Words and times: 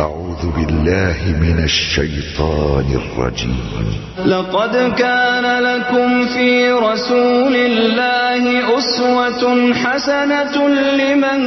أعوذ 0.00 0.42
بالله 0.56 1.18
من 1.44 1.64
الشيطان 1.64 2.88
الرجيم. 3.00 3.86
لقد 4.24 4.74
كان 4.96 5.46
لكم 5.62 6.26
في 6.26 6.72
رسول 6.72 7.54
الله 7.56 8.42
أسوة 8.78 9.74
حسنة 9.74 10.68
لمن 11.00 11.40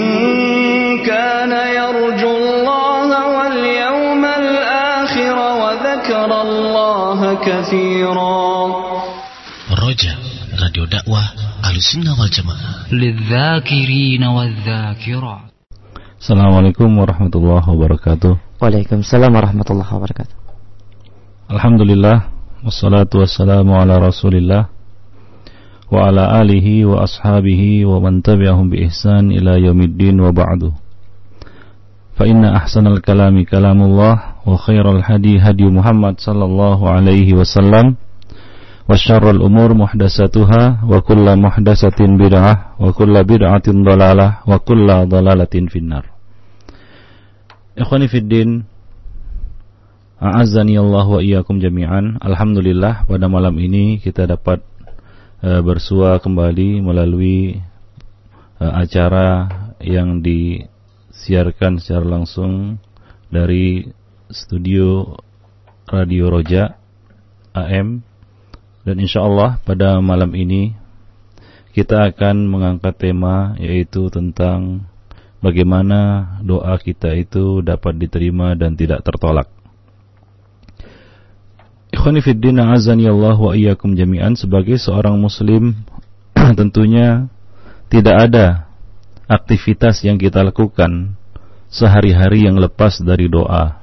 كان 1.06 1.52
يرجو 1.52 2.32
الله 2.38 3.10
واليوم 3.38 4.24
الآخر 4.26 5.38
وذكر 5.62 6.30
الله 6.42 7.20
كثيرا. 7.48 8.36
رجا 9.88 10.16
راديو 10.62 10.86
دعوة. 10.86 11.45
sunnah 11.82 12.16
wal 12.16 12.32
jamaah. 12.32 12.88
Assalamualaikum 16.16 16.88
warahmatullahi 16.96 17.68
wabarakatuh. 17.68 18.60
Waalaikumsalam 18.64 19.32
warahmatullahi 19.36 19.92
wabarakatuh. 19.92 20.36
Alhamdulillah 21.52 22.32
wassalatu 22.66 23.22
wassalamu 23.22 23.76
ala 23.78 24.00
Rasulillah 24.00 24.72
wa 25.92 26.10
ala 26.10 26.42
alihi 26.42 26.88
wa 26.88 27.06
ashabihi 27.06 27.86
wa 27.86 28.02
man 28.02 28.26
tabi'ahum 28.26 28.74
bi 28.74 28.90
ihsan 28.90 29.30
ila 29.30 29.60
yaumiddin 29.62 30.18
wa 30.18 30.34
ba'du. 30.34 30.74
Fa 32.16 32.24
inna 32.26 32.58
ahsanal 32.64 33.04
kalami 33.04 33.44
kalamullah 33.44 34.40
wa 34.42 34.56
khairal 34.56 35.04
hadi 35.04 35.38
hadi 35.38 35.68
Muhammad 35.68 36.18
sallallahu 36.18 36.88
alaihi 36.88 37.36
wasallam 37.36 38.00
syarrul 38.94 39.42
umur 39.42 39.74
kullu 41.02 41.34
muhdatsatin 41.34 42.22
bid'ah 42.22 42.78
wa 42.78 42.94
kullu 42.94 43.18
bid'atin 43.26 43.82
dhalalah 43.82 44.46
wa 44.46 44.62
kullu 44.62 45.10
dhalalatin 45.10 45.66
finnar. 45.66 46.06
Ikhwani 47.74 48.06
Fiddin 48.06 48.70
A'azzani 50.16 50.80
Allah 50.80 51.04
wa 51.04 51.20
iyyakum 51.20 51.60
jami'an 51.60 52.24
Alhamdulillah 52.24 53.04
pada 53.04 53.28
malam 53.28 53.52
ini 53.60 54.00
kita 54.00 54.24
dapat 54.24 54.64
e, 55.44 55.60
bersua 55.60 56.24
kembali 56.24 56.80
melalui 56.80 57.60
e, 58.56 58.64
acara 58.64 59.52
yang 59.84 60.24
disiarkan 60.24 61.84
secara 61.84 62.08
langsung 62.08 62.80
dari 63.28 63.92
studio 64.32 65.20
Radio 65.92 66.32
Roja 66.32 66.80
AM 67.52 68.15
dan 68.86 69.02
insya 69.02 69.26
Allah 69.26 69.58
pada 69.66 69.98
malam 69.98 70.30
ini 70.38 70.78
kita 71.74 72.14
akan 72.14 72.48
mengangkat 72.48 72.96
tema 72.96 73.58
yaitu 73.58 74.08
tentang 74.14 74.86
bagaimana 75.44 76.32
doa 76.46 76.78
kita 76.78 77.12
itu 77.18 77.66
dapat 77.66 78.00
diterima 78.00 78.54
dan 78.54 78.78
tidak 78.78 79.04
tertolak. 79.04 79.52
Ikhwani 81.92 82.22
fiddin 82.22 82.62
azani 82.62 83.10
Allah 83.10 83.36
wa 83.36 83.52
iyyakum 83.58 83.98
jami'an 83.98 84.38
sebagai 84.38 84.78
seorang 84.78 85.18
muslim 85.18 85.74
tentunya 86.60 87.28
tidak 87.90 88.30
ada 88.30 88.70
aktivitas 89.26 90.06
yang 90.06 90.22
kita 90.22 90.46
lakukan 90.46 91.18
sehari-hari 91.74 92.46
yang 92.46 92.62
lepas 92.62 93.02
dari 93.02 93.26
doa. 93.26 93.82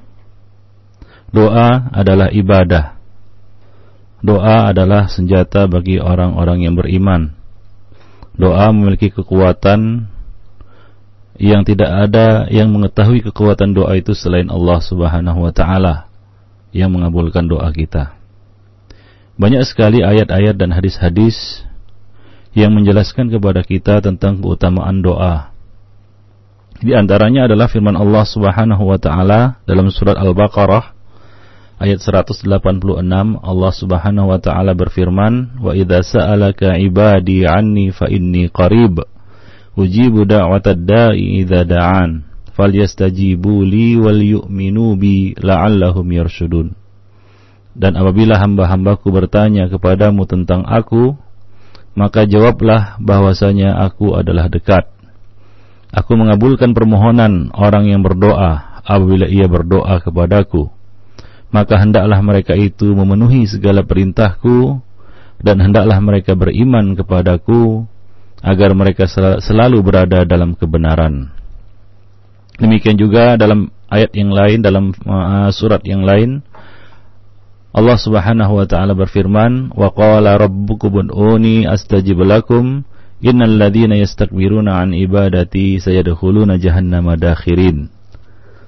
Doa 1.32 1.90
adalah 1.90 2.30
ibadah. 2.30 3.01
Doa 4.22 4.70
adalah 4.70 5.10
senjata 5.10 5.66
bagi 5.66 5.98
orang-orang 5.98 6.62
yang 6.62 6.78
beriman. 6.78 7.34
Doa 8.38 8.70
memiliki 8.70 9.10
kekuatan 9.10 10.06
yang 11.42 11.66
tidak 11.66 11.90
ada 11.90 12.46
yang 12.46 12.70
mengetahui 12.70 13.18
kekuatan 13.26 13.74
doa 13.74 13.98
itu 13.98 14.14
selain 14.14 14.46
Allah 14.46 14.78
Subhanahu 14.78 15.42
wa 15.42 15.50
taala 15.50 16.06
yang 16.70 16.94
mengabulkan 16.94 17.50
doa 17.50 17.66
kita. 17.74 18.14
Banyak 19.34 19.66
sekali 19.66 20.06
ayat-ayat 20.06 20.54
dan 20.54 20.70
hadis-hadis 20.70 21.66
yang 22.54 22.70
menjelaskan 22.78 23.26
kepada 23.26 23.66
kita 23.66 23.98
tentang 23.98 24.38
keutamaan 24.38 25.02
doa. 25.02 25.50
Di 26.78 26.94
antaranya 26.94 27.50
adalah 27.50 27.66
firman 27.66 27.98
Allah 27.98 28.22
Subhanahu 28.22 28.86
wa 28.86 29.02
taala 29.02 29.58
dalam 29.66 29.90
surat 29.90 30.14
Al-Baqarah 30.14 31.01
ayat 31.82 31.98
186 31.98 32.46
Allah 33.42 33.72
Subhanahu 33.74 34.30
wa 34.30 34.38
taala 34.38 34.70
berfirman 34.78 35.58
wa 35.58 35.74
idza 35.74 36.06
sa'alaka 36.06 36.78
ibadi 36.78 37.42
anni 37.42 37.90
fa 37.90 38.06
inni 38.06 38.46
qarib 38.46 39.02
ujibu 39.74 40.22
da'watad 40.22 40.86
da'i 40.86 41.42
idza 41.42 41.66
da'an 41.66 42.22
falyastajibu 42.54 43.66
li 43.66 43.98
wal 43.98 44.22
yu'minu 44.22 44.94
bi 44.94 45.34
la'allahum 45.34 46.06
yarshudun. 46.06 46.78
Dan 47.72 47.96
apabila 47.96 48.36
hamba-hambaku 48.36 49.08
bertanya 49.08 49.66
kepadamu 49.72 50.28
tentang 50.28 50.62
aku 50.68 51.16
maka 51.96 52.28
jawablah 52.28 53.00
bahwasanya 53.00 53.74
aku 53.88 54.12
adalah 54.16 54.48
dekat. 54.52 54.88
Aku 55.92 56.16
mengabulkan 56.16 56.72
permohonan 56.72 57.52
orang 57.52 57.88
yang 57.88 58.00
berdoa 58.04 58.80
apabila 58.84 59.28
ia 59.28 59.44
berdoa 59.48 60.00
kepadaku 60.00 60.72
maka 61.52 61.76
hendaklah 61.76 62.18
mereka 62.24 62.56
itu 62.56 62.96
memenuhi 62.96 63.44
segala 63.44 63.84
perintahku 63.84 64.80
dan 65.44 65.60
hendaklah 65.60 66.00
mereka 66.00 66.32
beriman 66.32 66.96
kepadaku 66.96 67.84
agar 68.42 68.74
mereka 68.74 69.06
selalu 69.38 69.78
berada 69.84 70.26
dalam 70.26 70.58
kebenaran. 70.58 71.30
Demikian 72.58 72.98
juga 72.98 73.36
dalam 73.36 73.70
ayat 73.92 74.16
yang 74.16 74.32
lain 74.32 74.58
dalam 74.64 74.96
uh, 75.04 75.52
surat 75.52 75.84
yang 75.84 76.02
lain 76.02 76.40
Allah 77.72 77.96
Subhanahu 77.96 78.60
wa 78.60 78.66
taala 78.68 78.92
berfirman 78.92 79.72
wa 79.72 79.88
qala 79.96 80.36
rabbukum 80.36 81.08
ud'uni 81.08 81.64
astajib 81.64 82.20
lakum 82.20 82.84
innal 83.24 83.56
ladzina 83.56 83.96
yastakbiruna 83.96 84.84
an 84.84 84.92
ibadati 84.92 85.80
sayadkhuluna 85.80 86.60
jahannama 86.60 87.16
dakhirin. 87.16 87.88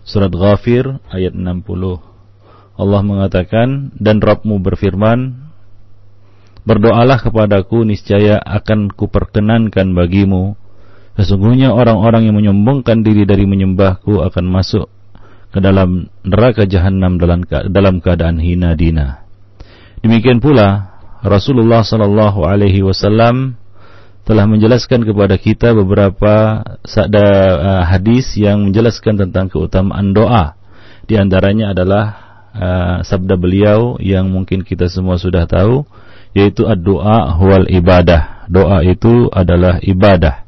Surat 0.08 0.32
Ghafir 0.32 1.04
ayat 1.12 1.36
60. 1.36 2.13
Allah 2.74 3.00
mengatakan 3.06 3.94
dan 3.98 4.18
Rabbmu 4.18 4.58
berfirman 4.58 5.44
Berdoalah 6.64 7.20
kepadaku 7.20 7.84
niscaya 7.84 8.40
akan 8.40 8.88
kuperkenankan 8.88 9.92
bagimu. 9.92 10.56
Sesungguhnya 11.12 11.76
orang-orang 11.76 12.24
yang 12.24 12.40
menyombongkan 12.40 13.04
diri 13.04 13.28
dari 13.28 13.44
menyembahku 13.44 14.24
akan 14.24 14.44
masuk 14.48 14.88
ke 15.52 15.60
dalam 15.60 16.08
neraka 16.24 16.64
jahanam 16.64 17.20
dalam 17.20 17.44
dalam 17.68 18.00
keadaan 18.00 18.40
hina 18.40 18.72
dina. 18.74 19.28
Demikian 20.00 20.40
pula 20.40 20.96
Rasulullah 21.20 21.84
sallallahu 21.84 22.48
alaihi 22.48 22.80
wasallam 22.80 23.60
telah 24.24 24.48
menjelaskan 24.48 25.04
kepada 25.04 25.36
kita 25.36 25.76
beberapa 25.76 26.64
hadis 27.92 28.40
yang 28.40 28.72
menjelaskan 28.72 29.20
tentang 29.20 29.52
keutamaan 29.52 30.16
doa. 30.16 30.56
Di 31.04 31.20
antaranya 31.20 31.76
adalah 31.76 32.23
uh, 32.54 33.02
sabda 33.02 33.34
beliau 33.34 33.98
yang 33.98 34.30
mungkin 34.30 34.62
kita 34.62 34.86
semua 34.86 35.18
sudah 35.18 35.44
tahu 35.44 35.84
yaitu 36.34 36.66
doa 36.82 37.38
wal 37.38 37.66
ibadah. 37.70 38.46
Doa 38.50 38.82
itu 38.82 39.30
adalah 39.30 39.78
ibadah. 39.80 40.44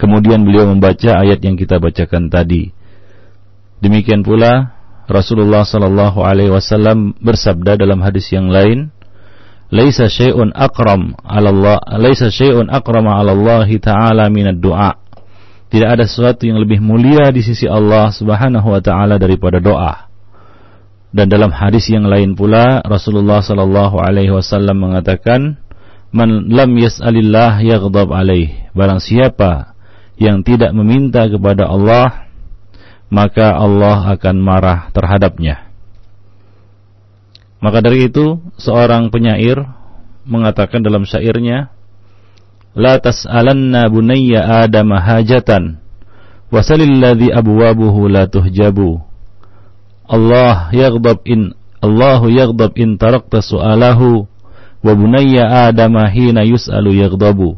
Kemudian 0.00 0.42
beliau 0.42 0.66
membaca 0.66 1.22
ayat 1.22 1.38
yang 1.44 1.54
kita 1.54 1.78
bacakan 1.78 2.32
tadi. 2.32 2.74
Demikian 3.78 4.26
pula 4.26 4.74
Rasulullah 5.06 5.62
sallallahu 5.62 6.24
alaihi 6.24 6.50
wasallam 6.50 7.14
bersabda 7.20 7.78
dalam 7.78 8.00
hadis 8.02 8.32
yang 8.32 8.50
lain, 8.50 8.90
"Laisa 9.70 10.08
syai'un 10.08 10.50
akram 10.56 11.14
'ala 11.22 11.52
Allah, 11.52 11.78
laisa 12.00 12.32
syai'un 12.32 12.66
akrama 12.72 13.20
'ala 13.20 13.36
Allah 13.36 13.68
taala 13.78 14.26
minad 14.32 14.58
du'a." 14.58 14.98
Tidak 15.70 15.88
ada 15.88 16.04
sesuatu 16.04 16.44
yang 16.44 16.60
lebih 16.60 16.84
mulia 16.84 17.32
di 17.32 17.40
sisi 17.40 17.64
Allah 17.64 18.12
Subhanahu 18.12 18.72
wa 18.72 18.80
taala 18.84 19.16
daripada 19.16 19.56
doa. 19.56 20.11
Dan 21.12 21.28
dalam 21.28 21.52
hadis 21.52 21.92
yang 21.92 22.08
lain 22.08 22.32
pula 22.32 22.80
Rasulullah 22.88 23.44
sallallahu 23.44 24.00
alaihi 24.00 24.32
wasallam 24.32 24.80
mengatakan, 24.80 25.60
"Man 26.08 26.48
lam 26.48 26.72
yas'alillah 26.72 27.60
yaghdab 27.60 28.08
alaih." 28.08 28.72
Barang 28.72 28.96
siapa 28.96 29.76
yang 30.16 30.40
tidak 30.40 30.72
meminta 30.72 31.28
kepada 31.28 31.68
Allah, 31.68 32.32
maka 33.12 33.52
Allah 33.52 34.16
akan 34.16 34.36
marah 34.40 34.88
terhadapnya. 34.96 35.68
Maka 37.60 37.84
dari 37.84 38.08
itu, 38.08 38.40
seorang 38.56 39.12
penyair 39.12 39.68
mengatakan 40.24 40.80
dalam 40.80 41.04
syairnya, 41.04 41.68
"La 42.72 42.96
tas'alanna 42.96 43.84
bunayya 43.92 44.64
Adam 44.64 44.96
hajatan, 44.96 45.76
wasalil 46.48 47.04
ladzi 47.04 47.28
abwabuhu 47.28 48.08
la 48.08 48.24
tuhjabu." 48.32 49.11
Allah 50.12 50.68
yaghdab 50.76 51.24
in 51.24 51.56
Allahu 51.80 52.28
yaghdab 52.28 52.76
in 52.76 53.00
tarakta 53.00 53.40
su'alahu 53.40 54.28
wa 54.84 54.92
bunayya 54.92 55.72
adama 55.72 56.04
hina 56.12 56.44
yus'alu 56.44 57.00
yaghdabu 57.00 57.56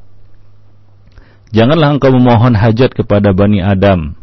Janganlah 1.55 1.95
engkau 1.95 2.11
memohon 2.11 2.59
hajat 2.59 2.99
kepada 2.99 3.31
Bani 3.31 3.63
Adam. 3.63 4.19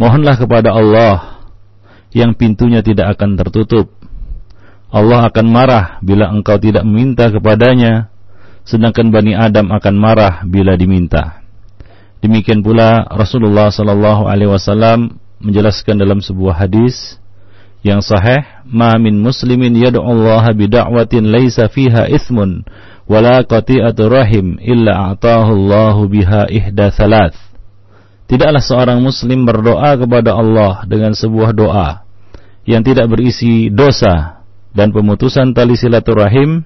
Mohonlah 0.00 0.40
kepada 0.40 0.72
Allah 0.72 1.44
yang 2.16 2.32
pintunya 2.32 2.80
tidak 2.80 3.12
akan 3.12 3.36
tertutup. 3.36 3.92
Allah 4.88 5.28
akan 5.28 5.46
marah 5.52 6.00
bila 6.00 6.32
engkau 6.32 6.56
tidak 6.56 6.88
meminta 6.88 7.28
kepadanya, 7.28 8.08
sedangkan 8.64 9.12
Bani 9.12 9.36
Adam 9.36 9.68
akan 9.68 9.94
marah 10.00 10.40
bila 10.48 10.80
diminta. 10.80 11.44
Demikian 12.24 12.64
pula 12.64 13.04
Rasulullah 13.04 13.68
sallallahu 13.68 14.24
alaihi 14.24 14.48
wasallam 14.48 15.20
menjelaskan 15.44 16.00
dalam 16.00 16.24
sebuah 16.24 16.56
hadis 16.56 17.19
yang 17.80 18.04
sahih, 18.04 18.44
"Ma 18.68 18.96
min 19.00 19.20
muslimin 19.20 19.72
yad'u 19.72 20.04
Allah 20.04 20.52
bi 20.52 20.68
da'watin 20.68 21.32
laisa 21.32 21.68
fiha 21.72 22.08
ithmun 22.12 22.64
wala 23.10 23.42
qati'atu 23.42 24.06
rahim 24.06 24.62
illa 24.62 25.10
a'tahu 25.10 25.50
Allah 25.58 25.96
biha 26.06 26.46
ihda 26.46 26.94
thalath. 26.94 27.34
Tidaklah 28.30 28.62
seorang 28.62 29.02
muslim 29.02 29.42
berdoa 29.42 29.98
kepada 29.98 30.38
Allah 30.38 30.86
dengan 30.86 31.10
sebuah 31.18 31.50
doa 31.50 32.06
yang 32.62 32.86
tidak 32.86 33.10
berisi 33.10 33.66
dosa 33.74 34.46
dan 34.70 34.94
pemutusan 34.94 35.50
tali 35.50 35.74
silaturahim 35.74 36.62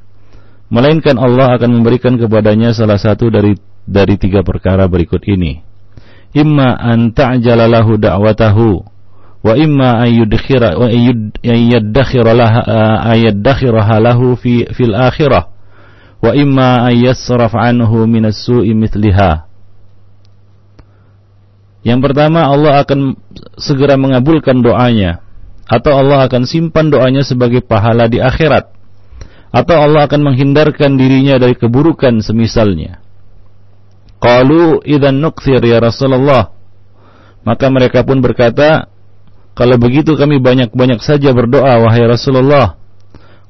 melainkan 0.68 1.16
Allah 1.16 1.56
akan 1.56 1.80
memberikan 1.80 2.20
kepadanya 2.20 2.76
salah 2.76 3.00
satu 3.00 3.32
dari 3.32 3.56
dari 3.88 4.20
tiga 4.20 4.44
perkara 4.44 4.84
berikut 4.84 5.24
ini. 5.24 5.64
Imma 6.36 6.76
an 6.76 7.16
ta'jala 7.16 7.64
lahu 7.64 7.96
da'watahu 7.96 8.84
wa 9.44 9.52
imma 9.60 10.00
an 10.00 10.08
yudkhira 10.08 10.80
wa 10.80 10.88
yaddakhira 11.44 12.32
laha 12.32 12.60
ayaddakhiraha 13.12 14.00
lahu 14.00 14.40
fi 14.40 14.64
fil 14.72 14.96
akhirah 14.96 15.52
wa 16.24 16.32
imma 16.32 16.88
yasraf 16.88 17.52
anhu 17.52 18.08
minas 18.08 18.40
su'i 18.40 18.72
mithliha. 18.72 19.44
Yang 21.84 22.00
pertama 22.00 22.48
Allah 22.48 22.80
akan 22.80 23.20
segera 23.60 24.00
mengabulkan 24.00 24.64
doanya 24.64 25.20
atau 25.68 25.92
Allah 25.92 26.24
akan 26.24 26.48
simpan 26.48 26.88
doanya 26.88 27.20
sebagai 27.20 27.60
pahala 27.60 28.08
di 28.08 28.24
akhirat 28.24 28.72
atau 29.52 29.76
Allah 29.76 30.08
akan 30.08 30.32
menghindarkan 30.32 30.96
dirinya 30.96 31.36
dari 31.36 31.52
keburukan 31.52 32.24
semisalnya. 32.24 33.04
Qalu 34.24 34.80
idzan 34.88 35.20
nukthir 35.20 35.60
ya 35.60 35.78
Rasulullah. 35.84 36.56
Maka 37.44 37.68
mereka 37.68 38.00
pun 38.08 38.24
berkata, 38.24 38.88
kalau 39.54 39.78
begitu 39.78 40.18
kami 40.18 40.42
banyak-banyak 40.42 40.98
saja 40.98 41.30
berdoa 41.30 41.78
wahai 41.78 42.02
Rasulullah. 42.10 42.74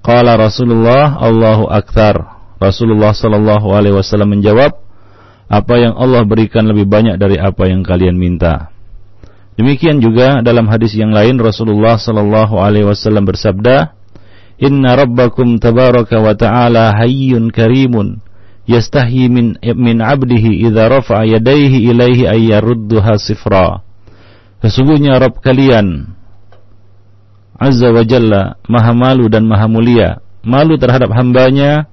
Qala 0.05 0.37
Rasulullah 0.37 1.17
Allahu 1.17 1.65
akbar. 1.73 2.37
Rasulullah 2.61 3.17
Shallallahu 3.17 3.73
Alaihi 3.73 3.97
Wasallam 3.97 4.37
menjawab, 4.37 4.77
apa 5.49 5.75
yang 5.77 5.97
Allah 5.97 6.25
berikan 6.25 6.65
lebih 6.65 6.89
banyak 6.89 7.17
dari 7.17 7.41
apa 7.41 7.69
yang 7.69 7.85
kalian 7.85 8.17
minta. 8.17 8.73
Demikian 9.57 10.01
juga 10.01 10.45
dalam 10.45 10.69
hadis 10.69 10.93
yang 10.93 11.13
lain 11.13 11.41
Rasulullah 11.41 11.97
Shallallahu 11.97 12.61
Alaihi 12.61 12.89
Wasallam 12.89 13.25
bersabda, 13.25 13.97
Inna 14.61 14.95
Rabbakum 14.95 15.57
tabaraka 15.57 16.21
wa 16.21 16.37
ta'ala 16.37 16.95
hayyun 16.95 17.49
karimun 17.51 18.23
yastahi 18.65 19.29
min 19.29 19.57
min 19.61 19.97
abdihi 20.01 20.65
idza 20.69 20.89
rafa'a 20.89 21.29
yadayhi 21.29 21.91
ilaihi 21.93 22.29
ay 22.29 22.43
sifra. 23.21 23.85
Sesungguhnya 24.65 25.21
Rabb 25.21 25.45
kalian 25.45 26.09
Azza 27.61 27.93
wa 27.93 28.01
Jalla 28.01 28.57
Maha 28.65 28.97
malu 28.97 29.29
dan 29.29 29.45
Maha 29.45 29.69
mulia, 29.69 30.25
malu 30.41 30.81
terhadap 30.81 31.13
hambanya 31.13 31.85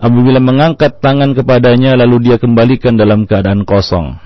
apabila 0.00 0.40
mengangkat 0.40 1.04
tangan 1.04 1.36
kepadanya 1.36 1.92
lalu 2.00 2.32
dia 2.32 2.40
kembalikan 2.40 2.96
dalam 2.96 3.28
keadaan 3.28 3.68
kosong. 3.68 4.16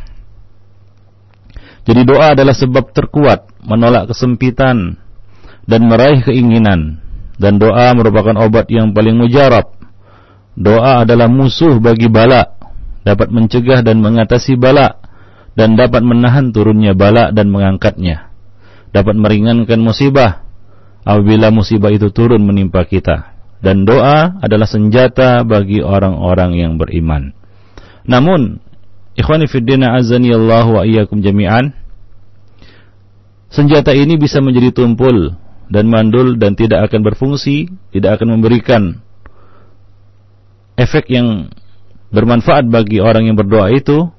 Jadi 1.91 2.07
doa 2.07 2.39
adalah 2.39 2.55
sebab 2.55 2.95
terkuat 2.95 3.51
menolak 3.67 4.15
kesempitan 4.15 5.03
dan 5.67 5.81
meraih 5.91 6.23
keinginan 6.23 7.03
dan 7.35 7.59
doa 7.59 7.91
merupakan 7.99 8.47
obat 8.47 8.71
yang 8.71 8.95
paling 8.95 9.19
mujarab. 9.19 9.75
Doa 10.55 11.03
adalah 11.03 11.27
musuh 11.27 11.83
bagi 11.83 12.07
bala, 12.07 12.47
dapat 13.03 13.27
mencegah 13.35 13.83
dan 13.83 13.99
mengatasi 13.99 14.55
bala 14.55 15.06
dan 15.57 15.75
dapat 15.75 16.05
menahan 16.05 16.53
turunnya 16.53 16.93
bala 16.93 17.33
dan 17.33 17.49
mengangkatnya. 17.49 18.29
Dapat 18.93 19.17
meringankan 19.17 19.81
musibah 19.81 20.45
apabila 21.03 21.49
musibah 21.49 21.91
itu 21.91 22.13
turun 22.13 22.45
menimpa 22.45 22.85
kita 22.85 23.37
dan 23.65 23.89
doa 23.89 24.37
adalah 24.45 24.69
senjata 24.69 25.43
bagi 25.43 25.81
orang-orang 25.81 26.61
yang 26.61 26.73
beriman. 26.77 27.33
Namun, 28.05 28.61
ikhwani 29.17 29.49
fiddina 29.49 29.97
azani 29.97 30.31
Allah 30.31 30.67
wa 30.69 30.83
iyyakum 30.85 31.25
jami'an, 31.25 31.73
senjata 33.49 33.97
ini 33.97 34.21
bisa 34.21 34.45
menjadi 34.45 34.77
tumpul 34.77 35.35
dan 35.73 35.91
mandul 35.91 36.37
dan 36.39 36.55
tidak 36.55 36.93
akan 36.93 37.01
berfungsi, 37.03 37.73
tidak 37.91 38.21
akan 38.21 38.39
memberikan 38.39 38.83
efek 40.77 41.09
yang 41.11 41.51
bermanfaat 42.13 42.69
bagi 42.69 43.03
orang 43.03 43.27
yang 43.27 43.35
berdoa 43.35 43.73
itu 43.73 44.13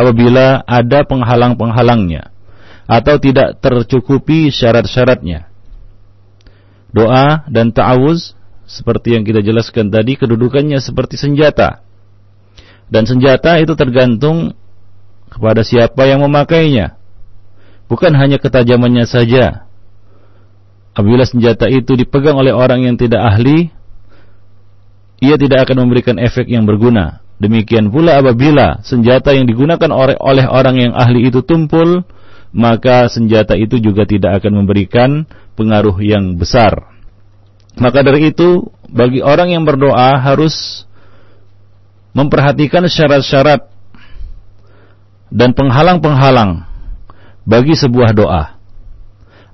apabila 0.00 0.64
ada 0.64 1.04
penghalang-penghalangnya 1.04 2.32
atau 2.88 3.20
tidak 3.20 3.60
tercukupi 3.60 4.48
syarat-syaratnya. 4.48 5.46
Doa 6.90 7.46
dan 7.46 7.70
ta'awuz 7.70 8.34
seperti 8.66 9.14
yang 9.14 9.22
kita 9.22 9.44
jelaskan 9.44 9.92
tadi 9.92 10.18
kedudukannya 10.18 10.80
seperti 10.82 11.20
senjata. 11.20 11.84
Dan 12.90 13.06
senjata 13.06 13.62
itu 13.62 13.78
tergantung 13.78 14.58
kepada 15.30 15.62
siapa 15.62 16.10
yang 16.10 16.26
memakainya. 16.26 16.98
Bukan 17.86 18.10
hanya 18.18 18.42
ketajamannya 18.42 19.06
saja. 19.06 19.70
Apabila 20.90 21.22
senjata 21.22 21.70
itu 21.70 21.94
dipegang 21.94 22.34
oleh 22.34 22.50
orang 22.50 22.82
yang 22.82 22.98
tidak 22.98 23.22
ahli, 23.22 23.70
ia 25.22 25.38
tidak 25.38 25.70
akan 25.70 25.86
memberikan 25.86 26.18
efek 26.18 26.50
yang 26.50 26.66
berguna. 26.66 27.22
Demikian 27.40 27.88
pula 27.88 28.20
apabila 28.20 28.84
senjata 28.84 29.32
yang 29.32 29.48
digunakan 29.48 29.88
oleh 30.20 30.44
orang 30.44 30.76
yang 30.76 30.92
ahli 30.92 31.32
itu 31.32 31.40
tumpul, 31.40 32.04
maka 32.52 33.08
senjata 33.08 33.56
itu 33.56 33.80
juga 33.80 34.04
tidak 34.04 34.44
akan 34.44 34.60
memberikan 34.60 35.24
pengaruh 35.56 35.96
yang 36.04 36.36
besar. 36.36 36.92
Maka 37.80 38.04
dari 38.04 38.28
itu, 38.28 38.68
bagi 38.92 39.24
orang 39.24 39.56
yang 39.56 39.64
berdoa 39.64 40.20
harus 40.20 40.84
memperhatikan 42.12 42.84
syarat-syarat 42.84 43.70
dan 45.30 45.54
penghalang-penghalang 45.54 46.66
bagi 47.46 47.72
sebuah 47.72 48.10
doa. 48.12 48.58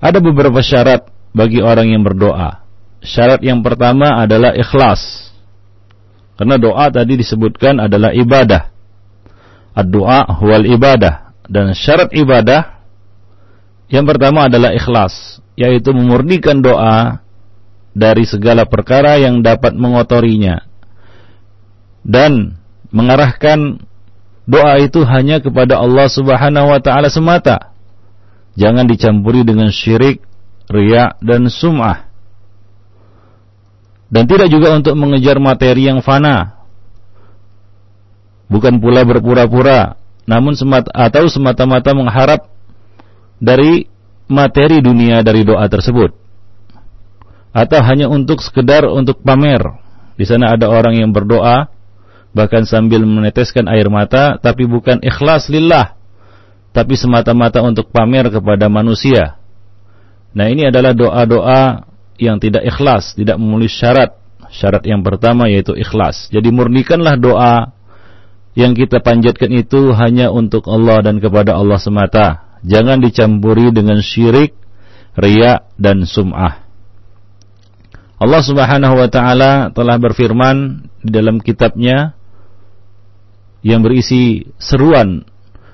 Ada 0.03 0.19
beberapa 0.19 0.59
syarat 0.59 1.07
bagi 1.31 1.61
orang 1.61 1.93
yang 1.93 2.03
berdoa. 2.03 2.65
Syarat 3.05 3.45
yang 3.45 3.61
pertama 3.61 4.17
adalah 4.17 4.57
ikhlas. 4.57 5.26
Karena 6.37 6.55
doa 6.61 6.85
tadi 6.93 7.17
disebutkan 7.17 7.81
adalah 7.81 8.13
ibadah. 8.13 8.69
Ad-doa 9.73 10.37
wal 10.41 10.65
ibadah. 10.69 11.33
Dan 11.49 11.73
syarat 11.73 12.13
ibadah 12.13 12.77
yang 13.89 14.05
pertama 14.05 14.45
adalah 14.45 14.71
ikhlas. 14.71 15.41
Yaitu 15.57 15.89
memurnikan 15.91 16.61
doa 16.61 17.25
dari 17.97 18.29
segala 18.29 18.69
perkara 18.69 19.17
yang 19.17 19.41
dapat 19.41 19.73
mengotorinya 19.73 20.67
dan 22.07 22.55
mengarahkan 22.87 23.83
doa 24.47 24.79
itu 24.79 25.03
hanya 25.03 25.43
kepada 25.43 25.75
Allah 25.75 26.07
Subhanahu 26.07 26.71
wa 26.71 26.79
taala 26.79 27.11
semata. 27.11 27.75
Jangan 28.55 28.87
dicampuri 28.87 29.43
dengan 29.43 29.69
syirik, 29.69 30.23
riya 30.71 31.19
dan 31.19 31.51
sum'ah. 31.51 32.06
Dan 34.07 34.23
tidak 34.23 34.47
juga 34.47 34.71
untuk 34.75 34.95
mengejar 34.95 35.35
materi 35.39 35.91
yang 35.91 35.99
fana. 35.99 36.63
Bukan 38.47 38.79
pula 38.79 39.03
berpura-pura, 39.03 39.99
namun 40.23 40.55
semata 40.55 40.87
atau 40.95 41.27
semata-mata 41.27 41.91
mengharap 41.91 42.47
dari 43.43 43.91
materi 44.31 44.79
dunia 44.79 45.19
dari 45.23 45.43
doa 45.43 45.67
tersebut 45.67 46.15
atau 47.57 47.79
hanya 47.81 48.05
untuk 48.11 48.43
sekedar 48.43 48.85
untuk 48.85 49.23
pamer. 49.25 49.81
Di 50.13 50.29
sana 50.29 50.53
ada 50.53 50.69
orang 50.69 50.99
yang 50.99 51.09
berdoa 51.09 51.73
bahkan 52.35 52.69
sambil 52.69 53.01
meneteskan 53.01 53.65
air 53.65 53.89
mata 53.89 54.37
tapi 54.37 54.69
bukan 54.69 55.01
ikhlas 55.01 55.49
lillah 55.49 55.97
tapi 56.69 56.93
semata-mata 56.93 57.65
untuk 57.65 57.89
pamer 57.89 58.29
kepada 58.29 58.69
manusia. 58.69 59.41
Nah, 60.37 60.45
ini 60.53 60.69
adalah 60.69 60.93
doa-doa 60.93 61.86
yang 62.17 62.37
tidak 62.41 62.65
ikhlas, 62.65 63.13
tidak 63.17 63.37
memenuhi 63.37 63.69
syarat. 63.69 64.17
Syarat 64.47 64.83
yang 64.87 65.03
pertama 65.03 65.51
yaitu 65.51 65.75
ikhlas. 65.75 66.31
Jadi 66.31 66.49
murnikanlah 66.53 67.19
doa 67.19 67.75
yang 68.57 68.73
kita 68.73 69.03
panjatkan 69.03 69.53
itu 69.53 69.93
hanya 69.93 70.33
untuk 70.33 70.65
Allah 70.71 71.03
dan 71.03 71.21
kepada 71.21 71.53
Allah 71.53 71.77
semata. 71.77 72.57
Jangan 72.65 73.03
dicampuri 73.03 73.69
dengan 73.69 74.01
syirik, 74.01 74.57
riya 75.13 75.67
dan 75.77 76.07
sum'ah. 76.07 76.65
Allah 78.17 78.41
Subhanahu 78.41 78.97
wa 78.97 79.09
taala 79.13 79.69
telah 79.69 80.01
berfirman 80.01 80.89
di 81.05 81.09
dalam 81.13 81.37
kitabnya 81.37 82.17
yang 83.61 83.85
berisi 83.85 84.41
seruan 84.57 85.21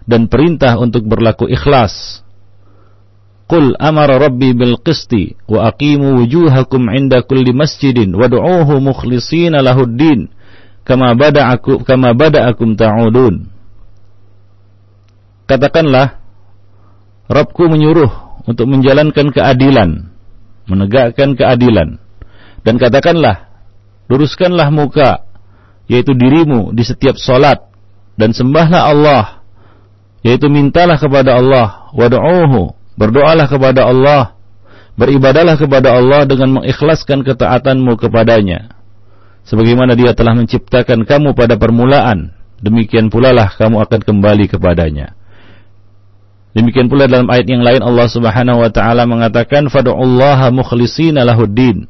dan 0.03 0.27
perintah 0.27 0.75
untuk 0.75 1.07
berlaku 1.07 1.47
ikhlas. 1.47 2.22
Qul 3.47 3.75
amara 3.75 4.17
rabbi 4.17 4.55
bil 4.55 4.79
qisti 4.79 5.35
wa 5.51 5.67
aqimu 5.67 6.23
wujuhakum 6.23 6.87
inda 6.95 7.21
kulli 7.27 7.51
masjidin 7.51 8.15
wad'uuhu 8.15 8.79
mukhlishina 8.79 9.59
lahuddin 9.59 10.31
kama 10.87 11.11
bada'akum 11.13 11.83
kama 11.83 12.15
bada'akum 12.15 12.79
ta'udun. 12.79 13.51
Katakanlah 15.43 16.23
Rabbku 17.33 17.71
menyuruh 17.71 18.11
untuk 18.43 18.67
menjalankan 18.67 19.31
keadilan, 19.31 20.11
menegakkan 20.67 21.39
keadilan. 21.39 22.03
Dan 22.63 22.75
katakanlah, 22.79 23.47
luruskanlah 24.11 24.71
muka, 24.71 25.23
yaitu 25.87 26.15
dirimu 26.15 26.75
di 26.75 26.83
setiap 26.83 27.15
solat, 27.15 27.63
dan 28.19 28.35
sembahlah 28.35 28.91
Allah, 28.91 29.25
yaitu 30.23 30.51
mintalah 30.51 30.99
kepada 30.99 31.39
Allah, 31.39 31.91
wad'uhu, 31.95 32.75
berdoalah 32.99 33.45
kepada 33.49 33.87
Allah, 33.89 34.37
beribadalah 34.93 35.57
kepada 35.57 35.93
Allah 35.97 36.25
dengan 36.29 36.61
mengikhlaskan 36.61 37.25
ketaatanmu 37.25 37.97
kepadanya. 37.97 38.73
Sebagaimana 39.43 39.97
dia 39.97 40.15
telah 40.15 40.37
menciptakan 40.37 41.03
kamu 41.03 41.35
pada 41.35 41.59
permulaan, 41.59 42.31
demikian 42.63 43.11
pula 43.11 43.35
lah 43.35 43.51
kamu 43.51 43.83
akan 43.83 44.01
kembali 44.01 44.45
kepadanya. 44.47 45.17
Demikian 46.53 46.85
pula 46.85 47.09
dalam 47.09 47.27
ayat 47.33 47.49
yang 47.49 47.65
lain 47.65 47.81
Allah 47.81 48.05
Subhanahu 48.05 48.61
wa 48.61 48.69
taala 48.69 49.09
mengatakan 49.09 49.73
fad'ullaha 49.73 50.53
mukhlishina 50.53 51.25
lahuddin. 51.25 51.89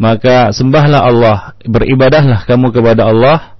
Maka 0.00 0.50
sembahlah 0.50 1.00
Allah, 1.06 1.38
beribadahlah 1.62 2.42
kamu 2.48 2.74
kepada 2.74 3.06
Allah. 3.06 3.59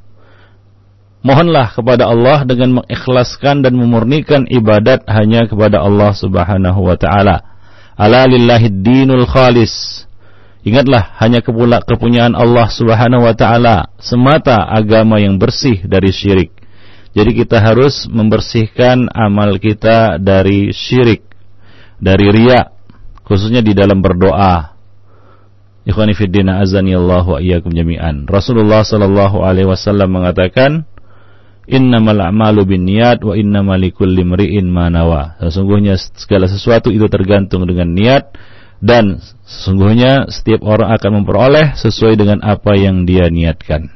Mohonlah 1.20 1.76
kepada 1.76 2.08
Allah 2.08 2.48
dengan 2.48 2.80
mengikhlaskan 2.80 3.60
dan 3.60 3.76
memurnikan 3.76 4.48
ibadat 4.48 5.04
hanya 5.04 5.44
kepada 5.44 5.84
Allah 5.84 6.16
Subhanahu 6.16 6.80
wa 6.80 6.96
taala. 6.96 7.44
Ala 7.92 8.24
lillahid 8.24 8.80
dinul 8.80 9.28
khalis. 9.28 10.08
Ingatlah 10.64 11.16
hanya 11.20 11.44
kepunyaan 11.84 12.32
Allah 12.32 12.72
Subhanahu 12.72 13.28
wa 13.28 13.36
taala 13.36 13.92
semata 14.00 14.64
agama 14.64 15.20
yang 15.20 15.36
bersih 15.36 15.84
dari 15.84 16.08
syirik. 16.08 16.56
Jadi 17.12 17.36
kita 17.44 17.60
harus 17.60 18.08
membersihkan 18.08 19.12
amal 19.12 19.60
kita 19.60 20.16
dari 20.16 20.72
syirik, 20.72 21.26
dari 22.00 22.32
riya, 22.32 22.72
khususnya 23.28 23.60
di 23.60 23.76
dalam 23.76 24.00
berdoa. 24.00 24.72
Ikhwani 25.84 26.14
fiddin 26.16 26.48
azani 26.48 26.94
Allah 26.94 27.24
wa 27.26 27.38
iyyakum 27.42 27.72
jami'an. 27.74 28.30
Rasulullah 28.30 28.86
sallallahu 28.86 29.42
alaihi 29.42 29.66
wasallam 29.66 30.12
mengatakan, 30.12 30.86
"Innamal 31.70 32.18
a'malu 32.18 32.66
binniyat 32.66 33.22
wa 33.22 33.38
innamal 33.38 33.78
likulli 33.78 34.26
imri'in 34.26 34.66
ma 34.66 34.90
nawa." 34.90 35.38
Sesungguhnya 35.38 35.94
segala 35.96 36.50
sesuatu 36.50 36.90
itu 36.90 37.06
tergantung 37.06 37.62
dengan 37.64 37.94
niat 37.94 38.34
dan 38.82 39.22
sesungguhnya 39.46 40.26
setiap 40.32 40.66
orang 40.66 40.90
akan 40.96 41.22
memperoleh 41.22 41.78
sesuai 41.78 42.18
dengan 42.18 42.42
apa 42.42 42.74
yang 42.74 43.06
dia 43.06 43.30
niatkan. 43.30 43.92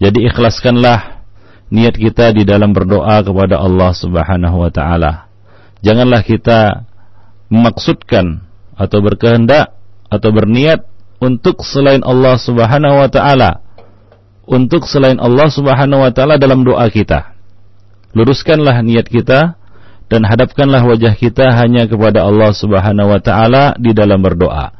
Jadi 0.00 0.24
ikhlaskanlah 0.32 1.20
niat 1.68 1.94
kita 1.94 2.34
di 2.34 2.42
dalam 2.48 2.74
berdoa 2.74 3.22
kepada 3.22 3.60
Allah 3.62 3.90
Subhanahu 3.94 4.56
wa 4.64 4.70
taala. 4.72 5.30
Janganlah 5.80 6.22
kita 6.24 6.88
memaksudkan 7.50 8.46
atau 8.78 8.98
berkehendak 9.04 9.76
atau 10.08 10.30
berniat 10.32 10.86
untuk 11.20 11.62
selain 11.66 12.00
Allah 12.00 12.40
Subhanahu 12.40 12.96
wa 13.02 13.08
taala. 13.12 13.60
Untuk 14.50 14.90
selain 14.90 15.22
Allah 15.22 15.46
Subhanahu 15.46 16.02
wa 16.02 16.10
taala 16.10 16.34
dalam 16.34 16.66
doa 16.66 16.90
kita. 16.90 17.38
Luruskanlah 18.18 18.82
niat 18.82 19.06
kita 19.06 19.54
dan 20.10 20.26
hadapkanlah 20.26 20.82
wajah 20.82 21.14
kita 21.14 21.54
hanya 21.54 21.86
kepada 21.86 22.26
Allah 22.26 22.50
Subhanahu 22.50 23.14
wa 23.14 23.20
taala 23.22 23.78
di 23.78 23.94
dalam 23.94 24.18
berdoa. 24.18 24.74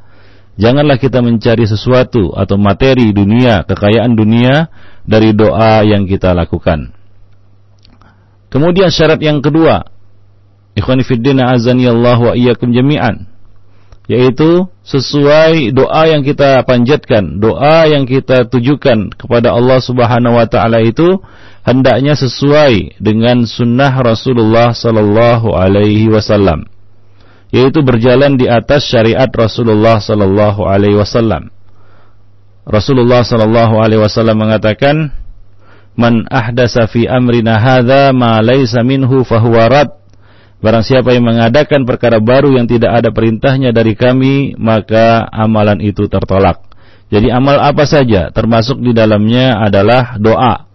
Janganlah 0.58 0.98
kita 0.98 1.22
mencari 1.22 1.70
sesuatu 1.70 2.34
atau 2.34 2.58
materi 2.58 3.14
dunia, 3.14 3.62
kekayaan 3.62 4.18
dunia 4.18 4.66
dari 5.06 5.30
doa 5.30 5.86
yang 5.86 6.02
kita 6.10 6.34
lakukan. 6.34 6.90
Kemudian 8.50 8.90
syarat 8.90 9.22
yang 9.22 9.38
kedua, 9.38 9.86
ikhwani 10.74 11.06
fiddina 11.06 11.54
azani 11.54 11.86
Allah 11.86 12.18
wa 12.18 12.34
iyyakum 12.34 12.74
jami'an, 12.74 13.29
yaitu 14.08 14.66
sesuai 14.86 15.70
doa 15.76 16.08
yang 16.10 16.24
kita 16.24 16.62
panjatkan, 16.66 17.38
doa 17.38 17.86
yang 17.86 18.08
kita 18.08 18.48
tujukan 18.48 19.12
kepada 19.14 19.54
Allah 19.54 19.78
Subhanahu 19.78 20.38
wa 20.38 20.46
taala 20.48 20.82
itu 20.82 21.20
hendaknya 21.62 22.16
sesuai 22.16 22.98
dengan 22.98 23.46
sunnah 23.46 23.92
Rasulullah 24.00 24.72
sallallahu 24.74 25.54
alaihi 25.54 26.10
wasallam 26.10 26.70
yaitu 27.50 27.82
berjalan 27.82 28.38
di 28.38 28.46
atas 28.46 28.86
syariat 28.86 29.28
Rasulullah 29.30 29.98
sallallahu 29.98 30.64
alaihi 30.66 30.98
wasallam. 30.98 31.50
Rasulullah 32.62 33.26
sallallahu 33.26 33.82
alaihi 33.82 33.98
wasallam 33.98 34.38
mengatakan, 34.38 35.10
"Man 35.98 36.30
ahdasa 36.30 36.86
fi 36.86 37.10
amrina 37.10 37.58
hadza 37.58 38.14
ma 38.14 38.38
laisa 38.38 38.86
minhu 38.86 39.26
fahuwa 39.26 39.66
rad." 39.66 39.90
Barang 40.60 40.84
siapa 40.84 41.16
yang 41.16 41.24
mengadakan 41.24 41.88
perkara 41.88 42.20
baru 42.20 42.52
yang 42.52 42.68
tidak 42.68 42.92
ada 43.00 43.08
perintahnya 43.08 43.72
dari 43.72 43.96
kami, 43.96 44.52
maka 44.60 45.24
amalan 45.32 45.80
itu 45.80 46.04
tertolak. 46.04 46.60
Jadi 47.10 47.32
amal 47.32 47.58
apa 47.58 47.88
saja 47.88 48.30
termasuk 48.30 48.78
di 48.78 48.94
dalamnya 48.94 49.58
adalah 49.58 50.14
doa 50.20 50.70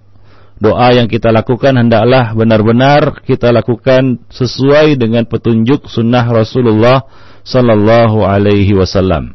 doa 0.60 0.88
yang 0.92 1.08
kita 1.08 1.32
lakukan 1.32 1.80
hendaklah 1.80 2.36
benar-benar 2.36 3.24
kita 3.24 3.56
lakukan 3.56 4.20
sesuai 4.32 5.00
dengan 5.00 5.24
petunjuk 5.28 5.88
sunnah 5.88 6.28
Rasulullah 6.28 7.08
sallallahu 7.48 8.26
alaihi 8.28 8.76
wasallam. 8.76 9.32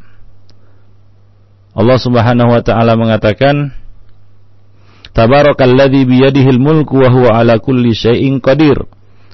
Allah 1.73 1.99
Subhanahu 2.03 2.53
wa 2.53 2.61
taala 2.61 2.99
mengatakan 3.01 3.73
Tabarakalladzi 5.11 6.07
biyadihil 6.07 6.63
mulku 6.63 7.03
wa 7.03 7.11
huwa 7.11 7.31
ala 7.35 7.59
kulli 7.59 7.95
syai'in 7.95 8.39
qadir. 8.39 8.87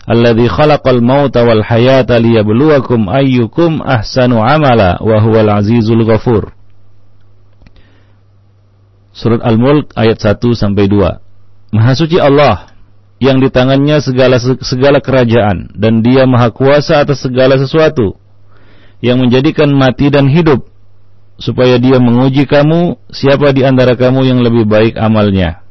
Alladzi 0.07 0.47
khalaqal 0.47 1.03
mauta 1.03 1.43
wal 1.43 1.67
hayata 1.67 2.23
liyabluwakum 2.23 3.11
ayyukum 3.11 3.83
ahsanu 3.83 4.39
amala 4.39 5.03
wa 5.03 5.19
huwal 5.19 5.51
azizul 5.51 5.99
ghafur. 6.07 6.55
Surat 9.11 9.43
Al-Mulk 9.43 9.91
ayat 9.99 10.23
1 10.23 10.39
sampai 10.55 10.87
2. 10.87 11.75
Maha 11.75 11.93
suci 11.99 12.23
Allah 12.23 12.71
yang 13.19 13.43
di 13.43 13.51
tangannya 13.51 13.99
segala 13.99 14.39
segala 14.63 15.03
kerajaan 15.03 15.75
dan 15.75 16.07
Dia 16.07 16.29
maha 16.29 16.55
kuasa 16.55 17.03
atas 17.03 17.27
segala 17.27 17.59
sesuatu 17.59 18.15
yang 19.03 19.19
menjadikan 19.19 19.73
mati 19.75 20.13
dan 20.13 20.31
hidup 20.31 20.71
supaya 21.41 21.83
Dia 21.83 21.99
menguji 21.99 22.47
kamu 22.47 23.11
siapa 23.11 23.51
di 23.51 23.67
antara 23.67 23.99
kamu 23.99 24.23
yang 24.23 24.39
lebih 24.39 24.71
baik 24.71 24.95
amalnya. 24.95 25.66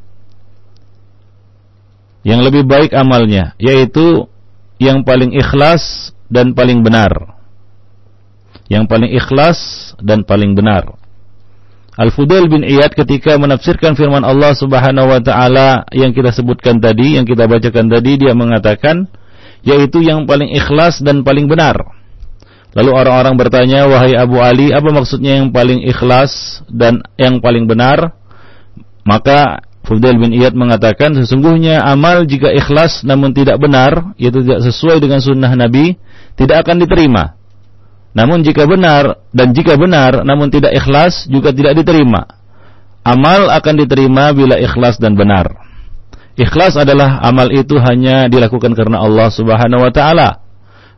Yang 2.25 2.39
lebih 2.51 2.63
baik 2.65 2.91
amalnya 2.97 3.53
yaitu 3.61 4.25
yang 4.81 5.05
paling 5.05 5.31
ikhlas 5.37 6.11
dan 6.27 6.57
paling 6.57 6.81
benar. 6.81 7.37
Yang 8.65 8.89
paling 8.89 9.11
ikhlas 9.13 9.93
dan 10.01 10.25
paling 10.25 10.57
benar. 10.57 10.97
Al-Fudail 11.95 12.51
bin 12.51 12.67
Iyad 12.67 12.91
ketika 12.91 13.39
menafsirkan 13.39 13.95
firman 13.95 14.27
Allah 14.27 14.51
Subhanahu 14.51 15.15
wa 15.15 15.21
taala 15.23 15.87
yang 15.95 16.11
kita 16.11 16.35
sebutkan 16.35 16.83
tadi, 16.83 17.15
yang 17.15 17.23
kita 17.23 17.47
bacakan 17.47 17.87
tadi, 17.87 18.19
dia 18.19 18.35
mengatakan 18.35 19.07
yaitu 19.63 20.03
yang 20.03 20.27
paling 20.27 20.51
ikhlas 20.51 20.99
dan 20.99 21.23
paling 21.23 21.47
benar. 21.47 21.79
Lalu 22.75 22.91
orang-orang 22.91 23.39
bertanya, 23.39 23.87
"Wahai 23.87 24.19
Abu 24.19 24.43
Ali, 24.43 24.75
apa 24.75 24.91
maksudnya 24.91 25.39
yang 25.39 25.55
paling 25.55 25.87
ikhlas 25.87 26.59
dan 26.67 26.99
yang 27.15 27.39
paling 27.39 27.63
benar?" 27.63 28.11
Maka 29.07 29.63
Fudail 29.85 30.17
bin 30.17 30.33
Iyad 30.33 30.57
mengatakan, 30.57 31.13
"Sesungguhnya 31.13 31.79
amal 31.85 32.25
jika 32.25 32.49
ikhlas 32.51 33.05
namun 33.05 33.31
tidak 33.31 33.61
benar, 33.61 34.17
yaitu 34.17 34.41
tidak 34.41 34.65
sesuai 34.65 34.97
dengan 34.99 35.21
sunnah 35.21 35.53
Nabi, 35.53 35.95
tidak 36.35 36.65
akan 36.65 36.81
diterima." 36.81 37.37
Namun 38.15 38.47
jika 38.47 38.63
benar 38.63 39.27
dan 39.35 39.51
jika 39.51 39.75
benar 39.75 40.23
namun 40.23 40.47
tidak 40.47 40.71
ikhlas 40.71 41.27
juga 41.27 41.51
tidak 41.51 41.75
diterima. 41.83 42.23
Amal 43.03 43.51
akan 43.51 43.75
diterima 43.75 44.31
bila 44.31 44.55
ikhlas 44.55 44.97
dan 44.97 45.19
benar. 45.19 45.51
Ikhlas 46.39 46.79
adalah 46.79 47.19
amal 47.21 47.51
itu 47.51 47.75
hanya 47.77 48.31
dilakukan 48.31 48.71
karena 48.71 49.03
Allah 49.03 49.27
Subhanahu 49.29 49.83
wa 49.83 49.91
taala 49.91 50.29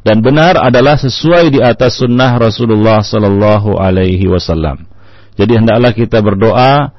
dan 0.05 0.21
benar 0.21 0.61
adalah 0.61 0.95
sesuai 0.95 1.51
di 1.51 1.59
atas 1.59 1.99
sunnah 1.99 2.37
Rasulullah 2.37 3.01
sallallahu 3.01 3.75
alaihi 3.75 4.29
wasallam. 4.29 4.85
Jadi 5.35 5.57
hendaklah 5.57 5.91
kita 5.91 6.21
berdoa 6.21 6.93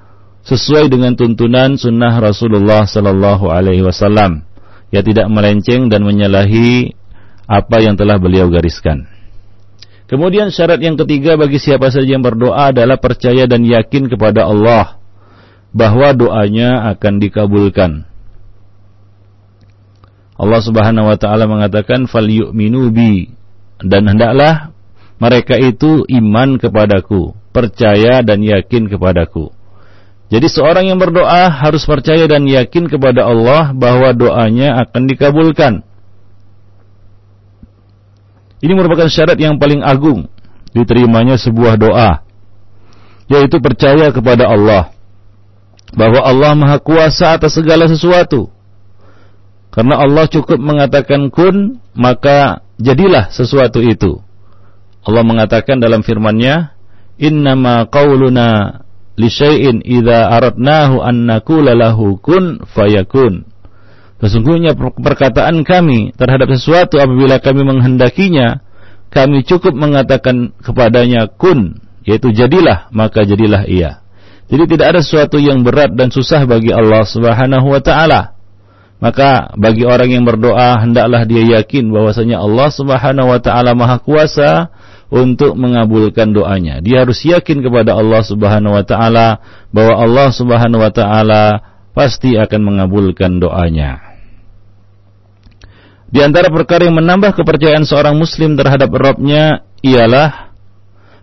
sesuai 0.49 0.89
dengan 0.89 1.13
tuntunan 1.13 1.77
sunnah 1.77 2.17
Rasulullah 2.17 2.89
sallallahu 2.89 3.53
alaihi 3.53 3.85
wasallam. 3.85 4.49
Ya 4.89 5.05
tidak 5.05 5.29
melenceng 5.29 5.93
dan 5.93 6.01
menyalahi 6.01 6.97
apa 7.45 7.77
yang 7.85 8.01
telah 8.01 8.17
beliau 8.17 8.49
gariskan. 8.49 9.05
Kemudian 10.09 10.49
syarat 10.49 10.81
yang 10.81 10.97
ketiga 10.97 11.37
bagi 11.37 11.61
siapa 11.61 11.93
saja 11.93 12.17
yang 12.17 12.25
berdoa 12.25 12.73
adalah 12.73 12.97
percaya 12.97 13.45
dan 13.45 13.61
yakin 13.61 14.09
kepada 14.09 14.49
Allah 14.49 14.97
bahwa 15.77 16.17
doanya 16.17 16.89
akan 16.97 17.21
dikabulkan. 17.21 18.09
Allah 20.41 20.61
Subhanahu 20.65 21.13
wa 21.13 21.19
taala 21.21 21.45
mengatakan 21.45 22.09
falyu'minu 22.09 22.89
bi 22.89 23.29
dan 23.85 24.09
hendaklah 24.09 24.73
mereka 25.21 25.61
itu 25.61 26.09
iman 26.09 26.57
kepadaku, 26.57 27.37
percaya 27.53 28.25
dan 28.25 28.41
yakin 28.41 28.89
kepadaku. 28.89 29.58
Jadi 30.29 30.47
seorang 30.53 30.93
yang 30.93 31.01
berdoa 31.01 31.49
harus 31.49 31.89
percaya 31.89 32.29
dan 32.29 32.45
yakin 32.45 32.85
kepada 32.89 33.25
Allah 33.25 33.73
bahwa 33.73 34.13
doanya 34.13 34.85
akan 34.85 35.03
dikabulkan. 35.09 35.81
Ini 38.61 38.73
merupakan 38.77 39.09
syarat 39.09 39.41
yang 39.41 39.57
paling 39.57 39.81
agung 39.81 40.29
diterimanya 40.77 41.41
sebuah 41.41 41.81
doa, 41.81 42.21
yaitu 43.31 43.57
percaya 43.63 44.13
kepada 44.13 44.51
Allah 44.51 44.93
bahwa 45.97 46.21
Allah 46.21 46.53
Maha 46.53 46.77
Kuasa 46.83 47.39
atas 47.39 47.57
segala 47.57 47.89
sesuatu 47.89 48.53
karena 49.79 49.95
Allah 50.01 50.27
cukup 50.27 50.59
mengatakan 50.59 51.29
kun, 51.29 51.79
maka 51.93 52.67
jadilah 52.81 53.29
sesuatu 53.31 53.79
itu. 53.79 54.19
Allah 55.07 55.23
mengatakan 55.23 55.79
dalam 55.79 56.03
firman-Nya, 56.03 56.75
"Innama 57.21 57.87
qauluna 57.87 58.81
li 59.19 59.27
syai'in 59.27 59.83
idza 59.83 60.31
aradnahu 60.31 61.03
an 61.03 61.27
naqula 61.27 61.75
lahu 61.75 62.17
kun 62.23 62.63
fayakun." 62.63 63.45
Sesungguhnya 64.19 64.75
perkataan 64.79 65.63
kami 65.63 66.11
terhadap 66.19 66.51
sesuatu 66.55 66.99
apabila 66.99 67.39
kami 67.39 67.63
menghendakinya, 67.63 68.63
kami 69.15 69.47
cukup 69.47 69.79
mengatakan 69.79 70.51
kepadanya 70.59 71.31
kun, 71.31 71.79
yaitu 72.03 72.35
jadilah, 72.35 72.91
maka 72.91 73.23
jadilah 73.23 73.63
ia. 73.71 74.03
Jadi 74.49 74.65
tidak 74.75 74.97
ada 74.97 75.01
sesuatu 75.05 75.37
yang 75.39 75.61
berat 75.61 75.93
dan 75.93 76.09
susah 76.09 76.49
bagi 76.49 76.73
Allah 76.73 77.05
Subhanahu 77.05 77.69
wa 77.69 77.79
taala. 77.85 78.39
Maka 78.99 79.55
bagi 79.55 79.87
orang 79.87 80.11
yang 80.11 80.25
berdoa 80.27 80.83
hendaklah 80.83 81.23
dia 81.23 81.61
yakin 81.61 81.87
bahwasanya 81.95 82.43
Allah 82.43 82.69
Subhanahu 82.75 83.31
wa 83.31 83.39
taala 83.39 83.77
Maha 83.79 84.03
Kuasa 84.03 84.73
untuk 85.09 85.57
mengabulkan 85.57 86.37
doanya. 86.37 86.85
Dia 86.85 87.05
harus 87.05 87.25
yakin 87.25 87.65
kepada 87.65 87.97
Allah 87.97 88.21
Subhanahu 88.21 88.77
wa 88.77 88.85
taala 88.85 89.41
bahwa 89.73 89.95
Allah 89.97 90.29
Subhanahu 90.33 90.85
wa 90.85 90.93
taala 90.93 91.45
pasti 91.97 92.37
akan 92.37 92.61
mengabulkan 92.63 93.41
doanya. 93.41 94.09
Di 96.09 96.25
antara 96.25 96.49
perkara 96.49 96.89
yang 96.89 96.97
menambah 96.97 97.37
kepercayaan 97.37 97.85
seorang 97.85 98.17
muslim 98.17 98.57
terhadap 98.57 98.89
Rabbnya 98.89 99.69
ialah 99.85 100.57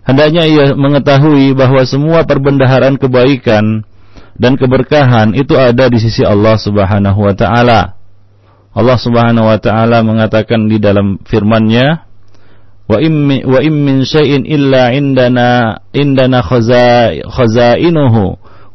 hendaknya 0.06 0.46
ia 0.46 0.66
mengetahui 0.78 1.58
bahwa 1.58 1.82
semua 1.90 2.22
perbendaharaan 2.22 3.02
kebaikan 3.02 3.82
dan 4.38 4.54
keberkahan 4.60 5.34
itu 5.34 5.58
ada 5.58 5.90
di 5.90 5.98
sisi 5.98 6.22
Allah 6.22 6.58
Subhanahu 6.62 7.18
wa 7.18 7.34
taala. 7.34 7.98
Allah 8.76 8.98
Subhanahu 9.00 9.48
wa 9.50 9.58
taala 9.58 10.06
mengatakan 10.06 10.70
di 10.70 10.78
dalam 10.78 11.18
firman-Nya, 11.24 12.05
"Wa 12.86 13.02
im 13.02 13.30
wa 13.44 13.60
im 13.66 13.76
min 13.82 13.98
syai'in 14.06 14.46
illa 14.46 14.94
indana 14.94 15.82
indana 15.90 16.46
khazainuhu 16.46 18.24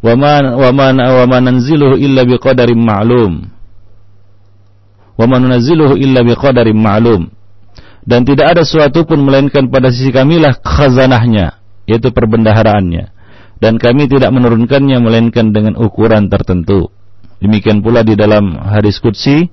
wa 0.00 0.12
ma 0.18 0.34
wa 0.58 1.24
ma 1.26 1.38
nanziluhu 1.38 1.98
illa 2.00 2.26
biqadarin 2.26 2.80
ma'lum." 2.80 3.32
Wa 5.14 5.24
ma 5.28 5.36
nunazziluhu 5.36 6.00
illa 6.00 6.24
biqadarin 6.24 6.74
ma'lum. 6.74 7.28
Dan 8.02 8.24
tidak 8.24 8.56
ada 8.56 8.62
sesuatu 8.64 9.04
pun 9.04 9.20
melainkan 9.20 9.68
pada 9.68 9.92
sisi 9.92 10.08
kamilah 10.08 10.56
khazanahnya, 10.64 11.60
yaitu 11.84 12.08
perbendaharaannya 12.10 13.20
dan 13.60 13.76
kami 13.76 14.08
tidak 14.08 14.32
menurunkannya 14.32 14.98
melainkan 15.04 15.52
dengan 15.52 15.76
ukuran 15.76 16.32
tertentu. 16.32 16.88
Demikian 17.44 17.84
pula 17.84 18.00
di 18.00 18.16
dalam 18.16 18.56
hadis 18.56 18.98
qudsi 18.98 19.52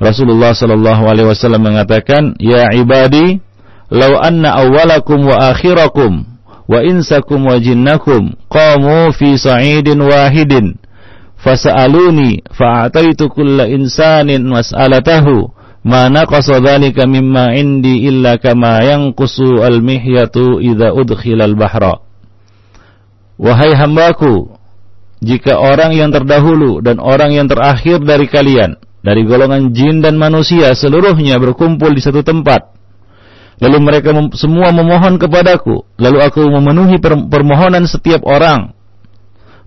Rasulullah 0.00 0.56
sallallahu 0.56 1.04
alaihi 1.04 1.28
wasallam 1.28 1.68
mengatakan, 1.68 2.34
"Ya 2.40 2.66
ibadi, 2.74 3.38
law 3.92 4.16
anna 4.24 4.56
awwalakum 4.56 5.20
wa 5.28 5.52
akhirakum 5.52 6.24
wa 6.64 6.80
insakum 6.80 7.44
wa 7.44 7.60
jinnakum 7.60 8.32
qamu 8.48 9.12
fi 9.12 9.36
sa'idin 9.36 10.00
wahidin 10.00 10.80
fasa'aluni 11.36 12.40
fa'ataitu 12.56 13.28
kulla 13.28 13.68
insanin 13.68 14.48
mas'alatahu 14.48 15.52
ma 15.84 16.08
naqasa 16.08 16.64
dhalika 16.64 17.04
mimma 17.04 17.52
indi 17.52 18.08
illa 18.08 18.40
kama 18.40 18.80
yanqusu 18.80 19.60
al-mihyatu 19.60 20.62
idza 20.64 20.96
udkhila 20.96 21.44
al-bahra." 21.44 22.00
Wahai 23.42 23.74
hambaku, 23.74 24.54
jika 25.20 25.58
orang 25.58 25.92
yang 25.92 26.14
terdahulu 26.14 26.80
dan 26.80 27.02
orang 27.02 27.34
yang 27.34 27.50
terakhir 27.50 28.00
dari 28.00 28.30
kalian, 28.30 28.78
dari 29.02 29.26
golongan 29.26 29.74
jin 29.74 29.98
dan 29.98 30.14
manusia 30.14 30.72
seluruhnya 30.78 31.42
berkumpul 31.42 31.90
di 31.90 31.98
satu 31.98 32.22
tempat, 32.22 32.70
lalu 33.62 33.78
mereka 33.78 34.10
semua 34.34 34.74
memohon 34.74 35.22
kepadaku, 35.22 35.86
lalu 36.02 36.18
aku 36.18 36.42
memenuhi 36.42 36.98
per 36.98 37.14
permohonan 37.30 37.86
setiap 37.86 38.26
orang, 38.26 38.74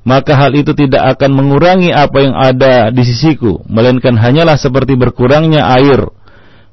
maka 0.03 0.35
hal 0.35 0.51
itu 0.53 0.75
tidak 0.75 1.15
akan 1.15 1.31
mengurangi 1.31 1.95
apa 1.95 2.17
yang 2.19 2.35
ada 2.35 2.91
di 2.91 3.01
sisiku, 3.07 3.63
melainkan 3.71 4.19
hanyalah 4.19 4.59
seperti 4.59 4.99
berkurangnya 4.99 5.63
air, 5.79 6.11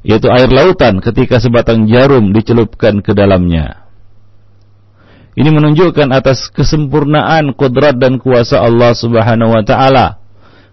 yaitu 0.03 0.27
air 0.29 0.51
lautan 0.51 0.99
ketika 0.99 1.39
sebatang 1.39 1.87
jarum 1.87 2.35
dicelupkan 2.35 3.01
ke 3.01 3.15
dalamnya. 3.15 3.87
Ini 5.33 5.49
menunjukkan 5.49 6.13
atas 6.13 6.53
kesempurnaan 6.53 7.57
kudrat 7.57 7.97
dan 7.97 8.21
kuasa 8.21 8.61
Allah 8.61 8.93
Subhanahu 8.93 9.57
wa 9.57 9.65
taala. 9.65 10.22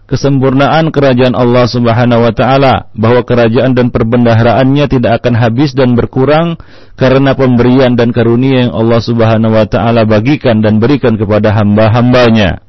Kesempurnaan 0.09 0.89
kerajaan 0.89 1.37
Allah 1.37 1.69
Subhanahu 1.69 2.25
wa 2.25 2.33
taala 2.33 2.89
bahwa 2.97 3.21
kerajaan 3.21 3.77
dan 3.77 3.93
perbendaharaannya 3.93 4.89
tidak 4.89 5.21
akan 5.21 5.37
habis 5.37 5.77
dan 5.77 5.93
berkurang 5.93 6.57
karena 6.97 7.37
pemberian 7.37 7.93
dan 7.93 8.09
karunia 8.09 8.65
yang 8.65 8.73
Allah 8.73 9.05
Subhanahu 9.05 9.53
wa 9.53 9.69
taala 9.69 10.09
bagikan 10.09 10.65
dan 10.65 10.81
berikan 10.81 11.13
kepada 11.13 11.53
hamba-hambanya. 11.53 12.65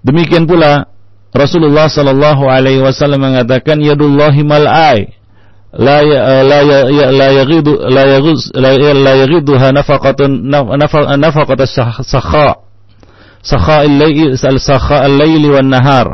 Demikian 0.00 0.48
pula 0.48 0.88
Rasulullah 1.36 1.92
sallallahu 1.92 2.48
alaihi 2.48 2.80
wasallam 2.80 3.20
mengatakan 3.20 3.76
yadullahi 3.84 4.40
mal'ai 4.40 5.20
la 5.76 6.00
ya, 6.00 6.40
la 6.48 6.58
ya, 6.64 6.78
ya, 6.88 7.06
la 7.12 7.28
yaghidu 7.44 7.76
la 7.76 8.02
yaghuz 8.18 8.56
la, 8.56 8.72
la 8.72 9.12
nafaqat 11.20 11.60
sakha 12.08 12.69
sakha 13.40 13.84
al-layli 13.84 14.36
sakha 14.38 15.04
al-layli 15.04 15.48
wan 15.48 15.68
nahar 15.68 16.12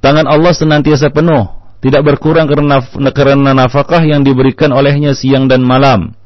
tangan 0.00 0.26
Allah 0.28 0.52
senantiasa 0.52 1.12
penuh 1.12 1.48
tidak 1.82 2.02
berkurang 2.06 2.46
karena 2.46 2.80
karena 3.12 3.50
nafkah 3.52 4.02
yang 4.06 4.22
diberikan 4.22 4.70
olehnya 4.70 5.12
siang 5.12 5.46
dan 5.46 5.62
malam 5.62 6.16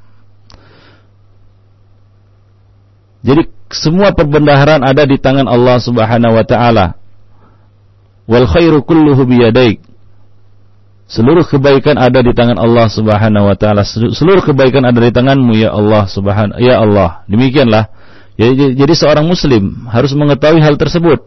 jadi 3.27 3.51
semua 3.73 4.15
perbendaharaan 4.15 4.87
ada 4.87 5.03
di 5.03 5.19
tangan 5.19 5.51
Allah 5.51 5.83
Subhanahu 5.83 6.39
wa 6.39 6.45
taala 6.47 6.95
wal 8.31 8.47
khairu 8.47 8.87
kulluhu 8.87 9.27
biyadaik 9.27 9.87
Seluruh 11.07 11.47
kebaikan 11.47 12.03
ada 12.03 12.19
di 12.19 12.35
tangan 12.35 12.59
Allah 12.59 12.91
Subhanahu 12.91 13.47
wa 13.47 13.55
taala. 13.55 13.87
Seluruh 13.87 14.43
kebaikan 14.43 14.83
ada 14.83 14.99
di 14.99 15.15
tanganmu 15.15 15.55
ya 15.55 15.71
Allah 15.71 16.11
Subhanahu 16.11 16.59
ya 16.59 16.83
Allah. 16.83 17.23
Demikianlah. 17.31 17.87
Jadi, 18.37 18.95
seorang 18.95 19.25
muslim 19.25 19.89
harus 19.89 20.13
mengetahui 20.13 20.61
hal 20.61 20.77
tersebut. 20.77 21.25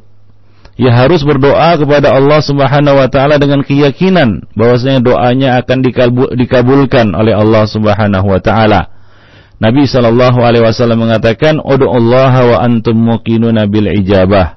Ya 0.80 0.96
harus 0.96 1.28
berdoa 1.28 1.76
kepada 1.76 2.16
Allah 2.16 2.40
Subhanahu 2.40 3.04
wa 3.04 3.10
taala 3.12 3.36
dengan 3.36 3.68
keyakinan 3.68 4.48
bahwasanya 4.56 5.04
doanya 5.04 5.50
akan 5.60 5.84
dikabulkan 6.40 7.12
oleh 7.12 7.36
Allah 7.36 7.68
Subhanahu 7.68 8.24
wa 8.24 8.40
taala. 8.40 8.88
Nabi 9.60 9.84
sallallahu 9.92 10.40
alaihi 10.40 10.64
wasallam 10.64 11.04
mengatakan, 11.04 11.60
Allah 11.60 12.34
wa 12.48 12.58
antum 12.64 12.96
muqinuna 12.96 13.68
bil 13.68 13.92
ijabah." 13.92 14.56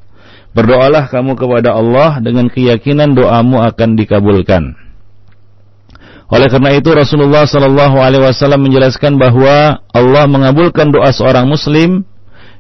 Berdoalah 0.53 1.09
kamu 1.09 1.35
kepada 1.35 1.73
Allah 1.75 2.21
dengan 2.21 2.53
keyakinan 2.53 3.17
doamu 3.17 3.59
akan 3.65 3.97
dikabulkan. 3.97 4.77
Oleh 6.29 6.49
karena 6.49 6.77
itu 6.77 6.93
Rasulullah 6.93 7.45
Shallallahu 7.45 7.97
Alaihi 8.01 8.25
Wasallam 8.25 8.65
menjelaskan 8.65 9.21
bahwa 9.21 9.85
Allah 9.93 10.25
mengabulkan 10.29 10.89
doa 10.93 11.13
seorang 11.13 11.45
Muslim 11.49 12.09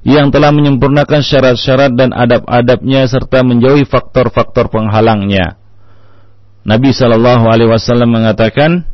yang 0.02 0.34
telah 0.34 0.50
menyempurnakan 0.50 1.22
syarat-syarat 1.22 1.94
dan 1.94 2.10
adab-adabnya 2.10 3.06
serta 3.06 3.46
menjauhi 3.46 3.86
faktor-faktor 3.86 4.66
penghalangnya. 4.66 5.62
Nabi 6.62 6.90
Shallallahu 6.94 7.46
Alaihi 7.46 7.70
Wasallam 7.70 8.10
mengatakan, 8.10 8.86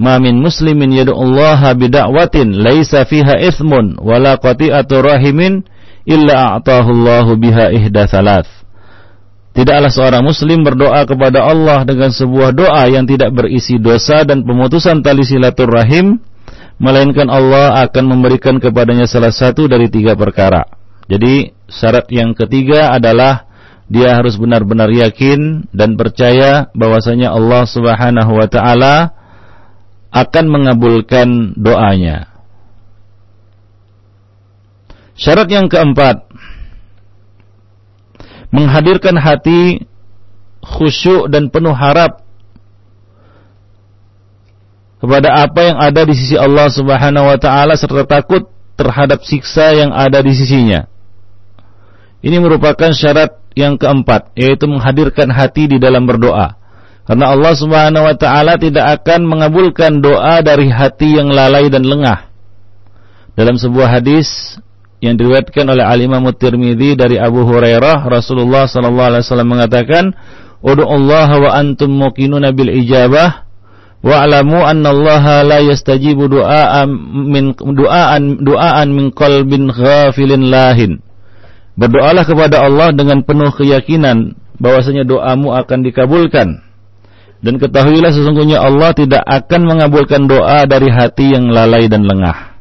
"Ma 0.00 0.16
min 0.16 0.40
muslimin 0.40 0.92
yad'ullaha 0.96 1.76
bida'watin 1.76 2.56
laisa 2.56 3.04
fiha 3.04 3.40
ithmun 3.40 4.00
wala 4.00 4.40
qati'atu 4.40 5.00
rahimin 5.00 5.64
illa 6.08 6.56
a'tahu 6.56 6.88
Allahu 6.88 7.36
biha 7.36 7.72
ihda 7.76 8.08
thalath." 8.08 8.48
Tidaklah 9.50 9.90
seorang 9.92 10.22
muslim 10.24 10.62
berdoa 10.62 11.04
kepada 11.04 11.42
Allah 11.42 11.82
dengan 11.82 12.14
sebuah 12.14 12.54
doa 12.54 12.86
yang 12.86 13.04
tidak 13.04 13.34
berisi 13.34 13.76
dosa 13.76 14.22
dan 14.22 14.46
pemutusan 14.46 15.02
tali 15.02 15.26
silaturahim, 15.26 16.22
melainkan 16.80 17.28
Allah 17.28 17.84
akan 17.84 18.04
memberikan 18.08 18.56
kepadanya 18.56 19.04
salah 19.04 19.30
satu 19.30 19.68
dari 19.68 19.92
tiga 19.92 20.16
perkara. 20.16 20.64
Jadi 21.06 21.52
syarat 21.68 22.08
yang 22.08 22.32
ketiga 22.32 22.96
adalah 22.96 23.44
dia 23.90 24.16
harus 24.16 24.40
benar-benar 24.40 24.88
yakin 24.88 25.68
dan 25.76 26.00
percaya 26.00 26.72
bahwasanya 26.72 27.36
Allah 27.36 27.68
Subhanahu 27.68 28.32
wa 28.32 28.48
taala 28.48 29.12
akan 30.10 30.44
mengabulkan 30.48 31.52
doanya. 31.54 32.32
Syarat 35.20 35.52
yang 35.52 35.68
keempat 35.68 36.32
menghadirkan 38.50 39.20
hati 39.20 39.84
khusyuk 40.64 41.28
dan 41.28 41.52
penuh 41.52 41.76
harap 41.76 42.24
kepada 45.00 45.48
apa 45.48 45.60
yang 45.64 45.76
ada 45.80 46.04
di 46.04 46.12
sisi 46.12 46.36
Allah 46.36 46.68
Subhanahu 46.68 47.24
wa 47.24 47.38
taala 47.40 47.72
serta 47.74 48.04
takut 48.04 48.52
terhadap 48.76 49.24
siksa 49.24 49.72
yang 49.72 49.90
ada 49.96 50.20
di 50.20 50.32
sisinya. 50.36 50.84
Ini 52.20 52.36
merupakan 52.36 52.92
syarat 52.92 53.40
yang 53.56 53.80
keempat, 53.80 54.36
yaitu 54.36 54.68
menghadirkan 54.68 55.32
hati 55.32 55.72
di 55.72 55.80
dalam 55.80 56.04
berdoa. 56.04 56.60
Karena 57.08 57.32
Allah 57.32 57.54
Subhanahu 57.56 58.04
wa 58.06 58.16
taala 58.16 58.60
tidak 58.60 59.00
akan 59.00 59.24
mengabulkan 59.24 60.04
doa 60.04 60.44
dari 60.44 60.68
hati 60.68 61.16
yang 61.16 61.32
lalai 61.32 61.72
dan 61.72 61.82
lengah. 61.82 62.28
Dalam 63.34 63.56
sebuah 63.56 63.88
hadis 63.88 64.60
yang 65.00 65.16
diriwayatkan 65.16 65.64
oleh 65.64 65.80
Al 65.80 65.96
Imam 66.04 66.28
Tirmizi 66.36 66.92
dari 66.92 67.16
Abu 67.16 67.48
Hurairah, 67.48 68.04
Rasulullah 68.04 68.68
sallallahu 68.68 69.16
alaihi 69.16 69.24
wasallam 69.24 69.48
mengatakan, 69.48 70.04
"Ud'u 70.60 70.84
Allah 70.84 71.28
wa 71.40 71.50
antum 71.56 71.88
muqinuna 71.88 72.52
bil 72.52 72.68
ijabah 72.68 73.49
wa'lamu 74.00 74.64
Allah 74.64 75.24
la 75.44 75.58
yastajibu 75.60 76.28
du'aan 76.28 76.88
min 77.28 77.52
du'aan 77.52 78.40
du'aan 78.40 78.88
min 78.92 79.12
qalbin 79.12 79.68
ghafilin 79.68 80.48
lahin." 80.48 81.04
Berdoalah 81.80 82.28
kepada 82.28 82.60
Allah 82.60 82.92
dengan 82.92 83.24
penuh 83.24 83.48
keyakinan 83.56 84.36
bahwasanya 84.60 85.08
doamu 85.08 85.56
akan 85.56 85.78
dikabulkan. 85.80 86.60
Dan 87.40 87.56
ketahuilah 87.56 88.12
sesungguhnya 88.12 88.60
Allah 88.60 88.92
tidak 88.92 89.24
akan 89.24 89.64
mengabulkan 89.64 90.28
doa 90.28 90.68
dari 90.68 90.92
hati 90.92 91.32
yang 91.32 91.48
lalai 91.48 91.88
dan 91.88 92.04
lengah. 92.04 92.52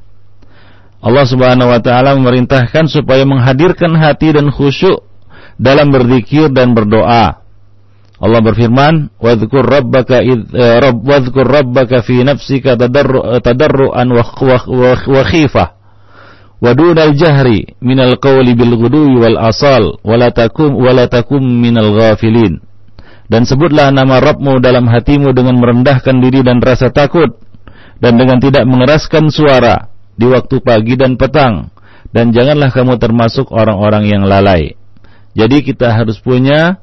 Allah 1.03 1.25
Subhanahu 1.27 1.67
wa 1.67 1.79
taala 1.83 2.15
memerintahkan 2.15 2.87
supaya 2.87 3.27
menghadirkan 3.27 3.91
hati 3.99 4.31
dan 4.35 4.47
khusyuk 4.51 5.03
dalam 5.59 5.91
berzikir 5.91 6.47
dan 6.51 6.71
berdoa. 6.71 7.43
Allah 8.19 8.43
berfirman, 8.43 9.15
"Wadhkur 9.15 9.63
rabbaka 9.63 10.19
id 10.19 10.51
eh, 10.51 10.77
rabb 10.83 10.99
wadhkur 11.07 11.47
rabbaka 11.47 12.03
fi 12.03 12.19
nafsika 12.27 12.75
tadarru 12.75 13.39
tadarruan 13.39 14.11
wa 14.11 14.23
wa 15.07 15.23
khifah." 15.23 15.79
Wa 16.59 16.75
dunal 16.75 17.15
jahri 17.15 17.79
minal 17.79 18.19
qawli 18.19 18.51
bil 18.51 18.75
ghudwi 18.75 19.15
wal 19.15 19.39
asal 19.39 19.95
wala 20.03 20.27
takum 20.35 20.75
wala 20.75 21.07
takum 21.07 21.39
minal 21.39 21.95
ghafilin. 21.95 22.59
Dan 23.31 23.47
sebutlah 23.47 23.95
nama 23.95 24.19
Rabbmu 24.19 24.59
dalam 24.59 24.89
hatimu 24.91 25.31
dengan 25.31 25.55
merendahkan 25.55 26.19
diri 26.19 26.43
dan 26.43 26.59
rasa 26.59 26.91
takut 26.91 27.39
dan 28.03 28.19
dengan 28.19 28.43
tidak 28.43 28.67
mengeraskan 28.67 29.31
suara 29.31 29.87
di 30.19 30.27
waktu 30.27 30.59
pagi 30.59 30.99
dan 30.99 31.15
petang 31.15 31.71
dan 32.11 32.35
janganlah 32.35 32.73
kamu 32.73 32.99
termasuk 32.99 33.47
orang-orang 33.55 34.11
yang 34.11 34.23
lalai. 34.27 34.75
Jadi 35.37 35.63
kita 35.63 35.93
harus 35.93 36.19
punya 36.19 36.81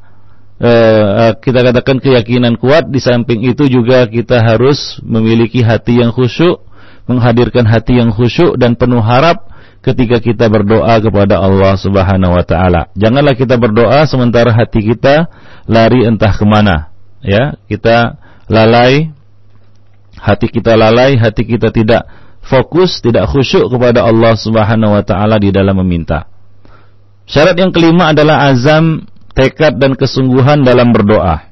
eh, 0.61 1.33
kita 1.41 1.61
katakan 1.73 2.01
keyakinan 2.01 2.57
kuat 2.57 2.89
di 2.89 3.01
samping 3.03 3.45
itu 3.45 3.69
juga 3.69 4.05
kita 4.09 4.41
harus 4.41 5.01
memiliki 5.05 5.61
hati 5.61 6.01
yang 6.01 6.13
khusyuk 6.13 6.67
menghadirkan 7.07 7.65
hati 7.65 8.03
yang 8.03 8.11
khusyuk 8.11 8.59
dan 8.59 8.75
penuh 8.75 9.01
harap 9.01 9.47
ketika 9.81 10.19
kita 10.19 10.51
berdoa 10.51 10.99
kepada 10.99 11.39
Allah 11.39 11.79
Subhanahu 11.79 12.35
wa 12.35 12.43
taala. 12.43 12.91
Janganlah 12.99 13.39
kita 13.39 13.55
berdoa 13.55 14.03
sementara 14.11 14.51
hati 14.51 14.83
kita 14.83 15.31
lari 15.71 16.03
entah 16.03 16.35
ke 16.35 16.43
mana. 16.43 16.91
Ya, 17.23 17.55
kita 17.71 18.19
lalai, 18.51 19.15
hati 20.19 20.51
kita 20.51 20.75
lalai, 20.75 21.15
hati 21.15 21.47
kita 21.47 21.71
tidak 21.71 22.07
fokus, 22.43 22.99
tidak 22.99 23.31
khusyuk 23.31 23.71
kepada 23.71 24.03
Allah 24.03 24.35
Subhanahu 24.35 24.99
wa 24.99 25.03
taala 25.07 25.39
di 25.39 25.55
dalam 25.55 25.79
meminta. 25.79 26.27
Syarat 27.27 27.59
yang 27.59 27.71
kelima 27.71 28.11
adalah 28.11 28.51
azam, 28.51 29.07
tekad 29.37 29.77
dan 29.77 29.93
kesungguhan 29.93 30.65
dalam 30.65 30.97
berdoa. 30.97 31.45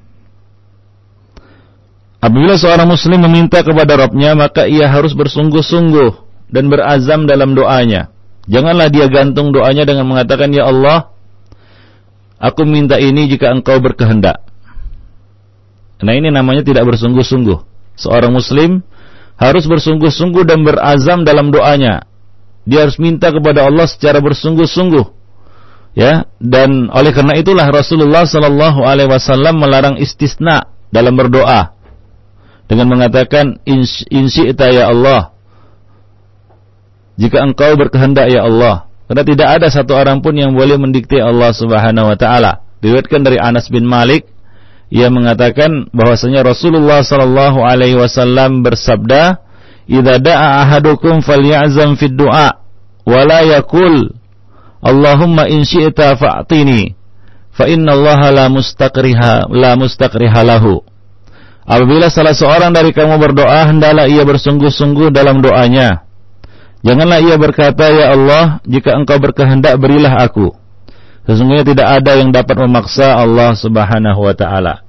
Apabila 2.25 2.57
seorang 2.57 2.89
muslim 2.89 3.21
meminta 3.29 3.61
kepada 3.61 4.01
Rabbnya, 4.01 4.33
maka 4.33 4.65
ia 4.65 4.89
harus 4.89 5.13
bersungguh-sungguh 5.13 6.25
dan 6.49 6.73
berazam 6.73 7.29
dalam 7.29 7.53
doanya. 7.53 8.09
Janganlah 8.49 8.89
dia 8.89 9.05
gantung 9.13 9.53
doanya 9.53 9.85
dengan 9.85 10.09
mengatakan, 10.09 10.49
Ya 10.49 10.65
Allah, 10.65 11.13
aku 12.41 12.65
minta 12.65 12.97
ini 12.97 13.29
jika 13.29 13.53
engkau 13.53 13.77
berkehendak. 13.85 14.41
Nah 16.01 16.13
ini 16.17 16.33
namanya 16.33 16.65
tidak 16.65 16.89
bersungguh-sungguh. 16.89 17.61
Seorang 18.01 18.33
muslim 18.33 18.81
harus 19.37 19.69
bersungguh-sungguh 19.69 20.49
dan 20.49 20.65
berazam 20.65 21.29
dalam 21.29 21.53
doanya. 21.53 22.09
Dia 22.65 22.89
harus 22.89 22.97
minta 22.97 23.29
kepada 23.29 23.69
Allah 23.69 23.85
secara 23.85 24.25
bersungguh-sungguh. 24.25 25.24
Ya, 25.95 26.27
dan 26.43 26.91
oleh 26.91 27.15
karena 27.15 27.39
itulah 27.39 27.71
Rasulullah 27.71 28.27
Shallallahu 28.27 28.83
alaihi 28.83 29.07
wasallam 29.07 29.63
melarang 29.63 29.95
istisna 29.95 30.67
dalam 30.91 31.15
berdoa 31.15 31.71
dengan 32.67 32.91
mengatakan 32.91 33.63
insyi'ta 33.63 34.75
ya 34.75 34.91
Allah 34.91 35.35
jika 37.15 37.47
engkau 37.47 37.79
berkehendak 37.79 38.27
ya 38.31 38.47
Allah. 38.47 38.91
Karena 39.05 39.23
tidak 39.23 39.49
ada 39.61 39.67
satu 39.71 39.95
orang 39.95 40.25
pun 40.25 40.35
yang 40.35 40.57
boleh 40.57 40.81
mendikte 40.81 41.21
Allah 41.21 41.53
Subhanahu 41.55 42.11
wa 42.11 42.17
taala. 42.19 42.65
Diriwayatkan 42.83 43.21
dari 43.23 43.39
Anas 43.39 43.71
bin 43.71 43.87
Malik 43.87 44.27
ia 44.93 45.09
mengatakan 45.09 45.91
bahwasanya 45.93 46.45
Rasulullah 46.45 47.03
sallallahu 47.03 47.63
alaihi 47.65 47.97
wasallam 47.97 48.65
bersabda, 48.65 49.41
"Idza 49.87 50.35
ahadukum 50.35 51.21
falyazam 51.21 51.97
fid 52.01 52.17
du'a 52.17 52.65
la 53.05 53.41
yakul 53.45 54.17
Allahumma 54.85 55.49
in 55.49 55.65
syi'ta 55.65 56.13
fa'tini 56.21 56.93
fa 57.57 57.65
inna 57.65 57.97
Allah 57.97 58.21
la 58.29 58.47
mustaqriha 58.53 59.49
la 59.49 59.73
mustaqriha 59.81 60.41
lahu." 60.45 60.85
Apabila 61.65 62.13
salah 62.13 62.37
seorang 62.37 62.77
dari 62.77 62.93
kamu 62.93 63.17
berdoa, 63.17 63.73
hendaklah 63.73 64.05
ia 64.05 64.21
bersungguh-sungguh 64.21 65.09
dalam 65.09 65.41
doanya. 65.41 66.05
Janganlah 66.85 67.25
ia 67.25 67.41
berkata, 67.41 67.89
Ya 67.89 68.13
Allah, 68.13 68.61
jika 68.69 68.93
engkau 68.93 69.17
berkehendak 69.17 69.81
berilah 69.81 70.13
aku. 70.29 70.53
Sesungguhnya 71.25 71.65
tidak 71.65 71.89
ada 71.89 72.21
yang 72.21 72.37
dapat 72.37 72.53
memaksa 72.61 73.17
Allah 73.17 73.57
subhanahu 73.57 74.29
wa 74.29 74.37
ta'ala. 74.37 74.85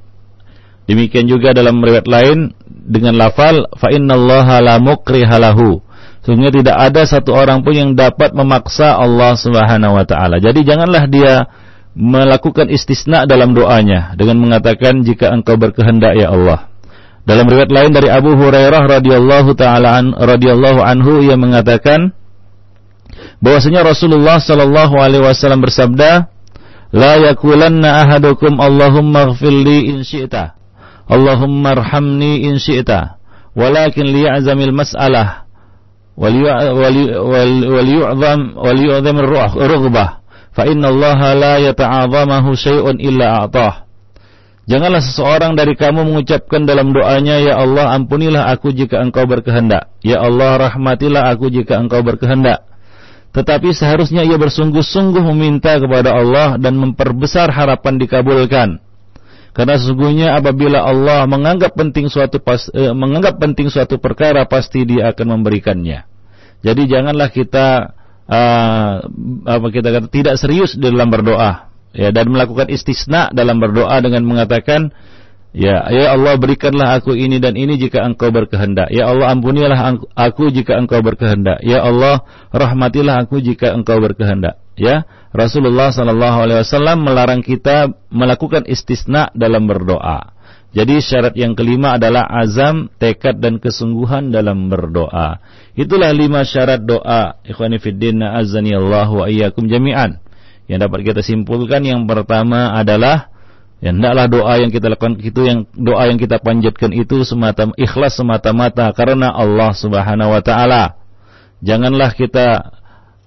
Demikian 0.84 1.31
juga 1.31 1.55
dalam 1.55 1.79
riwayat 1.79 2.12
lain 2.12 2.51
dengan 2.67 3.15
lafal 3.15 3.71
fa 3.79 3.88
innallaha 3.95 4.60
la 4.60 4.75
mukrihalahu. 4.84 5.79
Sesungguhnya 6.26 6.50
tidak 6.58 6.78
ada 6.82 7.06
satu 7.06 7.38
orang 7.38 7.62
pun 7.62 7.78
yang 7.78 7.94
dapat 7.94 8.34
memaksa 8.34 8.98
Allah 8.98 9.38
Subhanahu 9.38 9.94
wa 9.94 10.10
taala. 10.10 10.42
Jadi 10.42 10.66
janganlah 10.66 11.06
dia 11.06 11.46
melakukan 11.94 12.66
istisna 12.74 13.30
dalam 13.30 13.54
doanya 13.54 14.18
dengan 14.18 14.42
mengatakan 14.42 15.06
jika 15.06 15.30
engkau 15.30 15.54
berkehendak 15.54 16.18
ya 16.18 16.34
Allah. 16.34 16.74
Dalam 17.30 17.46
riwayat 17.46 17.70
lain 17.70 17.94
dari 17.94 18.10
Abu 18.10 18.34
Hurairah 18.34 18.90
radhiyallahu 18.90 19.54
taala 19.54 20.02
an, 20.02 20.18
radhiyallahu 20.18 20.82
anhu 20.82 21.22
ia 21.22 21.38
mengatakan 21.38 22.10
bahwasanya 23.38 23.86
Rasulullah 23.86 24.42
sallallahu 24.42 24.98
alaihi 24.98 25.22
wasallam 25.22 25.62
bersabda, 25.62 26.26
"La 26.90 27.22
yakulanna 27.22 28.02
ahadukum 28.02 28.58
Allahumma 28.58 29.30
ighfirli 29.30 29.94
in 29.94 30.02
syi'ta, 30.02 30.58
Allahumma 31.06 31.78
arhamni 31.78 32.50
in 32.50 32.58
syi'ta, 32.58 33.22
walakin 33.54 34.10
liya'zamil 34.10 34.74
mas'alah 34.74 35.44
وليعظم 36.20 38.40
وليعظم 38.61 39.16
الرغبة 39.57 40.07
فإن 40.53 40.83
الله 40.85 41.20
لا 41.35 41.55
يتعاظمه 41.57 42.44
شيء 42.55 42.85
إلا 42.90 43.27
أعطاه 43.40 43.75
Janganlah 44.70 45.03
seseorang 45.03 45.59
dari 45.59 45.75
kamu 45.75 46.07
mengucapkan 46.07 46.62
dalam 46.62 46.94
doanya, 46.94 47.42
Ya 47.42 47.59
Allah 47.59 47.90
ampunilah 47.90 48.55
aku 48.55 48.70
jika 48.70 49.03
engkau 49.03 49.27
berkehendak. 49.27 49.90
Ya 49.99 50.23
Allah 50.23 50.70
rahmatilah 50.70 51.27
aku 51.35 51.51
jika 51.51 51.83
engkau 51.83 52.07
berkehendak. 52.07 52.62
Tetapi 53.35 53.75
seharusnya 53.75 54.23
ia 54.23 54.38
bersungguh-sungguh 54.38 55.27
meminta 55.35 55.75
kepada 55.75 56.14
Allah 56.14 56.55
dan 56.55 56.79
memperbesar 56.79 57.51
harapan 57.51 57.99
dikabulkan. 57.99 58.79
Karena 59.56 59.80
sesungguhnya 59.80 60.36
apabila 60.36 60.84
Allah 60.84 61.24
menganggap 61.32 61.80
penting 61.80 62.12
suatu 62.12 62.44
pas, 62.44 62.68
eh, 62.76 62.91
menganggap 62.91 63.39
penting 63.39 63.72
suatu 63.72 63.96
perkara 64.04 64.44
pasti 64.52 64.84
Dia 64.84 65.15
akan 65.15 65.39
memberikannya. 65.39 66.04
Jadi 66.60 66.91
janganlah 66.91 67.32
kita 67.32 67.96
uh, 68.28 68.94
apa 69.46 69.68
kita 69.70 69.88
kata 69.96 70.08
tidak 70.10 70.36
serius 70.41 70.74
dalam 70.76 71.08
berdoa 71.13 71.72
ya 71.94 72.10
dan 72.10 72.28
melakukan 72.34 72.68
istisna 72.74 73.30
dalam 73.32 73.62
berdoa 73.62 73.96
dengan 74.02 74.26
mengatakan 74.26 74.89
ya 75.54 75.88
ya 75.94 76.18
Allah 76.18 76.36
berikanlah 76.36 77.00
aku 77.00 77.13
ini 77.15 77.38
dan 77.39 77.56
ini 77.56 77.80
jika 77.80 78.04
engkau 78.04 78.34
berkehendak. 78.34 78.91
Ya 78.91 79.08
Allah 79.08 79.32
ampunilah 79.32 79.78
aku 80.18 80.52
jika 80.52 80.76
engkau 80.76 81.00
berkehendak. 81.00 81.63
Ya 81.63 81.80
Allah 81.86 82.28
rahmatilah 82.52 83.24
aku 83.24 83.39
jika 83.39 83.72
engkau 83.72 84.02
berkehendak. 84.04 84.60
Ya, 84.76 85.08
Rasulullah 85.36 85.91
Sallallahu 85.91 86.38
Alaihi 86.48 86.60
Wasallam 86.63 87.04
melarang 87.04 87.43
kita 87.43 87.91
melakukan 88.08 88.63
istisna 88.63 89.28
dalam 89.36 89.67
berdoa. 89.67 90.32
Jadi 90.71 91.00
syarat 91.00 91.36
yang 91.39 91.56
kelima 91.56 91.95
adalah 91.95 92.28
azam, 92.28 92.91
tekad 93.00 93.39
dan 93.39 93.60
kesungguhan 93.60 94.32
dalam 94.32 94.67
berdoa. 94.67 95.39
Itulah 95.76 96.12
lima 96.12 96.43
syarat 96.43 96.84
doa. 96.84 97.39
Ikhwani 97.48 97.80
fiddin 97.80 98.24
azani 98.24 98.76
Allah 98.76 99.08
wa 99.08 99.28
iyyakum 99.28 99.67
jami'an. 99.67 100.19
Yang 100.67 100.80
dapat 100.88 101.00
kita 101.04 101.21
simpulkan 101.24 101.84
yang 101.84 102.08
pertama 102.08 102.76
adalah 102.76 103.36
Ya, 103.84 103.91
hendaklah 103.91 104.32
doa 104.32 104.54
yang 104.58 104.71
kita 104.71 104.88
lakukan 104.88 105.19
itu 105.19 105.41
yang 105.43 105.67
doa 105.76 106.08
yang 106.08 106.15
kita 106.15 106.39
panjatkan 106.39 106.95
itu 106.95 107.28
semata 107.28 107.69
ikhlas 107.76 108.15
semata-mata 108.15 108.88
karena 108.95 109.36
Allah 109.36 109.76
Subhanahu 109.76 110.32
wa 110.32 110.39
taala. 110.39 110.95
Janganlah 111.60 112.15
kita 112.15 112.75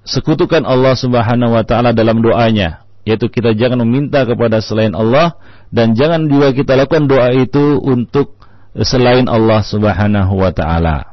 sekutukan 0.08 0.64
Allah 0.64 0.96
Subhanahu 0.96 1.52
wa 1.52 1.64
taala 1.68 1.92
dalam 1.92 2.24
doanya, 2.24 2.88
yaitu 3.04 3.28
kita 3.28 3.52
jangan 3.52 3.84
meminta 3.84 4.24
kepada 4.24 4.64
selain 4.64 4.96
Allah 4.96 5.36
dan 5.68 5.92
jangan 5.92 6.24
juga 6.26 6.56
kita 6.56 6.74
lakukan 6.80 7.04
doa 7.04 7.28
itu 7.36 7.76
untuk 7.84 8.40
selain 8.72 9.28
Allah 9.28 9.60
Subhanahu 9.60 10.40
wa 10.40 10.50
taala. 10.50 11.12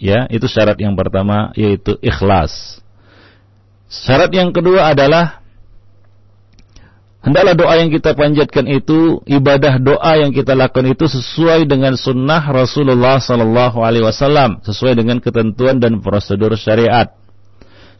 Ya, 0.00 0.24
itu 0.32 0.48
syarat 0.48 0.78
yang 0.80 0.96
pertama 0.96 1.52
yaitu 1.58 1.98
ikhlas. 2.00 2.80
Syarat 3.90 4.30
yang 4.30 4.54
kedua 4.54 4.94
adalah 4.94 5.42
Hendaklah 7.20 7.52
doa 7.52 7.76
yang 7.76 7.92
kita 7.92 8.16
panjatkan 8.16 8.64
itu, 8.64 9.20
ibadah 9.28 9.76
doa 9.76 10.16
yang 10.16 10.32
kita 10.32 10.56
lakukan 10.56 10.88
itu 10.88 11.04
sesuai 11.04 11.68
dengan 11.68 11.92
sunnah 11.92 12.40
Rasulullah 12.48 13.20
Sallallahu 13.20 13.76
Alaihi 13.84 14.08
Wasallam, 14.08 14.64
sesuai 14.64 14.96
dengan 14.96 15.20
ketentuan 15.20 15.76
dan 15.84 16.00
prosedur 16.00 16.56
syariat. 16.56 17.12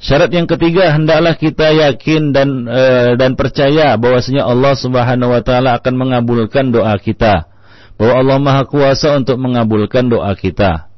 Syarat 0.00 0.32
yang 0.32 0.48
ketiga, 0.48 0.96
hendaklah 0.96 1.36
kita 1.36 1.76
yakin 1.76 2.32
dan 2.32 2.64
e, 2.64 2.82
dan 3.20 3.36
percaya 3.36 3.92
bahwasanya 4.00 4.48
Allah 4.48 4.72
Subhanahu 4.72 5.36
Wa 5.36 5.42
Taala 5.44 5.76
akan 5.76 5.94
mengabulkan 5.94 6.72
doa 6.72 6.96
kita, 6.96 7.44
bahwa 8.00 8.14
Allah 8.16 8.38
Maha 8.40 8.64
Kuasa 8.64 9.12
untuk 9.20 9.36
mengabulkan 9.36 10.08
doa 10.08 10.32
kita. 10.32 10.88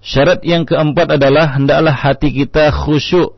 Syarat 0.00 0.40
yang 0.40 0.64
keempat 0.64 1.20
adalah 1.20 1.52
hendaklah 1.52 1.92
hati 1.92 2.32
kita 2.32 2.72
khusyuk, 2.72 3.36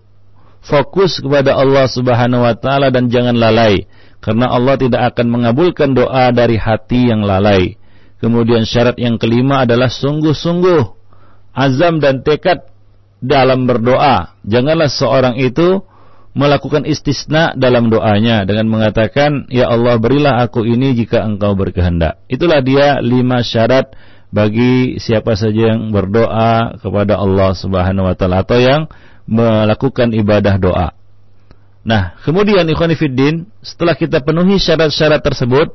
fokus 0.62 1.18
kepada 1.18 1.58
Allah 1.58 1.90
Subhanahu 1.90 2.46
Wa 2.46 2.54
Taala 2.54 2.94
dan 2.94 3.10
jangan 3.10 3.34
lalai 3.34 3.90
karena 4.22 4.50
Allah 4.50 4.74
tidak 4.78 5.14
akan 5.14 5.26
mengabulkan 5.30 5.94
doa 5.94 6.30
dari 6.34 6.58
hati 6.58 7.10
yang 7.10 7.22
lalai. 7.22 7.78
Kemudian 8.18 8.66
syarat 8.66 8.98
yang 8.98 9.14
kelima 9.14 9.62
adalah 9.62 9.86
sungguh-sungguh 9.90 10.82
azam 11.54 12.02
dan 12.02 12.26
tekad 12.26 12.66
dalam 13.18 13.66
berdoa. 13.66 14.38
Janganlah 14.46 14.90
seorang 14.90 15.34
itu 15.38 15.82
melakukan 16.38 16.86
istisna 16.86 17.54
dalam 17.58 17.90
doanya 17.90 18.46
dengan 18.46 18.70
mengatakan, 18.70 19.50
Ya 19.50 19.66
Allah 19.66 19.98
berilah 19.98 20.38
aku 20.46 20.62
ini 20.62 20.94
jika 20.94 21.26
engkau 21.26 21.58
berkehendak. 21.58 22.22
Itulah 22.30 22.62
dia 22.62 23.02
lima 23.02 23.42
syarat 23.42 23.90
bagi 24.28 25.00
siapa 25.00 25.34
saja 25.34 25.74
yang 25.74 25.90
berdoa 25.90 26.78
kepada 26.78 27.16
Allah 27.16 27.56
Subhanahu 27.56 28.06
wa 28.06 28.14
taala 28.14 28.44
atau 28.44 28.60
yang 28.60 28.86
melakukan 29.28 30.12
ibadah 30.12 30.56
doa. 30.60 30.88
Nah, 31.88 32.20
kemudian 32.20 32.68
ikhwan 32.68 32.92
setelah 33.64 33.96
kita 33.96 34.20
penuhi 34.20 34.60
syarat-syarat 34.60 35.24
tersebut, 35.24 35.72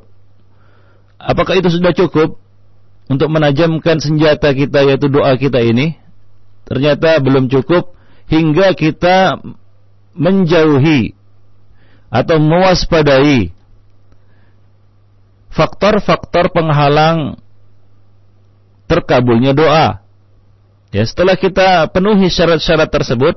apakah 1.18 1.58
itu 1.58 1.66
sudah 1.74 1.90
cukup 1.90 2.38
untuk 3.10 3.28
menajamkan 3.34 3.98
senjata 3.98 4.54
kita 4.54 4.86
yaitu 4.86 5.10
doa 5.10 5.34
kita 5.34 5.58
ini? 5.58 5.98
Ternyata 6.64 7.20
belum 7.20 7.52
cukup 7.52 7.92
hingga 8.28 8.72
kita 8.72 9.38
menjauhi 10.16 11.12
atau 12.08 12.36
mewaspadai 12.38 13.50
faktor-faktor 15.54 16.50
penghalang 16.50 17.38
terkabulnya 18.90 19.54
doa. 19.54 20.02
Ya, 20.94 21.02
setelah 21.02 21.34
kita 21.34 21.90
penuhi 21.90 22.30
syarat-syarat 22.30 22.86
tersebut, 22.86 23.34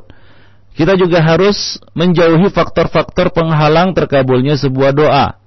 kita 0.77 0.93
juga 0.93 1.25
harus 1.25 1.81
menjauhi 1.97 2.53
faktor-faktor 2.53 3.33
penghalang 3.33 3.97
terkabulnya 3.97 4.53
sebuah 4.61 4.93
doa. 4.93 5.41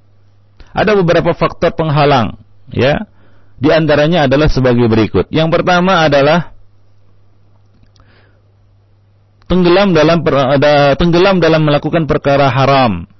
Ada 0.74 0.98
beberapa 0.98 1.30
faktor 1.34 1.74
penghalang, 1.74 2.38
ya. 2.74 3.06
Di 3.60 3.70
antaranya 3.70 4.26
adalah 4.26 4.50
sebagai 4.50 4.90
berikut. 4.90 5.30
Yang 5.30 5.60
pertama 5.60 6.02
adalah 6.02 6.56
tenggelam 9.50 9.90
dalam 9.90 10.22
ada 10.22 10.94
tenggelam 10.94 11.42
dalam 11.42 11.66
melakukan 11.66 12.06
perkara 12.06 12.46
haram 12.46 13.10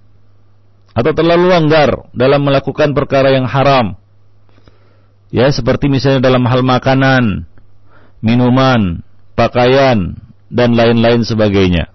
atau 0.95 1.13
terlalu 1.15 1.51
langgar 1.51 2.11
dalam 2.15 2.47
melakukan 2.47 2.95
perkara 2.95 3.35
yang 3.35 3.51
haram. 3.51 3.99
Ya, 5.31 5.47
seperti 5.51 5.87
misalnya 5.87 6.27
dalam 6.27 6.43
hal 6.47 6.67
makanan, 6.67 7.47
minuman, 8.19 9.07
pakaian 9.39 10.19
dan 10.51 10.75
lain-lain 10.75 11.23
sebagainya. 11.23 11.95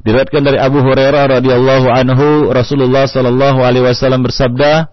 Diriwayatkan 0.00 0.42
dari 0.46 0.58
Abu 0.62 0.80
Hurairah 0.80 1.42
radhiyallahu 1.42 1.86
anhu 1.90 2.48
Rasulullah 2.54 3.04
sallallahu 3.10 3.60
alaihi 3.60 3.84
wasallam 3.84 4.22
bersabda, 4.22 4.88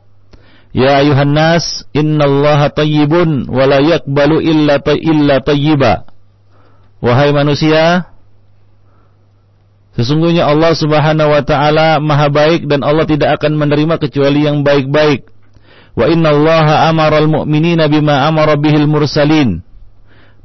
"Ya 0.73 0.99
ayuhan 0.99 1.31
nas, 1.31 1.85
innallaha 1.93 2.73
tayyibun 2.73 3.47
wa 3.47 3.63
la 3.69 3.79
yaqbalu 3.79 4.41
illa 4.41 4.81
illa 4.81 5.35
tayyiba." 5.39 6.09
Wahai 6.97 7.29
manusia, 7.29 8.09
sesungguhnya 9.97 10.45
Allah 10.45 10.77
Subhanahu 10.77 11.33
wa 11.33 11.41
taala 11.41 11.97
Maha 11.97 12.29
baik 12.29 12.69
dan 12.69 12.85
Allah 12.85 13.09
tidak 13.09 13.41
akan 13.41 13.57
menerima 13.57 13.97
kecuali 13.97 14.45
yang 14.45 14.61
baik-baik. 14.61 15.27
Wa 15.97 16.05
innallaha 16.05 16.85
amara 16.93 17.17
al-mu'minina 17.17 17.89
bima 17.89 18.29
amara 18.29 18.53
bihil 18.53 18.85
mursalin. 18.85 19.65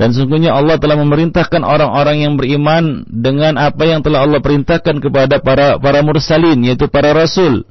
Dan 0.01 0.17
sungguhnya 0.17 0.57
Allah 0.57 0.81
telah 0.81 0.97
memerintahkan 0.97 1.61
orang-orang 1.61 2.25
yang 2.25 2.35
beriman 2.41 3.05
dengan 3.07 3.61
apa 3.61 3.85
yang 3.85 4.01
telah 4.01 4.25
Allah 4.25 4.41
perintahkan 4.41 5.05
kepada 5.05 5.45
para 5.45 5.77
para 5.77 6.01
mursalin 6.01 6.65
yaitu 6.65 6.89
para 6.89 7.13
rasul. 7.13 7.69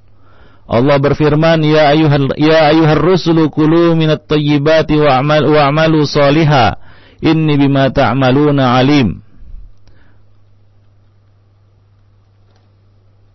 Allah 0.70 1.02
berfirman, 1.02 1.60
"Ya 1.65 1.89
ayuhal 1.91 2.32
ya 2.38 2.72
ayuhar 2.72 3.02
rusulu 3.02 3.50
kulu 3.52 3.98
minat 3.98 4.30
thayyibati 4.30 4.96
wa'mal 5.02 5.44
wa'malu 5.50 6.06
shaliha. 6.06 6.78
Inni 7.26 7.58
bima 7.58 7.89
ta'maluna 7.89 8.78
alim." 8.78 9.26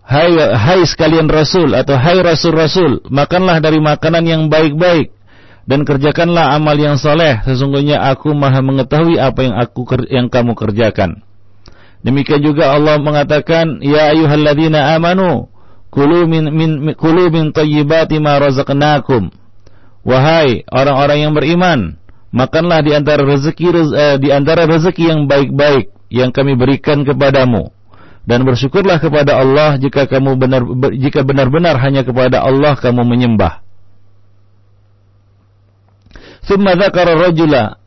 Hai, 0.07 0.31
hai 0.39 0.87
sekalian 0.87 1.27
rasul 1.27 1.75
atau 1.75 1.99
hai 1.99 2.23
rasul-rasul, 2.23 3.03
makanlah 3.11 3.59
dari 3.59 3.83
makanan 3.83 4.23
yang 4.23 4.43
baik-baik 4.47 5.11
dan 5.67 5.83
kerjakanlah 5.83 6.55
amal 6.55 6.79
yang 6.79 6.95
soleh. 6.95 7.43
Sesungguhnya 7.43 7.99
aku 8.15 8.31
maha 8.31 8.63
mengetahui 8.63 9.19
apa 9.19 9.43
yang 9.43 9.59
aku 9.59 9.83
yang 10.07 10.31
kamu 10.31 10.55
kerjakan. 10.55 11.27
Demikian 12.07 12.39
juga 12.39 12.71
Allah 12.71 13.03
mengatakan, 13.03 13.83
Ya 13.83 14.15
ayuhalladzina 14.15 14.95
amanu, 14.95 15.51
kulu 15.91 16.31
min, 16.31 16.55
min, 16.55 16.71
kulu 16.95 17.27
min 17.35 17.51
tayyibati 17.51 18.23
ma 18.23 18.39
razaqnakum. 18.39 19.35
Wahai 20.07 20.63
orang-orang 20.71 21.19
yang 21.19 21.33
beriman, 21.35 21.99
makanlah 22.31 22.79
di 22.87 22.95
antara 22.95 23.27
rezeki 23.27 23.75
eh, 23.75 24.17
di 24.23 24.31
antara 24.31 24.71
rezeki 24.71 25.03
yang 25.11 25.27
baik-baik 25.27 25.91
yang 26.15 26.31
kami 26.31 26.55
berikan 26.55 27.03
kepadamu 27.03 27.75
dan 28.27 28.43
bersyukurlah 28.43 28.99
kepada 28.99 29.39
Allah 29.39 29.79
jika 29.79 30.11
kamu 30.11 30.35
benar 30.35 30.67
jika 30.99 31.23
benar-benar 31.23 31.79
hanya 31.79 32.03
kepada 32.03 32.43
Allah 32.43 32.75
kamu 32.75 33.07
menyembah. 33.07 33.63
Thumma 36.47 36.75
dzakara 36.75 37.15
rajula 37.15 37.79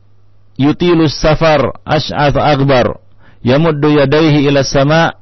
yutilus 0.56 1.16
safar 1.16 1.80
ash'ath 1.84 2.36
akbar 2.40 3.00
yamuddu 3.44 4.00
yadayhi 4.00 4.48
ila 4.48 4.64
sama 4.64 5.16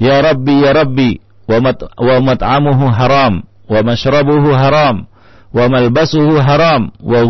ya 0.00 0.20
rabbi 0.24 0.64
ya 0.64 0.72
rabbi 0.76 1.20
wa 1.48 1.56
mat 1.60 1.80
wa 1.96 2.16
mat'amuhu 2.20 2.84
haram 2.92 3.44
wa 3.68 3.80
mashrabuhu 3.80 4.52
haram 4.52 5.08
wa 5.56 5.64
malbasuhu 5.72 6.36
haram 6.36 6.92
wa 7.00 7.24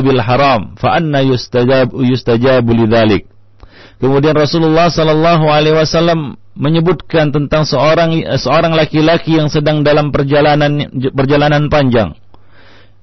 bil 0.00 0.20
haram 0.20 0.76
fa 0.80 0.96
anna 0.96 1.20
yustajab 1.20 1.92
yustajabu 1.92 2.72
lidzalik 2.72 3.28
Kemudian 4.04 4.36
Rasulullah 4.36 4.92
Sallallahu 4.92 5.48
Alaihi 5.48 5.80
Wasallam 5.80 6.36
menyebutkan 6.52 7.32
tentang 7.32 7.64
seorang 7.64 8.20
seorang 8.36 8.76
laki-laki 8.76 9.40
yang 9.40 9.48
sedang 9.48 9.80
dalam 9.80 10.12
perjalanan 10.12 10.92
perjalanan 11.16 11.72
panjang 11.72 12.12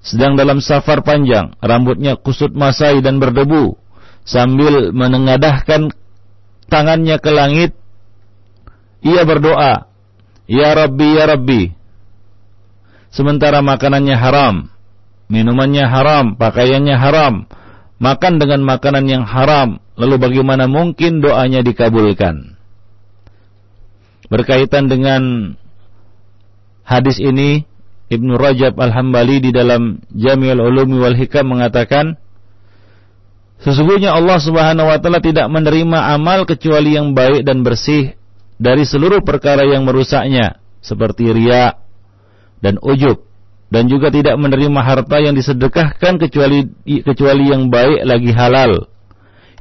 sedang 0.01 0.33
dalam 0.33 0.57
safar 0.59 1.05
panjang, 1.05 1.53
rambutnya 1.61 2.17
kusut 2.17 2.57
masai 2.57 3.05
dan 3.05 3.21
berdebu, 3.21 3.77
sambil 4.25 4.89
menengadahkan 4.89 5.93
tangannya 6.67 7.21
ke 7.21 7.29
langit, 7.29 7.71
ia 9.05 9.21
berdoa, 9.21 9.85
Ya 10.49 10.73
Rabbi, 10.73 11.07
Ya 11.15 11.29
Rabbi. 11.29 11.61
Sementara 13.13 13.61
makanannya 13.61 14.17
haram, 14.17 14.55
minumannya 15.29 15.85
haram, 15.85 16.33
pakaiannya 16.33 16.97
haram, 16.97 17.45
makan 18.01 18.41
dengan 18.41 18.65
makanan 18.65 19.05
yang 19.05 19.23
haram, 19.23 19.77
lalu 19.93 20.17
bagaimana 20.17 20.65
mungkin 20.65 21.21
doanya 21.21 21.61
dikabulkan? 21.61 22.57
berkaitan 24.31 24.87
dengan 24.87 25.53
hadis 26.87 27.19
ini 27.19 27.67
Ibnu 28.07 28.39
Rajab 28.39 28.79
Al-Hambali 28.79 29.43
di 29.43 29.51
dalam 29.51 29.99
Jami'ul 30.15 30.63
Ulumi 30.63 31.03
wal 31.03 31.19
Hikam 31.19 31.51
mengatakan 31.51 32.15
Sesungguhnya 33.61 34.17
Allah 34.17 34.41
Subhanahu 34.41 34.89
wa 34.89 34.97
taala 34.97 35.21
tidak 35.21 35.45
menerima 35.45 36.17
amal 36.17 36.49
kecuali 36.49 36.97
yang 36.97 37.13
baik 37.13 37.45
dan 37.45 37.61
bersih 37.61 38.17
dari 38.57 38.87
seluruh 38.89 39.21
perkara 39.21 39.61
yang 39.67 39.85
merusaknya 39.85 40.57
seperti 40.81 41.29
riya 41.29 41.77
dan 42.57 42.81
ujub 42.81 43.21
dan 43.71 43.87
juga 43.87 44.11
tidak 44.11 44.35
menerima 44.35 44.81
harta 44.83 45.17
yang 45.23 45.31
disedekahkan 45.31 46.19
kecuali 46.19 46.67
kecuali 47.07 47.43
yang 47.47 47.71
baik 47.71 48.03
lagi 48.03 48.31
halal. 48.35 48.91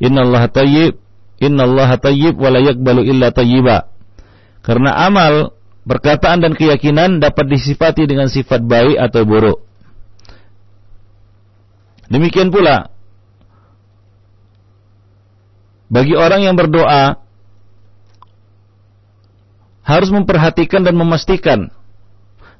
Innallaha 0.02 0.50
tayyib 0.50 0.98
innallaha 1.40 1.96
tayyib 1.96 2.34
wa 2.36 2.50
la 2.50 2.60
yaqbalu 2.60 3.06
illa 3.06 3.30
tayyiba. 3.30 3.86
Karena 4.60 4.92
amal, 5.08 5.56
perkataan 5.88 6.44
dan 6.44 6.52
keyakinan 6.52 7.22
dapat 7.22 7.48
disifati 7.48 8.04
dengan 8.04 8.28
sifat 8.28 8.60
baik 8.60 9.00
atau 9.00 9.24
buruk. 9.24 9.58
Demikian 12.10 12.50
pula 12.50 12.90
bagi 15.86 16.18
orang 16.18 16.42
yang 16.42 16.58
berdoa 16.58 17.18
harus 19.86 20.10
memperhatikan 20.10 20.82
dan 20.82 20.98
memastikan 20.98 21.70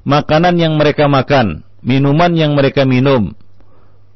makanan 0.07 0.57
yang 0.57 0.73
mereka 0.77 1.05
makan, 1.05 1.65
minuman 1.81 2.31
yang 2.33 2.53
mereka 2.53 2.85
minum, 2.85 3.33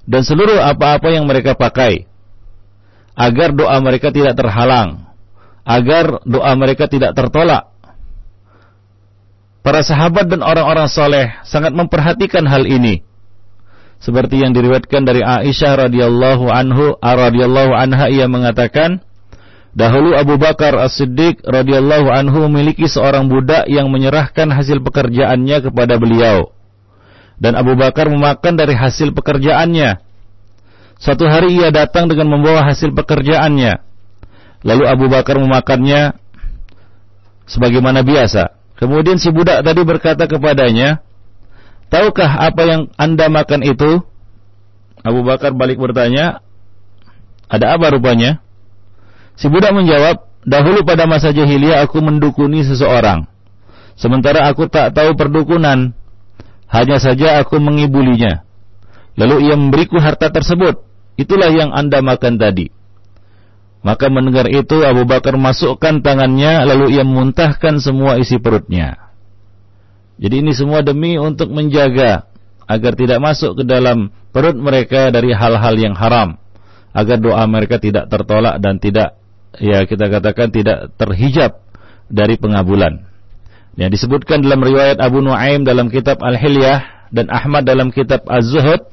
dan 0.05 0.21
seluruh 0.21 0.61
apa-apa 0.61 1.13
yang 1.13 1.25
mereka 1.25 1.57
pakai 1.57 2.05
agar 3.15 3.55
doa 3.55 3.79
mereka 3.79 4.11
tidak 4.11 4.35
terhalang, 4.35 5.07
agar 5.63 6.21
doa 6.27 6.51
mereka 6.53 6.85
tidak 6.91 7.15
tertolak. 7.15 7.71
Para 9.65 9.81
sahabat 9.81 10.29
dan 10.29 10.45
orang-orang 10.45 10.85
soleh 10.85 11.33
sangat 11.41 11.73
memperhatikan 11.73 12.45
hal 12.45 12.69
ini. 12.69 13.01
Seperti 13.97 14.45
yang 14.45 14.53
diriwayatkan 14.53 15.01
dari 15.01 15.25
Aisyah 15.25 15.89
radhiyallahu 15.89 16.45
anhu 16.53 16.93
radhiyallahu 17.01 17.73
anha 17.73 18.05
ia 18.13 18.29
mengatakan, 18.29 19.01
dahulu 19.75 20.15
Abu 20.15 20.39
Bakar 20.39 20.79
As-Siddiq 20.79 21.43
radhiyallahu 21.43 22.07
anhu 22.09 22.47
memiliki 22.47 22.87
seorang 22.87 23.27
budak 23.27 23.67
yang 23.67 23.91
menyerahkan 23.91 24.47
hasil 24.49 24.79
pekerjaannya 24.81 25.69
kepada 25.69 25.99
beliau. 25.99 26.55
Dan 27.35 27.59
Abu 27.59 27.75
Bakar 27.75 28.07
memakan 28.07 28.55
dari 28.55 28.71
hasil 28.71 29.11
pekerjaannya. 29.11 29.99
Suatu 30.95 31.27
hari 31.27 31.59
ia 31.59 31.75
datang 31.75 32.07
dengan 32.07 32.31
membawa 32.31 32.63
hasil 32.63 32.95
pekerjaannya. 32.95 33.83
Lalu 34.63 34.83
Abu 34.87 35.05
Bakar 35.11 35.35
memakannya 35.35 36.15
sebagaimana 37.45 38.07
biasa. 38.07 38.55
Kemudian 38.79 39.19
si 39.19 39.27
budak 39.35 39.67
tadi 39.67 39.83
berkata 39.83 40.25
kepadanya, 40.31 41.03
Tahukah 41.91 42.49
apa 42.49 42.61
yang 42.65 42.81
anda 42.97 43.29
makan 43.29 43.61
itu? 43.61 44.01
Abu 45.05 45.21
Bakar 45.21 45.53
balik 45.53 45.77
bertanya, 45.77 46.41
ada 47.45 47.77
apa 47.77 47.93
rupanya? 47.93 48.41
Si 49.35 49.51
budak 49.51 49.75
menjawab, 49.75 50.23
dahulu 50.47 50.87
pada 50.87 51.03
masa 51.07 51.35
jahiliyah 51.35 51.83
aku 51.83 51.99
mendukuni 51.99 52.63
seseorang. 52.63 53.27
Sementara 53.95 54.47
aku 54.47 54.67
tak 54.67 54.95
tahu 54.95 55.15
perdukunan, 55.15 55.95
hanya 56.67 56.97
saja 56.99 57.39
aku 57.39 57.59
mengibulinya. 57.59 58.43
Lalu 59.15 59.47
ia 59.47 59.55
memberiku 59.55 59.99
harta 59.99 60.27
tersebut. 60.27 60.83
Itulah 61.15 61.47
yang 61.47 61.71
anda 61.71 62.03
makan 62.03 62.35
tadi. 62.35 62.67
Maka 63.85 64.11
mendengar 64.11 64.49
itu 64.49 64.81
Abu 64.83 65.05
Bakar 65.07 65.37
masukkan 65.37 66.01
tangannya 66.01 66.65
lalu 66.65 66.97
ia 66.97 67.05
memuntahkan 67.05 67.79
semua 67.79 68.17
isi 68.19 68.41
perutnya. 68.41 69.13
Jadi 70.17 70.41
ini 70.41 70.51
semua 70.57 70.81
demi 70.81 71.21
untuk 71.21 71.53
menjaga 71.53 72.27
agar 72.65 72.91
tidak 72.97 73.19
masuk 73.21 73.61
ke 73.61 73.63
dalam 73.63 74.09
perut 74.33 74.57
mereka 74.57 75.13
dari 75.13 75.31
hal-hal 75.31 75.75
yang 75.77 75.93
haram, 75.93 76.41
agar 76.97 77.21
doa 77.21 77.45
mereka 77.45 77.77
tidak 77.77 78.09
tertolak 78.09 78.57
dan 78.57 78.81
tidak 78.81 79.21
ya 79.59 79.83
kita 79.87 80.07
katakan 80.07 80.51
tidak 80.51 80.91
terhijab 80.99 81.59
dari 82.11 82.35
pengabulan. 82.39 83.05
Yang 83.75 83.99
disebutkan 83.99 84.39
dalam 84.39 84.63
riwayat 84.63 85.03
Abu 85.03 85.19
Nuaim 85.19 85.67
dalam 85.67 85.91
kitab 85.91 86.23
Al-Hilyah 86.23 87.11
dan 87.11 87.27
Ahmad 87.27 87.67
dalam 87.67 87.91
kitab 87.91 88.23
Az-Zuhud 88.23 88.87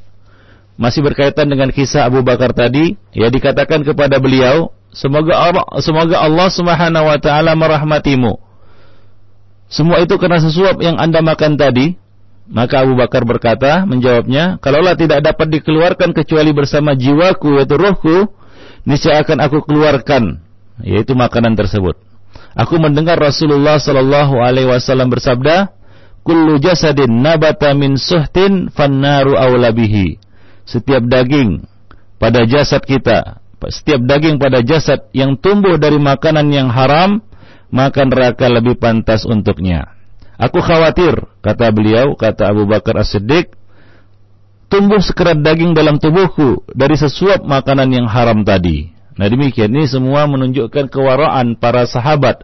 masih 0.75 1.07
berkaitan 1.07 1.47
dengan 1.47 1.71
kisah 1.71 2.11
Abu 2.11 2.27
Bakar 2.27 2.51
tadi, 2.51 2.99
ya 3.15 3.31
dikatakan 3.31 3.87
kepada 3.87 4.19
beliau, 4.19 4.75
semoga 4.91 5.39
Allah, 5.39 5.65
semoga 5.79 6.19
Allah 6.19 6.49
Subhanahu 6.51 7.07
wa 7.07 7.19
taala 7.23 7.55
merahmatimu 7.55 8.53
semua 9.73 10.05
itu 10.05 10.21
karena 10.21 10.37
sesuap 10.37 10.77
yang 10.85 11.01
Anda 11.01 11.25
makan 11.25 11.57
tadi. 11.57 11.97
Maka 12.53 12.85
Abu 12.85 12.93
Bakar 12.99 13.25
berkata, 13.25 13.89
menjawabnya, 13.89 14.61
kalaulah 14.61 14.93
tidak 14.93 15.25
dapat 15.25 15.49
dikeluarkan 15.49 16.13
kecuali 16.13 16.53
bersama 16.53 16.93
jiwaku, 16.93 17.57
yaitu 17.57 17.81
rohku, 17.81 18.29
niscaya 18.85 19.25
akan 19.25 19.41
aku 19.41 19.65
keluarkan, 19.65 20.43
yaitu 20.81 21.13
makanan 21.13 21.53
tersebut. 21.53 21.99
Aku 22.57 22.77
mendengar 22.81 23.17
Rasulullah 23.17 23.77
Sallallahu 23.81 24.41
Alaihi 24.41 24.69
Wasallam 24.69 25.13
bersabda, 25.13 25.73
"Kullu 26.25 26.61
jasadin 26.61 27.21
nabata 27.21 27.73
min 27.77 28.01
suhtin 28.01 28.73
fannaru 28.73 29.37
awlabihi." 29.37 30.21
Setiap 30.65 31.05
daging 31.05 31.65
pada 32.21 32.45
jasad 32.49 32.85
kita, 32.85 33.43
setiap 33.69 34.05
daging 34.05 34.37
pada 34.37 34.61
jasad 34.61 35.09
yang 35.17 35.37
tumbuh 35.41 35.77
dari 35.81 35.97
makanan 35.97 36.49
yang 36.53 36.69
haram, 36.73 37.25
maka 37.73 38.05
neraka 38.05 38.47
lebih 38.53 38.77
pantas 38.77 39.25
untuknya. 39.25 39.97
Aku 40.37 40.61
khawatir, 40.61 41.29
kata 41.41 41.73
beliau, 41.73 42.19
kata 42.19 42.53
Abu 42.53 42.69
Bakar 42.69 43.01
As-Siddiq, 43.01 43.55
tumbuh 44.69 44.99
sekerat 44.99 45.41
daging 45.41 45.77
dalam 45.77 46.01
tubuhku 46.01 46.67
dari 46.73 46.97
sesuap 46.97 47.45
makanan 47.45 47.93
yang 47.93 48.07
haram 48.09 48.43
tadi. 48.43 48.93
Nah 49.23 49.31
demikian, 49.31 49.71
ini 49.71 49.87
semua 49.87 50.27
menunjukkan 50.27 50.91
kewaraan 50.91 51.55
para 51.55 51.87
sahabat. 51.87 52.43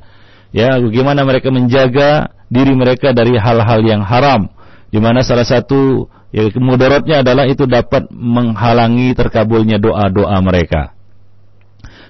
Ya, 0.54 0.78
bagaimana 0.78 1.26
mereka 1.26 1.50
menjaga 1.50 2.30
diri 2.46 2.70
mereka 2.70 3.10
dari 3.10 3.34
hal-hal 3.34 3.82
yang 3.82 4.06
haram. 4.06 4.46
Di 4.94 5.02
mana 5.02 5.26
salah 5.26 5.42
satu 5.42 6.06
ya, 6.30 6.46
mudaratnya 6.54 7.26
adalah 7.26 7.50
itu 7.50 7.66
dapat 7.66 8.06
menghalangi 8.14 9.10
terkabulnya 9.18 9.82
doa-doa 9.82 10.38
mereka. 10.38 10.94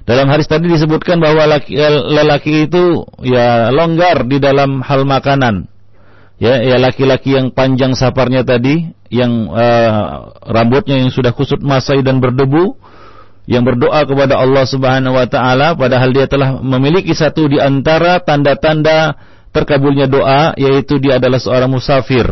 Dalam 0.04 0.28
hadis 0.28 0.44
tadi 0.44 0.68
disebutkan 0.68 1.16
bahwa 1.16 1.48
laki, 1.48 1.72
lelaki 2.12 2.68
itu 2.68 3.08
ya 3.24 3.72
longgar 3.72 4.28
di 4.28 4.36
dalam 4.36 4.84
hal 4.84 5.08
makanan. 5.08 5.64
Ya, 6.36 6.60
ya 6.60 6.76
laki-laki 6.76 7.40
yang 7.40 7.56
panjang 7.56 7.96
saparnya 7.96 8.44
tadi, 8.44 8.84
yang 9.08 9.48
uh, 9.48 10.28
rambutnya 10.44 11.00
yang 11.00 11.08
sudah 11.08 11.32
kusut 11.32 11.64
masai 11.64 12.04
dan 12.04 12.20
berdebu, 12.20 12.76
yang 13.48 13.64
berdoa 13.64 14.04
kepada 14.04 14.36
Allah 14.36 14.68
Subhanahu 14.68 15.16
wa 15.16 15.24
taala 15.24 15.72
padahal 15.72 16.12
dia 16.12 16.28
telah 16.28 16.60
memiliki 16.60 17.16
satu 17.16 17.48
di 17.48 17.56
antara 17.56 18.20
tanda-tanda 18.20 19.16
terkabulnya 19.56 20.04
doa 20.04 20.52
yaitu 20.60 21.00
dia 21.00 21.16
adalah 21.16 21.40
seorang 21.40 21.72
musafir 21.72 22.28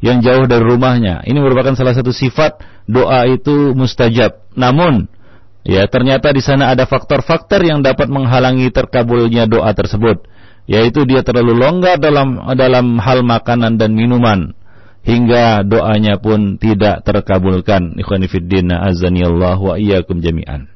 yang 0.00 0.24
jauh 0.24 0.48
dari 0.48 0.64
rumahnya. 0.64 1.20
Ini 1.28 1.36
merupakan 1.36 1.76
salah 1.76 1.92
satu 1.92 2.08
sifat 2.08 2.56
doa 2.88 3.28
itu 3.28 3.76
mustajab. 3.76 4.48
Namun 4.56 5.12
Ya, 5.60 5.84
ternyata 5.84 6.32
di 6.32 6.40
sana 6.40 6.72
ada 6.72 6.88
faktor-faktor 6.88 7.60
yang 7.60 7.84
dapat 7.84 8.08
menghalangi 8.08 8.72
terkabulnya 8.72 9.44
doa 9.44 9.68
tersebut, 9.76 10.24
yaitu 10.64 11.04
dia 11.04 11.20
terlalu 11.20 11.52
longgar 11.52 12.00
dalam 12.00 12.48
dalam 12.56 12.96
hal 12.96 13.20
makanan 13.20 13.76
dan 13.76 13.92
minuman 13.92 14.56
hingga 15.04 15.64
doanya 15.64 16.20
pun 16.20 16.60
tidak 16.60 17.02
terkabulkan. 17.02 17.96
Ikhwani 17.96 18.28
fiddin 18.28 18.68
azani 18.70 19.24
wa 19.24 19.76
iyyakum 19.80 20.20
jami'an. 20.20 20.68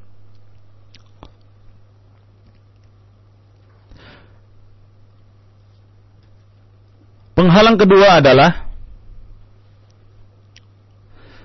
Penghalang 7.34 7.76
kedua 7.76 8.22
adalah 8.22 8.70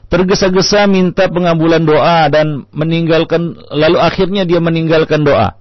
tergesa-gesa 0.10 0.88
minta 0.88 1.28
pengabulan 1.28 1.82
doa 1.84 2.30
dan 2.30 2.66
meninggalkan 2.72 3.58
lalu 3.74 3.98
akhirnya 4.00 4.46
dia 4.48 4.62
meninggalkan 4.64 5.26
doa. 5.28 5.58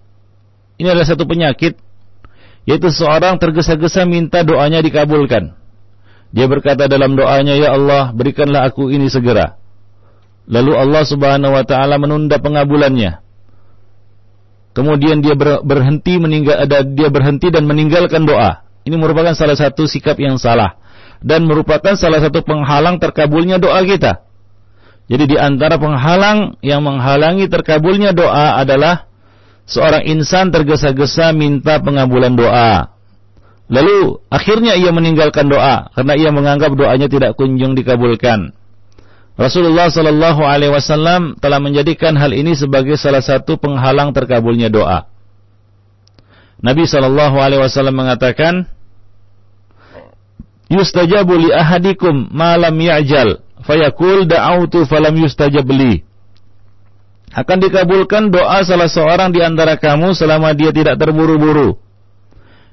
Ini 0.78 0.94
adalah 0.94 1.08
satu 1.10 1.26
penyakit 1.26 1.80
yaitu 2.68 2.92
seorang 2.92 3.40
tergesa-gesa 3.40 4.04
minta 4.04 4.44
doanya 4.44 4.78
dikabulkan. 4.84 5.57
Dia 6.28 6.44
berkata 6.44 6.90
dalam 6.90 7.16
doanya, 7.16 7.56
"Ya 7.56 7.72
Allah, 7.72 8.12
berikanlah 8.12 8.68
aku 8.68 8.92
ini 8.92 9.08
segera." 9.08 9.56
Lalu 10.48 10.72
Allah 10.76 11.04
Subhanahu 11.04 11.52
wa 11.52 11.64
taala 11.64 12.00
menunda 12.00 12.40
pengabulannya. 12.40 13.20
Kemudian 14.72 15.20
dia 15.20 15.34
berhenti 15.60 16.16
meninggal 16.16 16.64
dia 16.94 17.08
berhenti 17.12 17.52
dan 17.52 17.68
meninggalkan 17.68 18.24
doa. 18.24 18.64
Ini 18.88 18.96
merupakan 18.96 19.36
salah 19.36 19.58
satu 19.58 19.84
sikap 19.84 20.16
yang 20.16 20.40
salah 20.40 20.80
dan 21.20 21.44
merupakan 21.44 21.98
salah 21.98 22.22
satu 22.22 22.40
penghalang 22.46 22.96
terkabulnya 23.02 23.60
doa 23.60 23.82
kita. 23.84 24.24
Jadi 25.08 25.34
di 25.34 25.36
antara 25.40 25.80
penghalang 25.80 26.60
yang 26.60 26.84
menghalangi 26.84 27.48
terkabulnya 27.48 28.12
doa 28.12 28.60
adalah 28.60 29.08
seorang 29.64 30.04
insan 30.08 30.52
tergesa-gesa 30.52 31.32
minta 31.32 31.80
pengabulan 31.80 32.36
doa. 32.36 32.97
Lalu 33.68 34.24
akhirnya 34.32 34.80
ia 34.80 34.88
meninggalkan 34.88 35.44
doa 35.44 35.92
karena 35.92 36.16
ia 36.16 36.32
menganggap 36.32 36.72
doanya 36.72 37.04
tidak 37.04 37.36
kunjung 37.36 37.76
dikabulkan. 37.76 38.56
Rasulullah 39.38 39.86
Shallallahu 39.86 40.42
Alaihi 40.42 40.72
Wasallam 40.72 41.38
telah 41.38 41.62
menjadikan 41.62 42.16
hal 42.18 42.34
ini 42.34 42.58
sebagai 42.58 42.98
salah 42.98 43.22
satu 43.22 43.60
penghalang 43.60 44.10
terkabulnya 44.10 44.66
doa. 44.66 45.06
Nabi 46.58 46.88
Shallallahu 46.90 47.38
Alaihi 47.38 47.62
Wasallam 47.62 47.94
mengatakan, 48.02 48.66
"Yustajabu 50.72 51.38
li 51.38 51.54
ahadikum 51.54 52.34
malam 52.34 52.74
ya'jal, 52.74 53.44
fayakul 53.62 54.26
da'autu 54.26 54.88
falam 54.90 55.14
yustajab 55.14 55.70
li." 55.70 56.02
Akan 57.30 57.62
dikabulkan 57.62 58.34
doa 58.34 58.64
salah 58.66 58.90
seorang 58.90 59.30
di 59.30 59.44
antara 59.44 59.78
kamu 59.78 60.16
selama 60.18 60.50
dia 60.56 60.74
tidak 60.74 60.98
terburu-buru. 60.98 61.78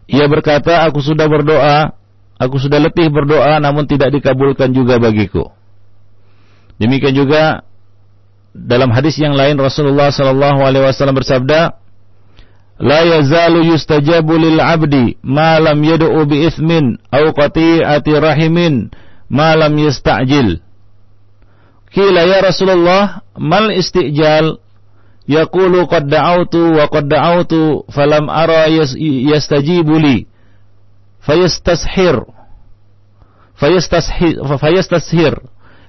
Ia 0.05 0.29
berkata, 0.29 0.85
"Aku 0.85 1.01
sudah 1.01 1.25
berdoa, 1.25 1.97
aku 2.37 2.61
sudah 2.61 2.77
letih 2.77 3.09
berdoa, 3.09 3.57
namun 3.57 3.89
tidak 3.89 4.13
dikabulkan 4.13 4.69
juga 4.73 5.01
bagiku." 5.01 5.49
Demikian 6.77 7.15
juga 7.15 7.63
dalam 8.55 8.91
hadis 8.91 9.17
yang 9.17 9.33
lain 9.33 9.57
Rasulullah 9.59 10.11
sallallahu 10.11 10.61
alaihi 10.61 10.85
wasallam 10.85 11.17
bersabda, 11.17 11.79
"La 12.77 13.01
yazalu 13.01 13.71
yustajabu 13.73 14.35
lil 14.35 14.59
'abdi 14.59 15.17
ma 15.23 15.57
lam 15.57 15.79
yad'u 15.81 16.21
bi 16.27 16.45
itsmin 16.45 16.99
aw 17.09 17.31
qati'ati 17.31 18.11
rahimin 18.19 18.91
ma 19.31 19.55
lam 19.55 19.73
yasta'jil." 19.79 20.61
Kila 21.95 22.27
ya 22.27 22.43
Rasulullah, 22.43 23.23
mal 23.39 23.71
istijal? 23.71 24.59
Yaqulu 25.26 25.89
qad 25.89 26.05
da'awtu 26.05 26.78
wa 26.78 26.86
qad 26.86 27.09
da'awtu 27.09 27.89
falam 27.89 28.30
ara 28.30 28.69
yastajibu 28.69 29.97
li. 29.97 30.30
Fayastashir. 31.26 32.21
Fayastashir. 33.57 34.38
Fayastashir 34.45 35.34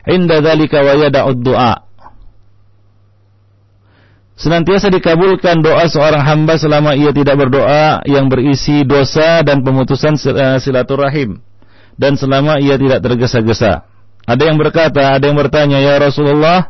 inda 0.09 0.41
dzalika 0.41 0.81
wa 0.81 0.93
yada'ud 0.97 1.39
du'a. 1.43 1.85
Senantiasa 4.37 4.93
dikabulkan 4.93 5.65
doa 5.65 5.89
seorang 5.89 6.21
hamba 6.21 6.61
selama 6.61 6.93
ia 6.93 7.09
tidak 7.09 7.41
berdoa 7.41 8.05
yang 8.05 8.29
berisi 8.29 8.85
dosa 8.85 9.41
dan 9.41 9.65
pemutusan 9.65 10.21
eh, 10.21 10.61
silaturahim 10.61 11.41
dan 11.97 12.21
selama 12.21 12.61
ia 12.61 12.77
tidak 12.77 13.01
tergesa-gesa. 13.01 13.89
Ada 14.29 14.43
yang 14.53 14.61
berkata, 14.61 15.17
ada 15.17 15.25
yang 15.25 15.41
bertanya, 15.41 15.81
"Ya 15.81 15.97
Rasulullah, 15.97 16.69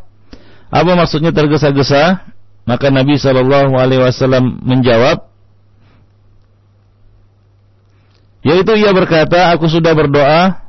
apa 0.71 0.91
maksudnya 0.95 1.35
tergesa-gesa?" 1.35 2.23
Maka 2.67 2.91
Nabi 2.91 3.15
Shallallahu 3.15 3.79
alaihi 3.79 4.03
wasallam 4.03 4.59
menjawab, 4.59 5.23
yaitu 8.43 8.75
ia 8.75 8.91
berkata, 8.91 9.55
"Aku 9.55 9.71
sudah 9.71 9.95
berdoa 9.95 10.67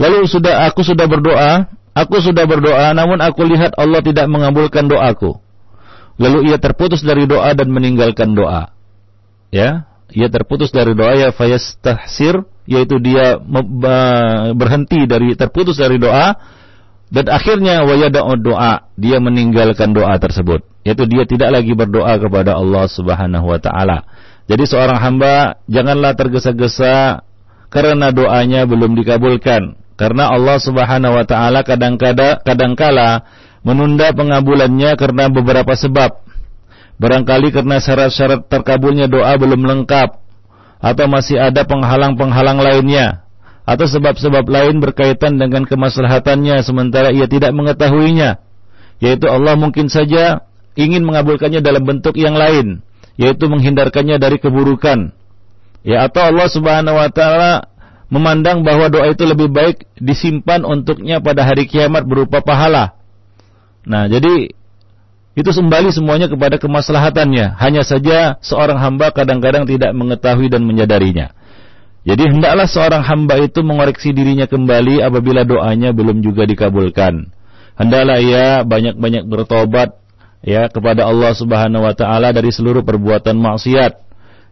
Lalu 0.00 0.24
sudah 0.24 0.64
aku 0.64 0.80
sudah 0.80 1.04
berdoa, 1.04 1.68
aku 1.92 2.24
sudah 2.24 2.48
berdoa, 2.48 2.96
namun 2.96 3.20
aku 3.20 3.44
lihat 3.44 3.76
Allah 3.76 4.00
tidak 4.00 4.24
mengabulkan 4.32 4.88
doaku. 4.88 5.36
Lalu 6.16 6.48
ia 6.48 6.56
terputus 6.56 7.04
dari 7.04 7.28
doa 7.28 7.52
dan 7.52 7.68
meninggalkan 7.68 8.32
doa. 8.32 8.72
Ya, 9.52 9.84
ia 10.08 10.32
terputus 10.32 10.72
dari 10.72 10.96
doa 10.96 11.12
ya 11.12 11.28
fayastahsir, 11.36 12.48
yaitu 12.64 12.96
dia 12.96 13.36
berhenti 14.56 15.04
dari 15.04 15.36
terputus 15.36 15.76
dari 15.76 16.00
doa 16.00 16.32
dan 17.10 17.26
akhirnya 17.26 17.82
wayada'u 17.82 18.38
doa, 18.38 18.86
dia 18.94 19.18
meninggalkan 19.18 19.90
doa 19.90 20.14
tersebut. 20.22 20.62
Yaitu 20.86 21.04
dia 21.10 21.26
tidak 21.26 21.60
lagi 21.60 21.74
berdoa 21.74 22.16
kepada 22.16 22.54
Allah 22.56 22.86
Subhanahu 22.86 23.50
wa 23.50 23.58
taala. 23.58 24.06
Jadi 24.46 24.64
seorang 24.64 24.96
hamba 24.96 25.58
janganlah 25.66 26.14
tergesa-gesa 26.14 27.26
karena 27.68 28.14
doanya 28.14 28.64
belum 28.66 28.98
dikabulkan 28.98 29.78
karena 30.00 30.32
Allah 30.32 30.56
Subhanahu 30.56 31.12
wa 31.12 31.24
taala 31.28 31.60
kadang-kala 31.66 32.40
kadangkala 32.40 33.26
menunda 33.60 34.14
pengabulannya 34.14 34.96
karena 34.96 35.28
beberapa 35.28 35.76
sebab. 35.76 36.24
Barangkali 37.00 37.52
karena 37.52 37.80
syarat-syarat 37.80 38.48
terkabulnya 38.48 39.08
doa 39.08 39.32
belum 39.36 39.64
lengkap 39.64 40.20
atau 40.80 41.06
masih 41.08 41.36
ada 41.36 41.64
penghalang-penghalang 41.64 42.60
lainnya 42.60 43.24
atau 43.70 43.86
sebab-sebab 43.86 44.50
lain 44.50 44.82
berkaitan 44.82 45.38
dengan 45.38 45.62
kemaslahatannya 45.62 46.58
sementara 46.66 47.14
ia 47.14 47.30
tidak 47.30 47.54
mengetahuinya 47.54 48.42
yaitu 48.98 49.30
Allah 49.30 49.54
mungkin 49.54 49.86
saja 49.86 50.42
ingin 50.74 51.06
mengabulkannya 51.06 51.62
dalam 51.62 51.86
bentuk 51.86 52.18
yang 52.18 52.34
lain 52.34 52.82
yaitu 53.14 53.46
menghindarkannya 53.46 54.18
dari 54.18 54.42
keburukan 54.42 55.14
ya 55.86 56.10
atau 56.10 56.34
Allah 56.34 56.48
Subhanahu 56.50 56.98
wa 56.98 57.10
taala 57.14 57.70
memandang 58.10 58.66
bahwa 58.66 58.90
doa 58.90 59.06
itu 59.06 59.22
lebih 59.22 59.48
baik 59.54 59.86
disimpan 59.94 60.66
untuknya 60.66 61.22
pada 61.22 61.46
hari 61.46 61.70
kiamat 61.70 62.02
berupa 62.02 62.42
pahala. 62.42 62.98
Nah, 63.86 64.10
jadi 64.10 64.50
itu 65.38 65.50
kembali 65.54 65.94
semuanya 65.94 66.26
kepada 66.26 66.58
kemaslahatannya. 66.58 67.54
Hanya 67.56 67.86
saja 67.86 68.36
seorang 68.42 68.82
hamba 68.82 69.14
kadang-kadang 69.14 69.64
tidak 69.64 69.94
mengetahui 69.94 70.50
dan 70.50 70.66
menyadarinya. 70.66 71.30
Jadi 72.00 72.32
hendaklah 72.32 72.64
seorang 72.64 73.04
hamba 73.04 73.36
itu 73.44 73.60
mengoreksi 73.60 74.16
dirinya 74.16 74.48
kembali 74.48 75.04
apabila 75.04 75.44
doanya 75.44 75.92
belum 75.92 76.24
juga 76.24 76.48
dikabulkan. 76.48 77.28
Hendaklah 77.76 78.18
ia 78.20 78.64
banyak-banyak 78.64 79.28
bertobat 79.28 80.00
ya 80.40 80.72
kepada 80.72 81.04
Allah 81.04 81.36
Subhanahu 81.36 81.84
wa 81.84 81.92
taala 81.92 82.32
dari 82.32 82.48
seluruh 82.48 82.80
perbuatan 82.80 83.36
maksiat 83.36 83.92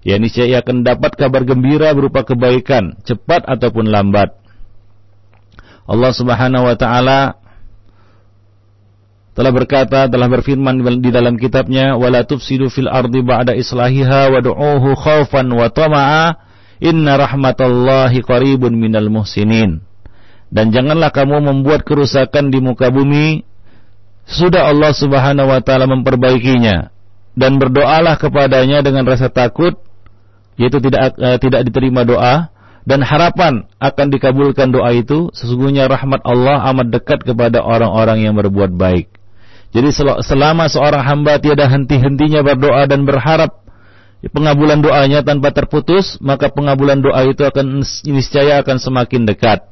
ya 0.04 0.16
niscaya 0.20 0.60
akan 0.60 0.84
dapat 0.84 1.16
kabar 1.16 1.42
gembira 1.42 1.90
berupa 1.96 2.22
kebaikan, 2.22 3.00
cepat 3.02 3.48
ataupun 3.48 3.88
lambat. 3.88 4.36
Allah 5.88 6.12
Subhanahu 6.12 6.68
wa 6.68 6.76
taala 6.76 7.40
telah 9.32 9.52
berkata, 9.54 10.10
telah 10.10 10.26
berfirman 10.26 10.82
di 10.98 11.14
dalam 11.14 11.38
kitabnya, 11.38 11.94
"Wala 11.94 12.26
tufsidu 12.26 12.68
fil 12.68 12.90
ardi 12.90 13.22
ba'da 13.22 13.54
islahiha 13.54 14.34
wad'uuhu 14.34 14.98
khaufan 14.98 15.46
wa 15.54 15.70
tama'a, 15.70 16.47
inna 16.78 17.18
rahmatallahi 17.18 18.22
qaribun 18.22 18.74
minal 18.74 19.10
muhsinin." 19.12 19.84
Dan 20.48 20.72
janganlah 20.72 21.12
kamu 21.12 21.44
membuat 21.44 21.84
kerusakan 21.84 22.48
di 22.48 22.64
muka 22.64 22.88
bumi 22.88 23.44
sudah 24.28 24.68
Allah 24.68 24.92
Subhanahu 24.92 25.48
wa 25.48 25.60
taala 25.60 25.88
memperbaikinya 25.88 26.92
dan 27.36 27.56
berdoalah 27.56 28.16
kepadanya 28.20 28.84
dengan 28.84 29.08
rasa 29.08 29.32
takut 29.32 29.76
yaitu 30.60 30.82
tidak 30.84 31.16
uh, 31.16 31.36
tidak 31.40 31.64
diterima 31.64 32.04
doa 32.04 32.52
dan 32.88 33.04
harapan 33.04 33.68
akan 33.76 34.06
dikabulkan 34.08 34.72
doa 34.72 34.90
itu 34.96 35.28
sesungguhnya 35.36 35.88
rahmat 35.88 36.24
Allah 36.24 36.64
amat 36.72 36.88
dekat 36.88 37.20
kepada 37.24 37.60
orang-orang 37.60 38.24
yang 38.24 38.34
berbuat 38.36 38.72
baik. 38.72 39.12
Jadi 39.76 39.92
selama 40.24 40.64
seorang 40.72 41.04
hamba 41.04 41.36
tiada 41.36 41.68
henti-hentinya 41.68 42.40
berdoa 42.40 42.88
dan 42.88 43.04
berharap 43.04 43.67
pengabulan 44.26 44.82
doanya 44.82 45.22
tanpa 45.22 45.54
terputus, 45.54 46.18
maka 46.18 46.50
pengabulan 46.50 46.98
doa 46.98 47.22
itu 47.28 47.46
akan 47.46 47.86
niscaya 48.10 48.58
akan 48.66 48.82
semakin 48.82 49.22
dekat. 49.28 49.62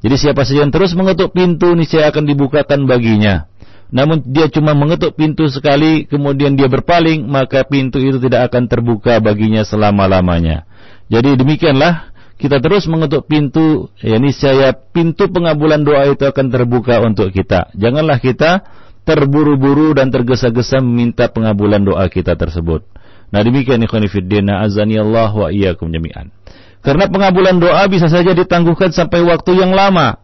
Jadi 0.00 0.16
siapa 0.16 0.44
saja 0.44 0.64
yang 0.64 0.72
terus 0.72 0.92
mengetuk 0.92 1.32
pintu 1.32 1.72
niscaya 1.72 2.08
akan 2.08 2.24
dibukakan 2.24 2.88
baginya 2.88 3.50
namun 3.90 4.22
dia 4.22 4.46
cuma 4.46 4.72
mengetuk 4.72 5.18
pintu 5.18 5.50
sekali 5.50 6.06
kemudian 6.06 6.54
dia 6.54 6.70
berpaling 6.70 7.26
maka 7.26 7.66
pintu 7.66 7.98
itu 7.98 8.22
tidak 8.22 8.50
akan 8.50 8.70
terbuka 8.70 9.18
baginya 9.18 9.66
selama-lamanya. 9.66 10.64
Jadi 11.10 11.34
demikianlah 11.34 12.14
kita 12.38 12.62
terus 12.62 12.86
mengetuk 12.86 13.26
pintu 13.26 13.90
ya 13.98 14.16
saya 14.30 14.72
pintu 14.72 15.26
pengabulan 15.28 15.82
doa 15.82 16.06
itu 16.06 16.22
akan 16.22 16.46
terbuka 16.54 17.02
untuk 17.02 17.34
kita. 17.34 17.74
Janganlah 17.74 18.22
kita 18.22 18.62
terburu-buru 19.02 19.90
dan 19.98 20.14
tergesa-gesa 20.14 20.78
meminta 20.78 21.26
pengabulan 21.26 21.82
doa 21.82 22.06
kita 22.06 22.38
tersebut. 22.38 22.86
Nah 23.30 23.40
demikian 23.46 23.78
ikhwan 23.82 24.06
fillah 24.10 24.66
azani 24.66 24.98
Allah 24.98 25.30
wa 25.30 25.48
iyyakum 25.50 25.90
jami'an. 25.90 26.34
Karena 26.80 27.06
pengabulan 27.06 27.60
doa 27.62 27.86
bisa 27.86 28.10
saja 28.10 28.34
ditangguhkan 28.34 28.90
sampai 28.90 29.22
waktu 29.22 29.54
yang 29.58 29.70
lama. 29.70 30.18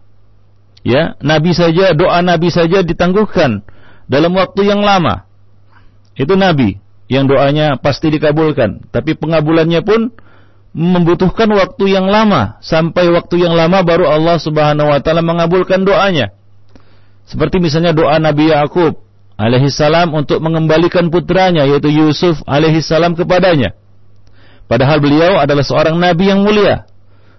Ya 0.87 1.19
nabi 1.23 1.55
saja 1.55 1.95
doa 1.95 2.23
nabi 2.23 2.51
saja 2.51 2.83
ditangguhkan 2.83 3.63
dalam 4.11 4.33
waktu 4.35 4.67
yang 4.67 4.83
lama. 4.83 5.27
Itu 6.17 6.35
nabi 6.35 6.83
yang 7.07 7.31
doanya 7.31 7.79
pasti 7.79 8.11
dikabulkan. 8.11 8.91
Tapi 8.91 9.15
pengabulannya 9.15 9.83
pun 9.87 10.11
membutuhkan 10.75 11.47
waktu 11.55 11.95
yang 11.95 12.11
lama. 12.11 12.59
Sampai 12.65 13.07
waktu 13.13 13.47
yang 13.47 13.55
lama 13.55 13.87
baru 13.87 14.11
Allah 14.11 14.37
Subhanahu 14.43 14.91
wa 14.91 14.99
taala 14.99 15.23
mengabulkan 15.23 15.87
doanya. 15.87 16.35
Seperti 17.27 17.59
misalnya 17.59 17.91
doa 17.91 18.19
Nabi 18.23 18.55
Yakub 18.55 19.06
alaihi 19.37 19.72
salam 19.72 20.12
untuk 20.16 20.41
mengembalikan 20.41 21.12
putranya 21.12 21.64
yaitu 21.68 21.93
Yusuf 21.93 22.41
alaihi 22.45 22.80
salam 22.80 23.12
kepadanya 23.12 23.76
padahal 24.68 24.99
beliau 25.01 25.39
adalah 25.41 25.64
seorang 25.64 25.97
nabi 25.97 26.32
yang 26.32 26.45
mulia 26.45 26.89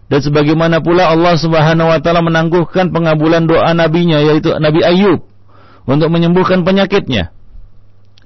dan 0.08 0.24
sebagaimana 0.24 0.80
pula 0.80 1.12
Allah 1.12 1.36
Subhanahu 1.36 1.92
wa 1.92 2.00
taala 2.00 2.24
menangguhkan 2.24 2.96
pengabulan 2.96 3.44
doa 3.44 3.76
nabinya 3.76 4.24
yaitu 4.24 4.56
Nabi 4.56 4.80
Ayub 4.80 5.28
untuk 5.84 6.08
menyembuhkan 6.12 6.64
penyakitnya. 6.64 7.36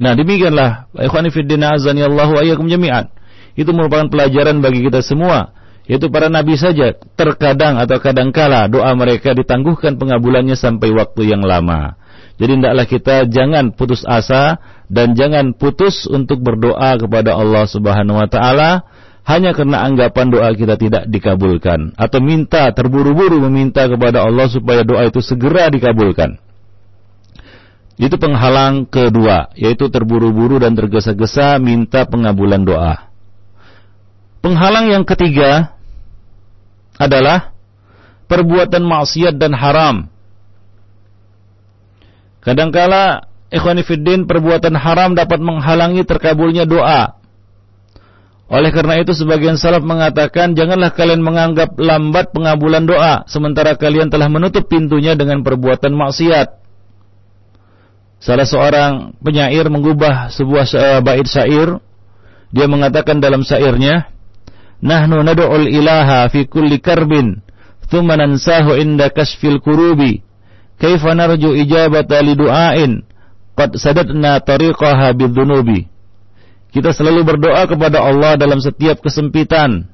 Nah, 0.01 0.13
demikianlah 0.17 0.89
ikhwani 0.97 1.29
fiddin 1.33 1.61
azani 1.61 2.05
Allahu 2.05 2.37
ayyakum 2.37 2.69
jami'an. 2.69 3.09
itu 3.51 3.67
merupakan 3.75 4.07
pelajaran 4.07 4.63
bagi 4.63 4.87
kita 4.87 5.03
semua 5.03 5.51
yaitu 5.83 6.07
para 6.07 6.31
nabi 6.31 6.55
saja 6.55 6.95
terkadang 7.19 7.75
atau 7.75 7.99
kadangkala 7.99 8.71
doa 8.71 8.95
mereka 8.95 9.35
ditangguhkan 9.35 9.99
pengabulannya 9.99 10.55
sampai 10.55 10.93
waktu 10.93 11.33
yang 11.33 11.41
lama. 11.43 11.99
Jadi 12.41 12.57
hendaklah 12.57 12.89
kita 12.89 13.29
jangan 13.29 13.69
putus 13.69 14.01
asa 14.01 14.57
dan 14.89 15.13
jangan 15.13 15.53
putus 15.53 16.09
untuk 16.09 16.41
berdoa 16.41 16.97
kepada 16.97 17.37
Allah 17.37 17.69
Subhanahu 17.69 18.17
wa 18.17 18.25
taala 18.25 18.81
hanya 19.29 19.53
karena 19.53 19.85
anggapan 19.85 20.33
doa 20.33 20.49
kita 20.57 20.73
tidak 20.81 21.05
dikabulkan 21.05 21.93
atau 21.93 22.17
minta 22.17 22.65
terburu-buru 22.73 23.37
meminta 23.45 23.85
kepada 23.85 24.25
Allah 24.25 24.49
supaya 24.49 24.81
doa 24.81 25.05
itu 25.05 25.21
segera 25.21 25.69
dikabulkan. 25.69 26.41
Itu 28.01 28.17
penghalang 28.17 28.89
kedua, 28.89 29.53
yaitu 29.53 29.85
terburu-buru 29.93 30.57
dan 30.57 30.73
tergesa-gesa 30.73 31.61
minta 31.61 32.09
pengabulan 32.09 32.65
doa. 32.65 33.13
Penghalang 34.41 34.89
yang 34.89 35.05
ketiga 35.05 35.77
adalah 36.97 37.53
perbuatan 38.25 38.81
maksiat 38.81 39.37
dan 39.37 39.53
haram. 39.53 40.09
Kadangkala 42.41 43.29
ikhwanifiddin 43.53 44.25
perbuatan 44.25 44.73
haram 44.73 45.13
dapat 45.13 45.37
menghalangi 45.37 46.01
terkabulnya 46.05 46.65
doa. 46.65 47.21
Oleh 48.51 48.67
karena 48.75 48.99
itu 48.99 49.15
sebagian 49.15 49.55
salaf 49.55 49.79
mengatakan 49.79 50.51
janganlah 50.51 50.91
kalian 50.91 51.23
menganggap 51.23 51.71
lambat 51.79 52.35
pengabulan 52.35 52.83
doa 52.83 53.23
sementara 53.31 53.79
kalian 53.79 54.11
telah 54.11 54.27
menutup 54.27 54.67
pintunya 54.67 55.15
dengan 55.15 55.39
perbuatan 55.39 55.95
maksiat. 55.95 56.59
Salah 58.19 58.45
seorang 58.45 59.15
penyair 59.23 59.71
mengubah 59.71 60.29
sebuah 60.35 60.65
uh, 60.77 60.99
bait 60.99 61.25
syair 61.25 61.79
dia 62.51 62.67
mengatakan 62.67 63.23
dalam 63.23 63.41
syairnya 63.41 64.11
Nahnu 64.81 65.21
nad'ul 65.21 65.69
ilaha 65.69 66.25
fi 66.27 66.49
kulli 66.49 66.81
karbin 66.81 67.39
thumma 67.87 68.17
nansahu 68.17 68.75
inda 68.77 69.13
kasfil 69.13 69.61
kurubi 69.61 70.25
kaifa 70.81 71.13
narju 71.13 71.53
ijabata 71.53 72.25
li 72.25 72.33
du'ain 72.33 73.05
qad 73.53 73.77
sadatna 73.77 74.41
tariqaha 74.41 75.13
bidzunubi 75.13 75.91
kita 76.71 76.95
selalu 76.95 77.27
berdoa 77.27 77.67
kepada 77.67 77.99
Allah 77.99 78.39
dalam 78.39 78.63
setiap 78.63 79.03
kesempitan. 79.03 79.91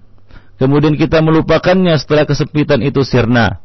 Kemudian 0.61 0.93
kita 0.93 1.21
melupakannya 1.25 1.97
setelah 1.97 2.25
kesempitan 2.29 2.85
itu 2.85 3.01
sirna. 3.01 3.61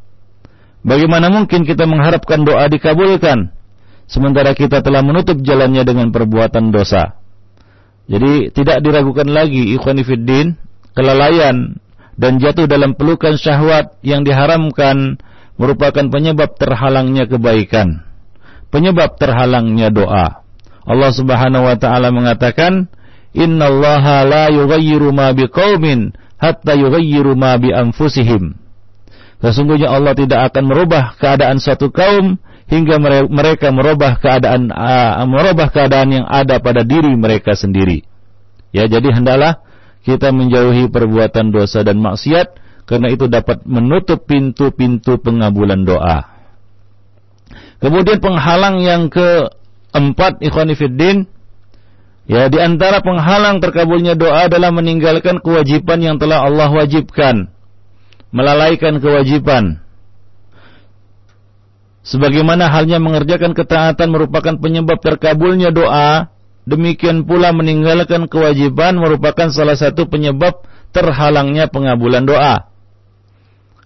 Bagaimana 0.80 1.28
mungkin 1.28 1.68
kita 1.68 1.84
mengharapkan 1.84 2.42
doa 2.42 2.66
dikabulkan 2.72 3.52
sementara 4.08 4.56
kita 4.56 4.80
telah 4.80 5.04
menutup 5.04 5.40
jalannya 5.44 5.84
dengan 5.84 6.08
perbuatan 6.08 6.72
dosa? 6.72 7.16
Jadi 8.08 8.50
tidak 8.52 8.82
diragukan 8.82 9.28
lagi 9.28 9.76
ikhwanifiddin 9.76 10.58
kelalaian 10.96 11.80
dan 12.16 12.32
jatuh 12.40 12.68
dalam 12.68 12.96
pelukan 12.96 13.36
syahwat 13.36 14.00
yang 14.04 14.24
diharamkan 14.24 15.20
merupakan 15.60 16.06
penyebab 16.08 16.56
terhalangnya 16.56 17.28
kebaikan, 17.28 18.04
penyebab 18.72 19.16
terhalangnya 19.20 19.92
doa. 19.92 20.42
Allah 20.82 21.10
Subhanahu 21.14 21.68
wa 21.68 21.76
taala 21.78 22.10
mengatakan, 22.10 22.90
innallaha 23.36 24.26
la 24.26 24.44
yughayyiru 24.50 25.14
ma 25.14 25.30
biqaumin 25.30 26.12
hatta 26.42 26.74
yughayyiru 26.74 27.38
ma 27.38 27.54
bi 27.60 27.70
anfusihim. 27.70 28.58
Sesungguhnya 29.42 29.90
Allah 29.90 30.14
tidak 30.14 30.54
akan 30.54 30.64
merubah 30.70 31.18
keadaan 31.18 31.58
suatu 31.58 31.90
kaum 31.90 32.38
hingga 32.70 32.96
mereka 33.26 33.74
merubah 33.74 34.16
keadaan 34.22 34.70
uh, 34.70 35.26
merubah 35.26 35.68
keadaan 35.68 36.22
yang 36.22 36.26
ada 36.30 36.62
pada 36.62 36.86
diri 36.86 37.10
mereka 37.18 37.58
sendiri. 37.58 38.06
Ya, 38.70 38.86
jadi 38.86 39.12
hendaklah 39.12 39.60
kita 40.06 40.30
menjauhi 40.30 40.88
perbuatan 40.88 41.50
dosa 41.50 41.82
dan 41.82 41.98
maksiat 42.00 42.61
karena 42.84 43.08
itu 43.10 43.30
dapat 43.30 43.62
menutup 43.64 44.26
pintu-pintu 44.26 45.18
pengabulan 45.22 45.86
doa. 45.86 46.28
Kemudian 47.82 48.22
penghalang 48.22 48.78
yang 48.82 49.10
keempat 49.10 50.38
ikhwan 50.42 50.70
fillah 50.74 51.26
Ya, 52.22 52.46
di 52.46 52.58
antara 52.62 53.02
penghalang 53.02 53.58
terkabulnya 53.58 54.14
doa 54.14 54.46
adalah 54.46 54.70
meninggalkan 54.70 55.42
kewajiban 55.42 55.98
yang 55.98 56.16
telah 56.22 56.46
Allah 56.46 56.70
wajibkan. 56.70 57.50
Melalaikan 58.30 59.02
kewajiban. 59.02 59.82
Sebagaimana 62.02 62.70
halnya 62.70 62.98
mengerjakan 63.02 63.54
ketaatan 63.54 64.10
merupakan 64.10 64.54
penyebab 64.58 64.98
terkabulnya 65.02 65.74
doa, 65.74 66.30
demikian 66.66 67.26
pula 67.26 67.50
meninggalkan 67.54 68.26
kewajiban 68.30 68.98
merupakan 68.98 69.50
salah 69.50 69.78
satu 69.78 70.06
penyebab 70.06 70.62
terhalangnya 70.94 71.70
pengabulan 71.70 72.22
doa. 72.22 72.71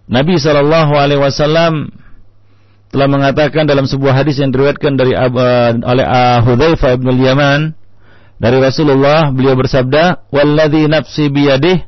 Nabi 0.07 0.39
Shallallahu 0.39 0.95
Alaihi 0.95 1.19
Wasallam 1.19 1.91
telah 2.95 3.09
mengatakan 3.11 3.67
dalam 3.67 3.91
sebuah 3.91 4.23
hadis 4.23 4.39
yang 4.39 4.55
diriwayatkan 4.55 4.95
dari 4.95 5.13
uh, 5.19 5.75
oleh 5.83 6.07
uh, 6.07 6.39
Hudzaifah 6.47 6.95
bin 7.03 7.19
Yaman, 7.19 7.75
dari 8.39 8.63
Rasulullah 8.63 9.35
beliau 9.35 9.59
bersabda, 9.59 10.31
"Walladzi 10.31 10.87
nafsi 10.87 11.27
biyadih 11.27 11.83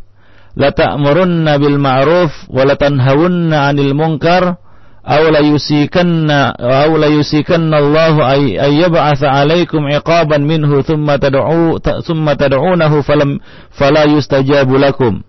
la 0.58 0.74
ta'murunna 0.74 1.60
bil 1.62 1.78
ma'ruf 1.78 2.50
wa 2.50 2.66
la 2.66 2.74
tanhawunna 2.74 3.70
'anil 3.70 3.94
munkar 3.94 4.58
aw 5.06 5.22
la 5.30 5.38
yusikanna 5.44 6.58
aw 6.58 6.90
la 6.98 7.08
yusikanna 7.12 7.78
Allah 7.78 8.14
ay, 8.34 8.58
ay 8.58 8.72
yab'atsa 8.82 9.30
'alaikum 9.30 9.86
'iqaban 9.86 10.42
minhu 10.42 10.82
thumma 10.82 11.22
tad'u 11.22 11.78
thumma 12.02 12.34
tad'unahu 12.34 13.06
falam 13.06 13.38
fala 13.70 14.10
yustajabu 14.10 14.74
lakum." 14.80 15.27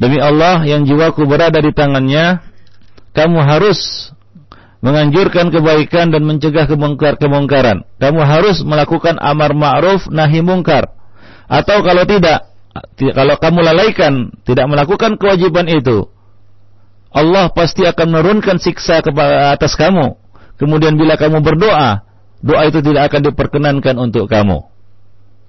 Demi 0.00 0.16
Allah 0.16 0.64
yang 0.64 0.88
jiwaku 0.88 1.28
berada 1.28 1.60
di 1.60 1.76
tangannya, 1.76 2.40
kamu 3.12 3.36
harus 3.44 4.08
menganjurkan 4.80 5.52
kebaikan 5.52 6.08
dan 6.08 6.24
mencegah 6.24 6.64
kemungkar-kemungkaran. 6.64 7.84
Kamu 8.00 8.20
harus 8.24 8.64
melakukan 8.64 9.20
amar 9.20 9.52
ma'ruf 9.52 10.08
nahi 10.08 10.40
mungkar. 10.40 10.88
Atau 11.52 11.84
kalau 11.84 12.08
tidak, 12.08 12.48
kalau 12.96 13.36
kamu 13.36 13.60
lalaikan, 13.60 14.32
tidak 14.48 14.72
melakukan 14.72 15.20
kewajiban 15.20 15.68
itu, 15.68 16.08
Allah 17.12 17.52
pasti 17.52 17.84
akan 17.84 18.06
menurunkan 18.08 18.56
siksa 18.56 19.04
atas 19.52 19.76
kamu. 19.76 20.16
Kemudian 20.56 20.96
bila 20.96 21.20
kamu 21.20 21.44
berdoa, 21.44 22.08
doa 22.40 22.62
itu 22.64 22.80
tidak 22.80 23.12
akan 23.12 23.20
diperkenankan 23.28 24.00
untuk 24.00 24.32
kamu. 24.32 24.64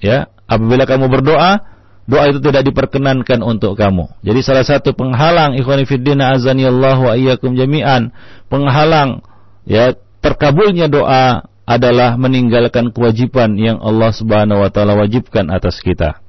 Ya, 0.04 0.28
apabila 0.44 0.84
kamu 0.84 1.08
berdoa, 1.08 1.71
doa 2.10 2.30
itu 2.30 2.40
tidak 2.42 2.66
diperkenankan 2.66 3.46
untuk 3.46 3.78
kamu. 3.78 4.10
Jadi 4.26 4.40
salah 4.42 4.66
satu 4.66 4.94
penghalang 4.98 5.54
ikhwani 5.58 5.86
fiddina 5.86 6.34
azani 6.34 6.66
Allah 6.66 6.98
wa 6.98 7.14
iyyakum 7.14 7.54
jami'an, 7.54 8.10
penghalang 8.50 9.22
ya 9.64 9.94
terkabulnya 10.22 10.90
doa 10.90 11.46
adalah 11.66 12.18
meninggalkan 12.18 12.90
kewajiban 12.90 13.56
yang 13.56 13.78
Allah 13.80 14.12
Subhanahu 14.12 14.66
wa 14.66 14.70
taala 14.74 14.98
wajibkan 14.98 15.48
atas 15.54 15.80
kita. 15.80 16.20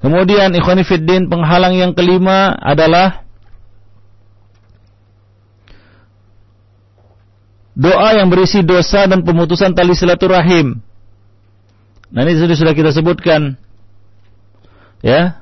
Kemudian 0.00 0.56
ikhwani 0.56 0.86
fiddin 0.86 1.28
penghalang 1.28 1.76
yang 1.76 1.92
kelima 1.92 2.56
adalah 2.56 3.26
doa 7.76 8.16
yang 8.16 8.32
berisi 8.32 8.64
dosa 8.64 9.04
dan 9.04 9.20
pemutusan 9.20 9.76
tali 9.76 9.92
silaturahim. 9.92 10.80
Nah 12.10 12.20
ini 12.26 12.40
sudah 12.40 12.72
kita 12.74 12.90
sebutkan 12.90 13.60
ya. 15.04 15.40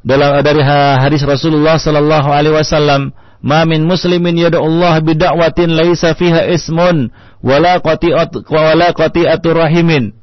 Dalam 0.00 0.40
dari 0.40 0.64
hadis 0.64 1.20
Rasulullah 1.28 1.76
sallallahu 1.76 2.28
alaihi 2.32 2.56
wasallam 2.56 3.12
ma 3.44 3.68
min 3.68 3.84
muslimin 3.84 4.32
yad'u 4.32 4.60
Allah 4.60 4.96
bid'awatin 5.04 5.76
laisa 5.76 6.16
fiha 6.16 6.48
ismun 6.48 7.12
wala 7.44 7.80
qati'at 7.84 8.32
wala 8.48 8.96
qati'atur 8.96 9.60
rahimin. 9.60 10.16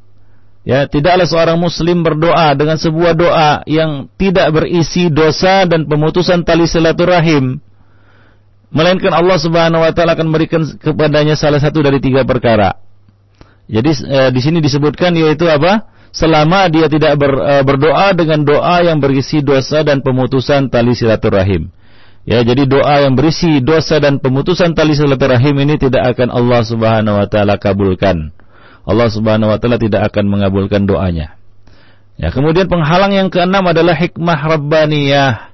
Ya 0.68 0.84
tidaklah 0.84 1.24
seorang 1.24 1.56
muslim 1.62 2.04
berdoa 2.04 2.52
dengan 2.58 2.76
sebuah 2.76 3.14
doa 3.16 3.52
yang 3.70 4.12
tidak 4.20 4.52
berisi 4.52 5.08
dosa 5.08 5.64
dan 5.64 5.88
pemutusan 5.88 6.44
tali 6.44 6.68
silaturahim 6.68 7.64
melainkan 8.68 9.16
Allah 9.16 9.38
Subhanahu 9.40 9.80
wa 9.80 9.92
taala 9.96 10.20
akan 10.20 10.28
memberikan 10.28 10.68
kepadanya 10.76 11.40
salah 11.40 11.62
satu 11.62 11.80
dari 11.80 12.04
tiga 12.04 12.28
perkara. 12.28 12.76
Jadi 13.68 13.92
eh, 14.12 14.30
di 14.32 14.40
sini 14.44 14.60
disebutkan 14.60 15.16
yaitu 15.16 15.48
apa 15.48 15.88
selama 16.18 16.66
dia 16.74 16.90
tidak 16.90 17.14
ber, 17.22 17.38
uh, 17.38 17.62
berdoa 17.62 18.18
dengan 18.18 18.42
doa 18.42 18.82
yang 18.82 18.98
berisi 18.98 19.46
dosa 19.46 19.86
dan 19.86 20.02
pemutusan 20.02 20.74
tali 20.74 20.98
silaturahim. 20.98 21.70
Ya, 22.28 22.44
jadi 22.44 22.68
doa 22.68 23.08
yang 23.08 23.16
berisi 23.16 23.62
dosa 23.64 24.02
dan 24.02 24.20
pemutusan 24.20 24.74
tali 24.74 24.98
silaturahim 24.98 25.54
ini 25.64 25.78
tidak 25.80 26.18
akan 26.18 26.34
Allah 26.34 26.62
Subhanahu 26.66 27.22
wa 27.22 27.28
taala 27.30 27.56
kabulkan. 27.62 28.34
Allah 28.84 29.08
Subhanahu 29.14 29.54
wa 29.54 29.58
taala 29.62 29.78
tidak 29.78 30.10
akan 30.12 30.26
mengabulkan 30.28 30.90
doanya. 30.90 31.38
Ya, 32.18 32.34
kemudian 32.34 32.66
penghalang 32.66 33.14
yang 33.14 33.30
keenam 33.30 33.64
adalah 33.70 33.94
hikmah 33.94 34.42
rabbaniyah, 34.58 35.54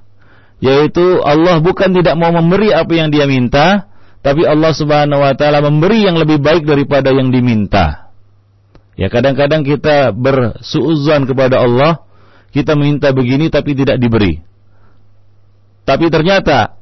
yaitu 0.64 1.20
Allah 1.20 1.60
bukan 1.60 1.92
tidak 1.92 2.16
mau 2.16 2.32
memberi 2.32 2.72
apa 2.72 2.90
yang 2.90 3.12
dia 3.12 3.28
minta, 3.28 3.86
tapi 4.24 4.48
Allah 4.48 4.72
Subhanahu 4.72 5.20
wa 5.20 5.36
taala 5.36 5.60
memberi 5.60 6.08
yang 6.08 6.16
lebih 6.16 6.40
baik 6.40 6.64
daripada 6.64 7.12
yang 7.12 7.28
diminta. 7.28 8.03
Ya 8.94 9.10
kadang-kadang 9.10 9.66
kita 9.66 10.14
bersuuzan 10.14 11.26
kepada 11.26 11.62
Allah, 11.62 12.06
kita 12.54 12.78
minta 12.78 13.10
begini 13.10 13.50
tapi 13.50 13.74
tidak 13.74 13.98
diberi. 13.98 14.38
Tapi 15.84 16.06
ternyata 16.08 16.78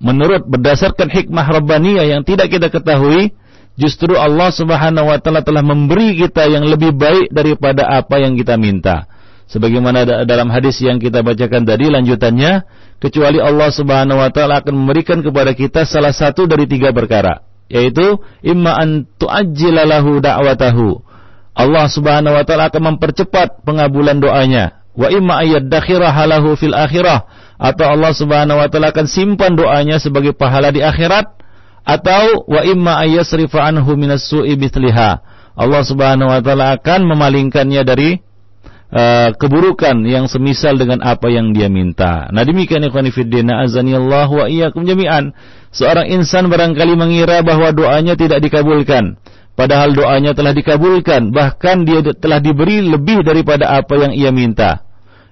menurut 0.00 0.48
berdasarkan 0.48 1.12
hikmah 1.12 1.46
rabbaniyah 1.46 2.06
yang 2.08 2.22
tidak 2.24 2.48
kita 2.48 2.72
ketahui, 2.72 3.36
justru 3.76 4.16
Allah 4.16 4.48
Subhanahu 4.50 5.12
wa 5.12 5.18
taala 5.20 5.44
telah 5.44 5.62
memberi 5.62 6.16
kita 6.16 6.48
yang 6.48 6.64
lebih 6.66 6.96
baik 6.96 7.30
daripada 7.30 7.86
apa 7.86 8.18
yang 8.18 8.34
kita 8.34 8.56
minta. 8.56 9.06
Sebagaimana 9.48 10.04
dalam 10.28 10.52
hadis 10.52 10.76
yang 10.84 11.00
kita 11.00 11.24
bacakan 11.24 11.64
tadi 11.64 11.88
lanjutannya, 11.88 12.68
kecuali 13.00 13.40
Allah 13.40 13.72
Subhanahu 13.72 14.20
wa 14.20 14.28
taala 14.28 14.60
akan 14.60 14.74
memberikan 14.76 15.24
kepada 15.24 15.56
kita 15.56 15.88
salah 15.88 16.12
satu 16.12 16.44
dari 16.44 16.68
tiga 16.68 16.92
perkara, 16.92 17.47
yaitu 17.68 18.20
imma 18.40 18.76
an 18.76 19.04
tu'ajjila 19.20 19.84
lahu 19.84 20.18
da'watahu. 20.20 21.04
Allah 21.58 21.86
Subhanahu 21.90 22.34
wa 22.34 22.44
taala 22.44 22.72
akan 22.72 22.96
mempercepat 22.96 23.62
pengabulan 23.62 24.18
doanya. 24.18 24.84
Wa 24.98 25.12
imma 25.12 25.44
ayyadakhiraha 25.46 26.22
lahu 26.26 26.58
fil 26.58 26.74
akhirah 26.74 27.28
atau 27.58 27.86
Allah 27.86 28.12
Subhanahu 28.14 28.58
wa 28.58 28.66
taala 28.66 28.90
akan 28.90 29.06
simpan 29.06 29.54
doanya 29.54 29.98
sebagai 30.02 30.34
pahala 30.34 30.70
di 30.70 30.82
akhirat 30.82 31.38
atau 31.82 32.46
wa 32.46 32.60
imma 32.62 33.02
ayyasrifa 33.02 33.62
anhu 33.62 33.94
minas 33.94 34.26
su'i 34.26 34.54
mithliha. 34.54 35.22
Allah 35.58 35.82
Subhanahu 35.82 36.30
wa 36.30 36.40
taala 36.42 36.78
akan 36.78 37.00
memalingkannya 37.10 37.82
dari 37.82 38.10
uh, 38.92 39.34
keburukan 39.36 40.04
yang 40.04 40.28
semisal 40.28 40.76
dengan 40.76 41.00
apa 41.04 41.28
yang 41.28 41.56
dia 41.56 41.68
minta. 41.72 42.28
Nah 42.32 42.44
demikian 42.44 42.84
ikhwan 42.84 43.08
fillah 43.08 43.64
azanillahu 43.64 44.44
wa 44.44 44.46
iyyakum 44.46 44.84
jami'an. 44.84 45.32
Seorang 45.68 46.08
insan 46.08 46.48
barangkali 46.48 46.96
mengira 46.96 47.44
bahwa 47.44 47.72
doanya 47.76 48.16
tidak 48.16 48.40
dikabulkan. 48.40 49.20
Padahal 49.52 49.90
doanya 49.90 50.38
telah 50.38 50.54
dikabulkan, 50.54 51.34
bahkan 51.34 51.82
dia 51.82 52.00
telah 52.14 52.38
diberi 52.38 52.78
lebih 52.78 53.26
daripada 53.26 53.74
apa 53.74 53.98
yang 53.98 54.12
ia 54.14 54.30
minta. 54.30 54.86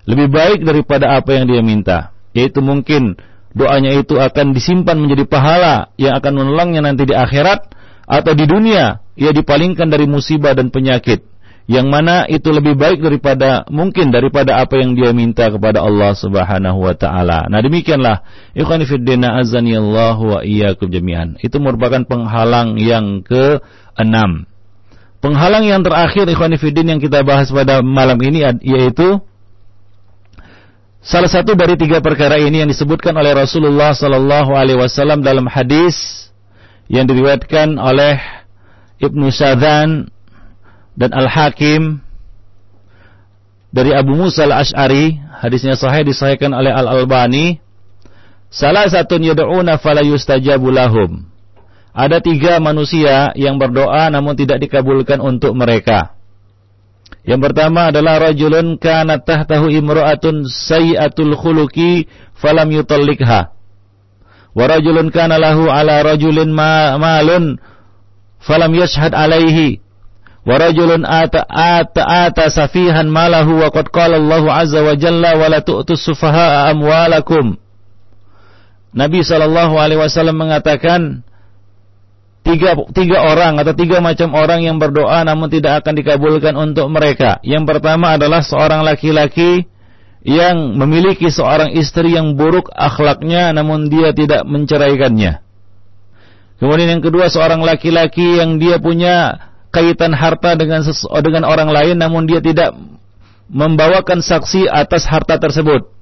Lebih 0.04 0.28
baik 0.28 0.60
daripada 0.66 1.14
apa 1.14 1.30
yang 1.34 1.46
dia 1.46 1.62
minta 1.62 2.16
yaitu 2.36 2.60
mungkin 2.60 3.16
doanya 3.56 3.96
itu 3.96 4.20
akan 4.20 4.52
disimpan 4.52 5.00
menjadi 5.00 5.24
pahala 5.24 5.88
yang 5.96 6.20
akan 6.20 6.32
menolongnya 6.36 6.84
nanti 6.84 7.08
di 7.08 7.16
akhirat 7.16 7.72
atau 8.04 8.32
di 8.36 8.44
dunia 8.44 9.00
ia 9.16 9.32
dipalingkan 9.32 9.88
dari 9.88 10.04
musibah 10.04 10.52
dan 10.52 10.68
penyakit 10.68 11.24
yang 11.66 11.90
mana 11.90 12.30
itu 12.30 12.46
lebih 12.54 12.78
baik 12.78 13.02
daripada 13.02 13.66
mungkin 13.66 14.14
daripada 14.14 14.62
apa 14.62 14.78
yang 14.78 14.94
dia 14.94 15.10
minta 15.10 15.50
kepada 15.50 15.82
Allah 15.82 16.14
Subhanahu 16.14 16.78
wa 16.78 16.94
taala. 16.94 17.50
Nah, 17.50 17.58
demikianlah 17.58 18.22
ikhwan 18.54 18.86
fillah 18.86 19.42
azani 19.42 19.74
Allah 19.74 20.14
wa 20.14 20.38
iyyakum 20.46 20.86
jami'an. 20.86 21.34
Itu 21.42 21.58
merupakan 21.58 22.06
penghalang 22.06 22.78
yang 22.78 23.26
ke-6. 23.26 24.14
Penghalang 25.18 25.64
yang 25.66 25.82
terakhir 25.82 26.30
ikhwan 26.30 26.54
yang 26.86 27.02
kita 27.02 27.26
bahas 27.26 27.50
pada 27.50 27.82
malam 27.82 28.18
ini 28.22 28.46
yaitu 28.62 29.18
Salah 31.06 31.30
satu 31.30 31.54
dari 31.54 31.78
tiga 31.78 32.02
perkara 32.02 32.34
ini 32.34 32.66
yang 32.66 32.70
disebutkan 32.70 33.14
oleh 33.14 33.30
Rasulullah 33.30 33.94
Sallallahu 33.94 34.58
Alaihi 34.58 34.74
Wasallam 34.74 35.22
dalam 35.22 35.46
hadis 35.46 35.94
yang 36.90 37.06
diriwayatkan 37.06 37.78
oleh 37.78 38.18
Ibnu 38.98 39.30
Sadan 39.30 40.10
dan 40.96 41.12
Al 41.12 41.28
Hakim 41.28 42.00
dari 43.76 43.92
Abu 43.92 44.16
Musa 44.16 44.48
al 44.48 44.64
Ashari, 44.64 45.20
hadisnya 45.20 45.76
sahih 45.76 46.08
disahihkan 46.08 46.56
oleh 46.56 46.72
Al 46.72 46.88
Albani. 46.88 47.60
Salah 48.48 48.88
satu 48.88 49.20
yad'una 49.20 49.76
fala 49.76 50.00
yustajabu 50.00 50.72
lahum. 50.72 51.28
Ada 51.92 52.24
tiga 52.24 52.56
manusia 52.56 53.36
yang 53.36 53.60
berdoa 53.60 54.08
namun 54.08 54.32
tidak 54.32 54.64
dikabulkan 54.64 55.20
untuk 55.20 55.52
mereka. 55.52 56.16
Yang 57.26 57.50
pertama 57.50 57.90
adalah 57.90 58.22
rajulun 58.30 58.78
kana 58.78 59.18
tahtahu 59.20 59.68
imra'atun 59.68 60.46
sayyatul 60.46 61.34
khuluqi 61.36 62.06
falam 62.38 62.70
yutallikha. 62.72 63.50
Wa 64.56 64.64
rajulun 64.64 65.12
kana 65.12 65.36
lahu 65.36 65.68
ala 65.68 66.00
rajulin 66.00 66.48
ma 66.48 66.96
malun 66.96 67.60
falam 68.40 68.72
yashhad 68.72 69.12
alaihi. 69.12 69.84
Wa 70.46 70.62
ata 70.62 71.42
ata 71.50 72.02
ata 72.06 72.46
safihan 72.54 73.10
malahu 73.10 73.66
wa 73.66 73.68
qad 73.74 73.90
qala 73.90 74.14
Allah 74.22 74.46
azza 74.62 74.78
wa 74.78 74.94
jalla 74.94 75.34
wa 75.34 75.50
la 75.50 75.58
amwalakum. 76.70 77.58
Nabi 78.94 79.26
sallallahu 79.26 79.74
alaihi 79.74 79.98
wasallam 79.98 80.38
mengatakan 80.38 81.26
tiga, 82.46 82.78
tiga 82.94 83.26
orang 83.26 83.58
atau 83.58 83.74
tiga 83.74 83.98
macam 83.98 84.38
orang 84.38 84.62
yang 84.62 84.78
berdoa 84.78 85.26
namun 85.26 85.50
tidak 85.50 85.82
akan 85.82 85.98
dikabulkan 85.98 86.54
untuk 86.54 86.86
mereka. 86.94 87.42
Yang 87.42 87.66
pertama 87.66 88.14
adalah 88.14 88.46
seorang 88.46 88.86
laki-laki 88.86 89.66
yang 90.22 90.78
memiliki 90.78 91.26
seorang 91.26 91.74
istri 91.74 92.14
yang 92.14 92.38
buruk 92.38 92.70
akhlaknya 92.70 93.50
namun 93.50 93.90
dia 93.90 94.14
tidak 94.14 94.46
menceraikannya. 94.46 95.42
Kemudian 96.62 96.88
yang 96.98 97.02
kedua 97.02 97.26
seorang 97.26 97.66
laki-laki 97.66 98.38
yang 98.38 98.62
dia 98.62 98.78
punya 98.78 99.42
kaitan 99.76 100.16
harta 100.16 100.56
dengan 100.56 100.80
dengan 101.20 101.44
orang 101.44 101.68
lain 101.68 102.00
namun 102.00 102.24
dia 102.24 102.40
tidak 102.40 102.72
membawakan 103.52 104.24
saksi 104.24 104.72
atas 104.72 105.04
harta 105.04 105.36
tersebut. 105.36 105.92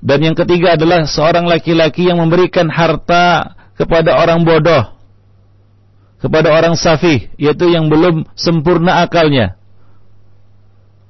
Dan 0.00 0.32
yang 0.32 0.36
ketiga 0.36 0.76
adalah 0.76 1.04
seorang 1.04 1.44
laki-laki 1.44 2.08
yang 2.08 2.20
memberikan 2.20 2.68
harta 2.68 3.56
kepada 3.76 4.16
orang 4.16 4.44
bodoh, 4.44 4.96
kepada 6.20 6.52
orang 6.52 6.76
safih, 6.76 7.28
yaitu 7.36 7.68
yang 7.68 7.92
belum 7.92 8.24
sempurna 8.32 9.04
akalnya. 9.04 9.60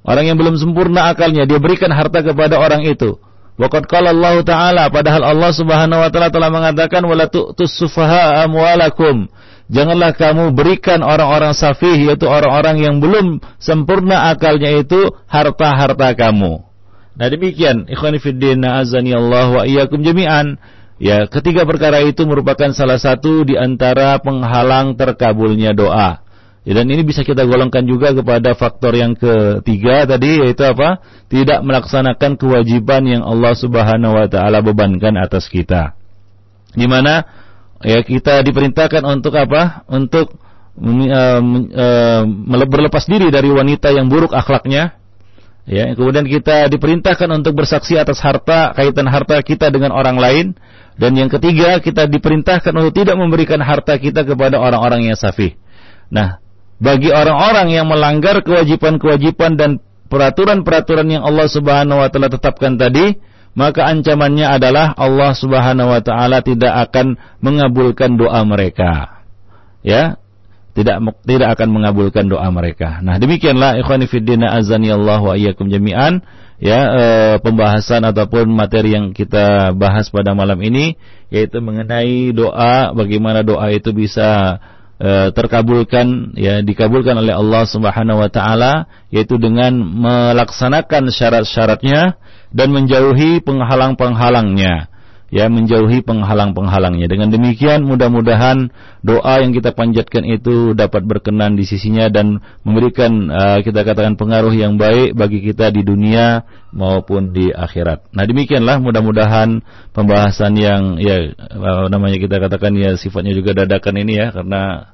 Orang 0.03 0.27
yang 0.27 0.39
belum 0.39 0.59
sempurna 0.59 1.13
akalnya, 1.13 1.47
dia 1.47 1.63
berikan 1.63 1.93
harta 1.95 2.23
kepada 2.23 2.59
orang 2.59 2.83
itu. 2.83 3.21
Waqad 3.61 3.85
qala 3.87 4.17
Allah 4.17 4.41
Ta'ala, 4.41 4.85
padahal 4.89 5.23
Allah 5.23 5.53
Subhanahu 5.53 6.01
wa 6.01 6.09
taala 6.09 6.33
telah 6.33 6.49
mengatakan 6.49 7.05
wala 7.05 7.29
tu'tus 7.29 7.77
sufaha 7.77 8.43
amwalakum. 8.49 9.29
Janganlah 9.71 10.19
kamu 10.19 10.51
berikan 10.51 10.99
orang-orang 11.07 11.55
safih 11.55 11.95
yaitu 11.95 12.27
orang-orang 12.27 12.83
yang 12.83 12.99
belum 12.99 13.39
sempurna 13.63 14.35
akalnya 14.35 14.83
itu 14.83 15.15
harta-harta 15.31 16.11
kamu. 16.19 16.67
Nah 17.15 17.27
demikian 17.31 17.87
ikhwan 17.87 18.19
fillah 18.19 18.83
azani 18.83 19.15
Allah 19.15 19.47
wa 19.55 19.63
iyyakum 19.63 20.03
jami'an. 20.03 20.59
Ya, 21.01 21.25
ketiga 21.25 21.65
perkara 21.65 22.05
itu 22.05 22.29
merupakan 22.29 22.77
salah 22.77 23.01
satu 23.01 23.47
di 23.47 23.57
antara 23.57 24.21
penghalang 24.21 25.01
terkabulnya 25.01 25.73
doa. 25.73 26.21
Ya, 26.61 26.77
dan 26.77 26.93
ini 26.93 27.01
bisa 27.09 27.25
kita 27.25 27.49
golongkan 27.49 27.89
juga 27.89 28.13
kepada 28.13 28.53
faktor 28.53 28.93
yang 28.93 29.17
ketiga 29.17 30.05
tadi 30.05 30.45
yaitu 30.45 30.61
apa? 30.67 31.01
Tidak 31.33 31.65
melaksanakan 31.65 32.37
kewajiban 32.37 33.09
yang 33.09 33.23
Allah 33.25 33.57
Subhanahu 33.57 34.13
wa 34.13 34.29
taala 34.29 34.61
bebankan 34.61 35.17
atas 35.17 35.49
kita. 35.49 35.97
Di 36.77 36.85
mana 36.85 37.25
ya 37.81 38.01
kita 38.05 38.45
diperintahkan 38.45 39.03
untuk 39.05 39.35
apa? 39.37 39.85
Untuk 39.91 40.37
uh, 40.81 41.43
uh, 41.43 42.23
berlepas 42.69 43.05
diri 43.09 43.29
dari 43.29 43.51
wanita 43.51 43.93
yang 43.93 44.09
buruk 44.09 44.33
akhlaknya. 44.33 44.97
Ya, 45.71 45.93
kemudian 45.95 46.27
kita 46.27 46.67
diperintahkan 46.67 47.31
untuk 47.31 47.63
bersaksi 47.63 47.95
atas 47.95 48.19
harta 48.19 48.75
kaitan 48.75 49.07
harta 49.07 49.39
kita 49.39 49.71
dengan 49.71 49.95
orang 49.95 50.19
lain 50.19 50.47
dan 51.01 51.17
yang 51.17 51.33
ketiga, 51.33 51.81
kita 51.81 52.05
diperintahkan 52.13 52.77
untuk 52.77 52.93
tidak 52.93 53.17
memberikan 53.17 53.57
harta 53.65 53.97
kita 53.97 54.21
kepada 54.21 54.61
orang-orang 54.61 55.09
yang 55.09 55.17
safih. 55.17 55.57
Nah, 56.13 56.45
bagi 56.77 57.09
orang-orang 57.09 57.73
yang 57.73 57.89
melanggar 57.89 58.45
kewajiban-kewajiban 58.45 59.57
dan 59.57 59.71
peraturan-peraturan 60.13 61.09
yang 61.09 61.25
Allah 61.25 61.49
Subhanahu 61.49 62.05
wa 62.05 62.09
taala 62.13 62.29
tetapkan 62.29 62.77
tadi, 62.77 63.17
maka 63.59 63.87
ancamannya 63.91 64.47
adalah 64.47 64.95
Allah 64.95 65.35
Subhanahu 65.35 65.91
wa 65.91 66.01
taala 66.01 66.41
tidak 66.41 66.91
akan 66.91 67.19
mengabulkan 67.43 68.15
doa 68.15 68.41
mereka. 68.47 69.23
Ya, 69.81 70.21
tidak 70.77 71.03
tidak 71.27 71.59
akan 71.59 71.69
mengabulkan 71.75 72.31
doa 72.31 72.47
mereka. 72.55 73.03
Nah, 73.03 73.19
demikianlah 73.19 73.81
ikhwani 73.83 74.07
fiddina 74.07 74.55
azani 74.55 74.95
Allah 74.95 75.19
wa 75.19 75.35
iyyakum 75.35 75.67
jami'an 75.67 76.23
ya 76.61 76.81
e, 76.93 77.05
pembahasan 77.41 78.05
ataupun 78.05 78.53
materi 78.53 78.93
yang 78.95 79.17
kita 79.17 79.73
bahas 79.73 80.13
pada 80.13 80.37
malam 80.37 80.61
ini 80.61 81.01
yaitu 81.33 81.59
mengenai 81.65 82.37
doa 82.37 82.93
bagaimana 82.93 83.41
doa 83.41 83.73
itu 83.73 83.91
bisa 83.97 84.61
e, 85.01 85.33
terkabulkan 85.33 86.37
ya 86.37 86.61
dikabulkan 86.61 87.17
oleh 87.17 87.33
Allah 87.33 87.65
Subhanahu 87.65 88.21
wa 88.21 88.31
taala 88.31 88.85
yaitu 89.09 89.41
dengan 89.41 89.73
melaksanakan 89.81 91.09
syarat-syaratnya 91.09 92.21
dan 92.53 92.69
menjauhi 92.71 93.41
penghalang-penghalangnya 93.41 94.90
ya 95.31 95.47
menjauhi 95.47 96.03
penghalang-penghalangnya. 96.03 97.07
Dengan 97.07 97.31
demikian 97.31 97.87
mudah-mudahan 97.87 98.75
doa 99.01 99.35
yang 99.41 99.55
kita 99.55 99.71
panjatkan 99.73 100.27
itu 100.27 100.75
dapat 100.75 101.07
berkenan 101.07 101.55
di 101.55 101.63
sisinya 101.63 102.11
dan 102.11 102.43
memberikan 102.67 103.31
uh, 103.31 103.59
kita 103.63 103.87
katakan 103.87 104.19
pengaruh 104.19 104.51
yang 104.51 104.75
baik 104.75 105.15
bagi 105.15 105.41
kita 105.41 105.71
di 105.71 105.87
dunia 105.87 106.43
maupun 106.75 107.31
di 107.31 107.55
akhirat. 107.55 108.11
Nah, 108.11 108.27
demikianlah 108.27 108.83
mudah-mudahan 108.83 109.63
pembahasan 109.95 110.59
yang 110.59 110.99
ya 110.99 111.31
uh, 111.55 111.87
namanya 111.87 112.19
kita 112.19 112.43
katakan 112.43 112.75
ya 112.75 112.99
sifatnya 112.99 113.33
juga 113.33 113.55
dadakan 113.55 114.03
ini 114.03 114.13
ya 114.19 114.35
karena 114.35 114.93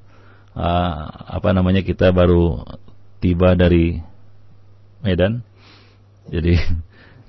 uh, 0.53 1.01
apa 1.33 1.57
namanya 1.57 1.81
kita 1.81 2.13
baru 2.13 2.61
tiba 3.25 3.57
dari 3.57 4.05
Medan. 5.01 5.41
Jadi 6.29 6.59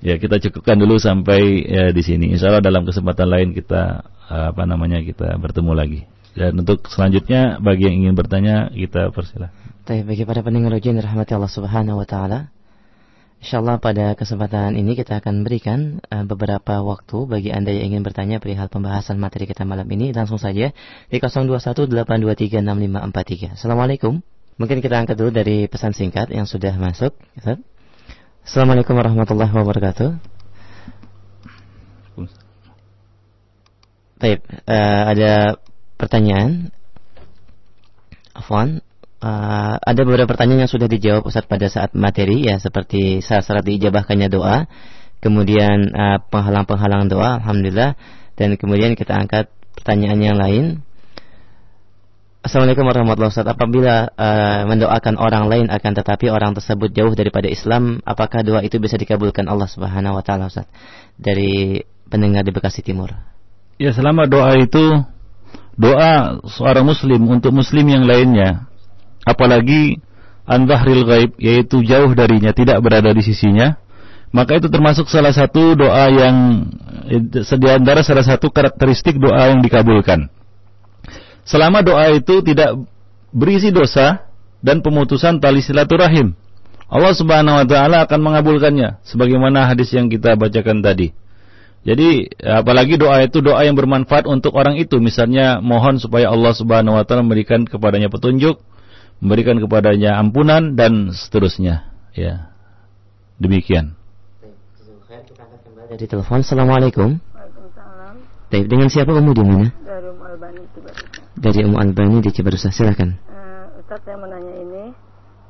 ya 0.04 0.18
kita 0.18 0.38
cukupkan 0.38 0.78
dulu 0.78 0.98
sampai 0.98 1.64
ya, 1.64 1.84
di 1.90 2.02
sini. 2.02 2.34
Insya 2.34 2.50
Allah 2.50 2.64
dalam 2.64 2.86
kesempatan 2.86 3.28
lain 3.28 3.48
kita 3.54 4.06
apa 4.28 4.62
namanya 4.68 5.00
kita 5.00 5.38
bertemu 5.40 5.72
lagi. 5.72 6.00
Dan 6.36 6.60
untuk 6.60 6.86
selanjutnya 6.86 7.58
bagi 7.58 7.88
yang 7.88 8.06
ingin 8.06 8.14
bertanya 8.14 8.70
kita 8.70 9.10
persilahkan. 9.10 9.56
Baik, 9.88 10.04
bagi 10.04 10.22
para 10.28 10.44
pendengar 10.44 10.76
ujian 10.76 11.00
rahmati 11.00 11.32
Allah 11.32 11.48
Subhanahu 11.48 11.98
wa 11.98 12.04
taala. 12.04 12.52
Insyaallah 13.38 13.78
pada 13.78 14.18
kesempatan 14.18 14.74
ini 14.74 14.98
kita 14.98 15.22
akan 15.22 15.46
berikan 15.46 16.02
uh, 16.10 16.26
beberapa 16.26 16.82
waktu 16.82 17.22
bagi 17.30 17.54
Anda 17.54 17.70
yang 17.70 17.94
ingin 17.94 18.02
bertanya 18.02 18.42
perihal 18.42 18.66
pembahasan 18.66 19.14
materi 19.16 19.46
kita 19.46 19.62
malam 19.62 19.86
ini 19.94 20.10
langsung 20.10 20.42
saja 20.42 20.74
di 21.06 21.16
0218236543. 21.22 23.54
Assalamualaikum. 23.54 24.18
Mungkin 24.58 24.82
kita 24.82 24.98
angkat 24.98 25.14
dulu 25.14 25.30
dari 25.30 25.70
pesan 25.70 25.94
singkat 25.94 26.34
yang 26.34 26.50
sudah 26.50 26.74
masuk. 26.82 27.14
Assalamualaikum 28.48 28.96
warahmatullahi 28.96 29.52
wabarakatuh. 29.52 30.08
Baik, 34.24 34.40
uh, 34.64 35.02
ada 35.12 35.60
pertanyaan. 36.00 36.72
Afwan, 38.32 38.80
uh, 39.20 39.76
ada 39.76 40.00
beberapa 40.00 40.32
pertanyaan 40.32 40.64
yang 40.64 40.72
sudah 40.72 40.88
dijawab 40.88 41.28
Ustaz 41.28 41.44
pada 41.44 41.68
saat 41.68 41.92
materi 41.92 42.48
ya 42.48 42.56
seperti 42.56 43.20
syarat 43.20 43.68
diijabahkannya 43.68 44.32
doa, 44.32 44.64
kemudian 45.20 45.92
uh, 45.92 46.16
penghalang-penghalang 46.32 47.12
doa 47.12 47.44
alhamdulillah 47.44 48.00
dan 48.40 48.56
kemudian 48.56 48.96
kita 48.96 49.12
angkat 49.12 49.52
pertanyaan 49.76 50.24
yang 50.24 50.40
lain. 50.40 50.64
Assalamualaikum 52.48 52.88
warahmatullahi 52.88 53.28
wabarakatuh. 53.28 53.56
Apabila 53.60 53.94
uh, 54.08 54.64
mendoakan 54.72 55.20
orang 55.20 55.52
lain 55.52 55.66
akan 55.68 55.92
tetapi 56.00 56.32
orang 56.32 56.56
tersebut 56.56 56.88
jauh 56.96 57.12
daripada 57.12 57.44
Islam, 57.44 58.00
apakah 58.08 58.40
doa 58.40 58.64
itu 58.64 58.80
bisa 58.80 58.96
dikabulkan 58.96 59.44
Allah 59.52 59.68
Subhanahu 59.68 60.16
wa 60.16 60.24
taala 60.24 60.48
Ustaz? 60.48 60.64
Dari 61.20 61.84
pendengar 62.08 62.48
di 62.48 62.52
Bekasi 62.56 62.80
Timur. 62.80 63.12
Ya, 63.76 63.92
selama 63.92 64.24
doa 64.24 64.56
itu 64.56 64.80
doa 65.76 66.40
seorang 66.48 66.88
muslim 66.88 67.20
untuk 67.28 67.52
muslim 67.52 67.84
yang 67.84 68.08
lainnya 68.08 68.64
apalagi 69.28 70.00
andahril 70.48 71.04
ghaib 71.04 71.36
yaitu 71.36 71.84
jauh 71.84 72.16
darinya 72.16 72.56
tidak 72.56 72.80
berada 72.80 73.12
di 73.12 73.20
sisinya 73.20 73.76
maka 74.32 74.56
itu 74.56 74.72
termasuk 74.72 75.04
salah 75.12 75.36
satu 75.36 75.76
doa 75.76 76.08
yang 76.08 76.64
di 77.36 77.68
antara 77.68 78.00
salah 78.00 78.24
satu 78.24 78.48
karakteristik 78.48 79.20
doa 79.20 79.52
yang 79.52 79.60
dikabulkan 79.60 80.32
selama 81.48 81.80
doa 81.80 82.12
itu 82.12 82.44
tidak 82.44 82.76
berisi 83.32 83.72
dosa 83.72 84.28
dan 84.60 84.84
pemutusan 84.84 85.40
tali 85.40 85.64
silaturahim 85.64 86.36
Allah 86.88 87.12
Subhanahu 87.16 87.64
wa 87.64 87.66
taala 87.68 88.04
akan 88.04 88.20
mengabulkannya 88.20 89.00
sebagaimana 89.08 89.64
hadis 89.64 89.88
yang 89.96 90.12
kita 90.12 90.36
bacakan 90.36 90.84
tadi 90.84 91.16
jadi 91.88 92.28
apalagi 92.44 93.00
doa 93.00 93.24
itu 93.24 93.40
doa 93.40 93.64
yang 93.64 93.72
bermanfaat 93.72 94.28
untuk 94.28 94.52
orang 94.52 94.76
itu 94.76 95.00
misalnya 95.00 95.64
mohon 95.64 95.96
supaya 95.96 96.28
Allah 96.28 96.52
Subhanahu 96.52 97.00
wa 97.00 97.04
taala 97.08 97.24
memberikan 97.24 97.64
kepadanya 97.64 98.12
petunjuk 98.12 98.60
memberikan 99.18 99.58
kepadanya 99.58 100.18
ampunan 100.18 100.78
dan 100.78 101.10
seterusnya. 101.10 101.90
Ya. 102.14 102.54
Demikian. 103.38 103.94
Dari 105.88 106.04
telepon, 106.04 106.44
Assalamualaikum. 106.44 107.16
Waalaikumsalam. 107.16 108.14
dengan 108.68 108.88
siapa 108.92 109.08
Umu 109.08 109.32
di 109.32 109.40
mana? 109.40 109.72
Dari 109.72 110.06
Umu 110.12 110.24
Albani 110.26 110.60
Cibarusah. 110.76 111.07
Dari 111.38 111.62
Umu 111.62 111.78
Albani 111.78 112.18
di 112.18 112.34
Cibarusah, 112.34 112.74
silakan. 112.74 113.14
Uh, 113.30 113.78
Ustaz 113.78 114.02
saya 114.02 114.18
menanya 114.18 114.54
ini, 114.58 114.84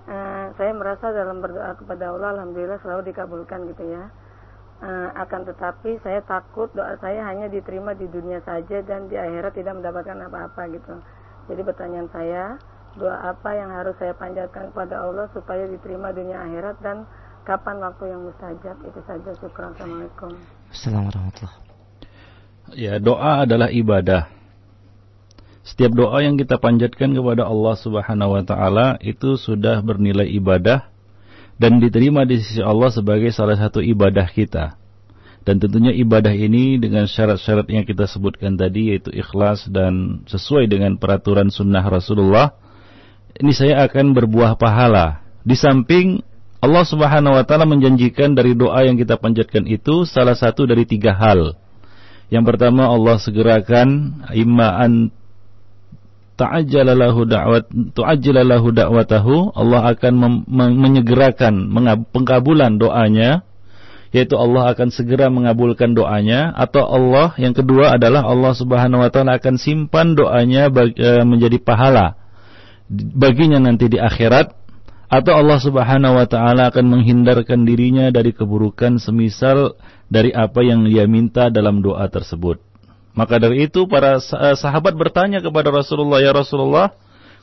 uh, 0.04 0.52
saya 0.60 0.76
merasa 0.76 1.08
dalam 1.16 1.40
berdoa 1.40 1.72
kepada 1.80 2.12
Allah, 2.12 2.36
alhamdulillah 2.36 2.76
selalu 2.84 3.08
dikabulkan 3.08 3.64
gitu 3.72 3.88
ya. 3.88 4.12
Uh, 4.84 5.08
akan 5.16 5.48
tetapi 5.48 5.96
saya 6.04 6.20
takut 6.28 6.70
doa 6.76 6.94
saya 7.02 7.24
hanya 7.26 7.48
diterima 7.48 7.96
di 7.96 8.06
dunia 8.06 8.38
saja 8.44 8.78
dan 8.84 9.08
di 9.08 9.16
akhirat 9.16 9.56
tidak 9.56 9.80
mendapatkan 9.80 10.28
apa-apa 10.28 10.62
gitu. 10.76 10.94
Jadi 11.48 11.60
pertanyaan 11.64 12.08
saya, 12.12 12.60
doa 13.00 13.16
apa 13.24 13.50
yang 13.56 13.72
harus 13.72 13.96
saya 13.96 14.12
panjatkan 14.12 14.68
kepada 14.70 15.02
Allah 15.02 15.26
supaya 15.32 15.64
diterima 15.66 16.12
dunia 16.12 16.36
akhirat 16.46 16.84
dan 16.84 17.08
kapan 17.48 17.80
waktu 17.80 18.12
yang 18.12 18.28
mustajab? 18.28 18.76
Itu 18.84 19.00
saja. 19.08 19.30
Syukur. 19.40 19.72
Assalamualaikum. 19.72 20.30
Assalamualaikum 20.68 21.48
ya 22.76 23.00
doa 23.00 23.48
adalah 23.48 23.72
ibadah 23.72 24.28
setiap 25.68 25.92
doa 25.92 26.24
yang 26.24 26.40
kita 26.40 26.56
panjatkan 26.56 27.12
kepada 27.12 27.44
Allah 27.44 27.76
Subhanahu 27.76 28.40
wa 28.40 28.42
taala 28.42 28.96
itu 29.04 29.36
sudah 29.36 29.84
bernilai 29.84 30.24
ibadah 30.40 30.88
dan 31.60 31.76
diterima 31.76 32.24
di 32.24 32.40
sisi 32.40 32.64
Allah 32.64 32.88
sebagai 32.88 33.28
salah 33.36 33.60
satu 33.60 33.84
ibadah 33.84 34.24
kita. 34.32 34.80
Dan 35.44 35.60
tentunya 35.60 35.92
ibadah 35.92 36.32
ini 36.32 36.80
dengan 36.80 37.04
syarat-syarat 37.04 37.68
yang 37.68 37.84
kita 37.84 38.08
sebutkan 38.08 38.56
tadi 38.56 38.96
yaitu 38.96 39.12
ikhlas 39.12 39.68
dan 39.68 40.24
sesuai 40.24 40.68
dengan 40.72 40.96
peraturan 40.96 41.52
sunnah 41.52 41.84
Rasulullah 41.84 42.56
ini 43.36 43.52
saya 43.52 43.84
akan 43.84 44.16
berbuah 44.16 44.56
pahala. 44.56 45.20
Di 45.44 45.54
samping 45.54 46.24
Allah 46.58 46.84
Subhanahu 46.84 47.38
wa 47.38 47.44
taala 47.44 47.68
menjanjikan 47.68 48.34
dari 48.34 48.56
doa 48.56 48.82
yang 48.82 48.96
kita 48.96 49.20
panjatkan 49.20 49.68
itu 49.68 50.08
salah 50.08 50.34
satu 50.34 50.64
dari 50.64 50.88
tiga 50.88 51.14
hal. 51.14 51.54
Yang 52.28 52.44
pertama 52.44 52.88
Allah 52.88 53.16
segerakan 53.16 54.20
imma 54.36 54.80
an 54.80 55.14
ta'ajjala 56.38 56.94
lahu 56.94 57.26
da'wat 57.26 57.66
tu'ajjala 57.98 58.46
lahu 58.46 58.70
da'watahu 58.70 59.58
Allah 59.58 59.90
akan 59.90 60.46
menyegerakan 60.54 61.66
pengkabulan 62.14 62.78
doanya 62.78 63.42
yaitu 64.14 64.38
Allah 64.40 64.72
akan 64.72 64.88
segera 64.88 65.28
mengabulkan 65.28 65.92
doanya 65.92 66.54
atau 66.56 66.86
Allah 66.88 67.36
yang 67.36 67.52
kedua 67.52 68.00
adalah 68.00 68.24
Allah 68.24 68.56
Subhanahu 68.56 69.04
wa 69.04 69.10
taala 69.12 69.36
akan 69.36 69.60
simpan 69.60 70.16
doanya 70.16 70.72
e, 70.72 71.10
menjadi 71.28 71.60
pahala 71.60 72.16
baginya 72.88 73.60
nanti 73.60 73.92
di 73.92 74.00
akhirat 74.00 74.56
atau 75.08 75.32
Allah 75.40 75.58
Subhanahu 75.60 76.20
wa 76.20 76.26
taala 76.28 76.68
akan 76.72 76.84
menghindarkan 76.88 77.64
dirinya 77.64 78.08
dari 78.12 78.32
keburukan 78.32 79.00
semisal 79.00 79.76
dari 80.08 80.32
apa 80.32 80.60
yang 80.60 80.84
dia 80.84 81.08
minta 81.08 81.48
dalam 81.48 81.80
doa 81.80 82.04
tersebut. 82.12 82.67
Maka 83.18 83.42
dari 83.42 83.66
itu 83.66 83.90
para 83.90 84.22
eh, 84.22 84.54
sahabat 84.54 84.94
bertanya 84.94 85.42
kepada 85.42 85.74
Rasulullah, 85.74 86.22
"Ya 86.22 86.30
Rasulullah, 86.30 86.94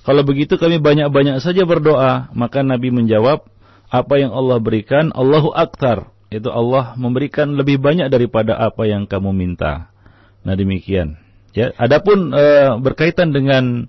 kalau 0.07 0.23
begitu 0.23 0.55
kami 0.55 0.79
banyak-banyak 0.79 1.43
saja 1.43 1.67
berdoa." 1.67 2.31
Maka 2.31 2.63
Nabi 2.63 2.95
menjawab, 2.95 3.43
"Apa 3.91 4.15
yang 4.15 4.31
Allah 4.31 4.63
berikan, 4.63 5.11
Allahu 5.11 5.51
aktar." 5.51 6.15
Itu 6.31 6.47
Allah 6.47 6.95
memberikan 6.95 7.59
lebih 7.59 7.83
banyak 7.83 8.07
daripada 8.07 8.55
apa 8.55 8.87
yang 8.87 9.05
kamu 9.05 9.35
minta. 9.35 9.91
Nah, 10.47 10.55
demikian. 10.55 11.19
Ya, 11.55 11.71
adapun 11.79 12.33
e, 12.35 12.43
berkaitan 12.81 13.31
dengan 13.31 13.87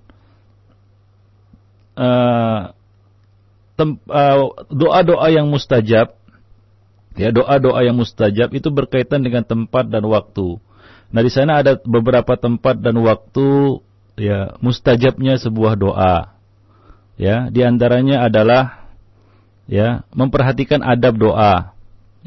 Eh, 1.97 2.61
doa-doa 4.69 5.27
yang 5.33 5.49
mustajab, 5.49 6.13
ya 7.17 7.29
doa-doa 7.33 7.81
yang 7.85 7.97
mustajab 7.97 8.53
itu 8.53 8.69
berkaitan 8.69 9.25
dengan 9.25 9.41
tempat 9.41 9.89
dan 9.89 10.05
waktu. 10.05 10.61
Nah 11.07 11.21
di 11.23 11.31
sana 11.31 11.63
ada 11.63 11.79
beberapa 11.79 12.35
tempat 12.35 12.83
dan 12.83 12.99
waktu 12.99 13.79
ya 14.19 14.57
mustajabnya 14.59 15.39
sebuah 15.39 15.79
doa. 15.79 16.35
Ya, 17.17 17.49
di 17.49 17.65
antaranya 17.65 18.29
adalah 18.29 18.93
ya 19.65 20.05
memperhatikan 20.13 20.85
adab 20.85 21.17
doa. 21.17 21.73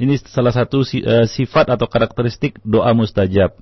Ini 0.00 0.16
salah 0.26 0.50
satu 0.50 0.82
eh, 0.96 1.28
sifat 1.28 1.68
atau 1.70 1.86
karakteristik 1.86 2.58
doa 2.64 2.90
mustajab. 2.96 3.52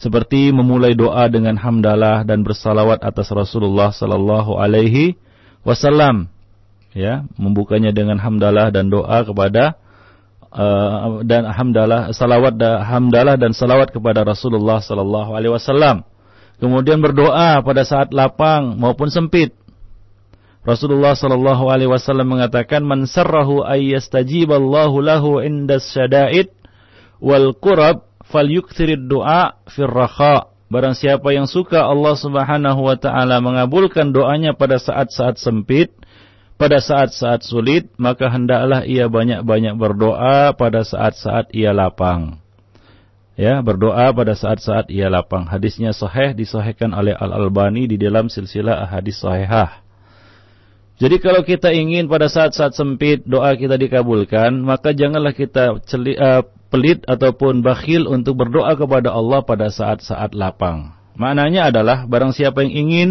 Seperti 0.00 0.48
memulai 0.48 0.96
doa 0.96 1.28
dengan 1.28 1.60
hamdalah 1.60 2.24
dan 2.24 2.40
bersalawat 2.40 3.04
atas 3.04 3.28
Rasulullah 3.28 3.92
sallallahu 3.92 4.56
alaihi 4.56 5.20
wasallam 5.60 6.32
ya 6.96 7.28
membukanya 7.36 7.92
dengan 7.92 8.16
hamdalah 8.16 8.72
dan 8.72 8.88
doa 8.88 9.20
kepada 9.28 9.76
uh, 10.54 11.22
dan 11.26 11.46
hamdalah 11.46 12.10
salawat 12.14 12.54
dan 12.58 12.82
hamdalah 12.82 13.34
dan 13.40 13.54
salawat 13.54 13.90
kepada 13.94 14.22
Rasulullah 14.22 14.82
sallallahu 14.82 15.34
alaihi 15.34 15.54
wasallam. 15.54 16.06
Kemudian 16.60 17.00
berdoa 17.00 17.64
pada 17.64 17.82
saat 17.88 18.12
lapang 18.12 18.76
maupun 18.76 19.08
sempit. 19.08 19.56
Rasulullah 20.60 21.16
sallallahu 21.16 21.72
alaihi 21.72 21.88
wasallam 21.88 22.36
mengatakan 22.36 22.84
man 22.84 23.08
sarrahu 23.08 23.64
ay 23.64 23.96
yastajiballahu 23.96 25.00
lahu 25.00 25.40
inda 25.40 25.80
syada'id 25.80 26.52
wal 27.16 27.56
qurab 27.56 28.04
falyukthirid 28.28 29.08
du'a 29.08 29.56
fir 29.72 29.88
raha 29.88 30.50
Barang 30.70 30.94
siapa 30.94 31.34
yang 31.34 31.50
suka 31.50 31.82
Allah 31.82 32.14
Subhanahu 32.14 32.86
wa 32.86 32.94
taala 32.94 33.42
mengabulkan 33.42 34.14
doanya 34.14 34.54
pada 34.54 34.78
saat-saat 34.78 35.34
sempit, 35.34 35.90
pada 36.60 36.76
saat-saat 36.76 37.40
sulit, 37.40 37.88
maka 37.96 38.28
hendaklah 38.28 38.84
ia 38.84 39.08
banyak-banyak 39.08 39.80
berdoa 39.80 40.52
pada 40.52 40.84
saat-saat 40.84 41.48
ia 41.56 41.72
lapang. 41.72 42.36
Ya, 43.40 43.64
berdoa 43.64 44.12
pada 44.12 44.36
saat-saat 44.36 44.92
ia 44.92 45.08
lapang. 45.08 45.48
Hadisnya 45.48 45.96
sahih 45.96 46.36
disahihkan 46.36 46.92
oleh 46.92 47.16
Al-Albani 47.16 47.88
di 47.88 47.96
dalam 47.96 48.28
silsilah 48.28 48.92
hadis 48.92 49.24
sahihah. 49.24 49.80
Jadi 51.00 51.16
kalau 51.24 51.40
kita 51.40 51.72
ingin 51.72 52.12
pada 52.12 52.28
saat-saat 52.28 52.76
sempit 52.76 53.24
doa 53.24 53.56
kita 53.56 53.80
dikabulkan, 53.80 54.60
maka 54.60 54.92
janganlah 54.92 55.32
kita 55.32 55.80
celi, 55.88 56.12
uh, 56.20 56.44
pelit 56.68 57.08
ataupun 57.08 57.64
bakhil 57.64 58.04
untuk 58.04 58.36
berdoa 58.36 58.76
kepada 58.76 59.08
Allah 59.08 59.40
pada 59.40 59.72
saat-saat 59.72 60.36
lapang. 60.36 60.92
Maknanya 61.16 61.72
adalah 61.72 62.04
barang 62.04 62.36
siapa 62.36 62.60
yang 62.68 62.72
ingin 62.76 63.10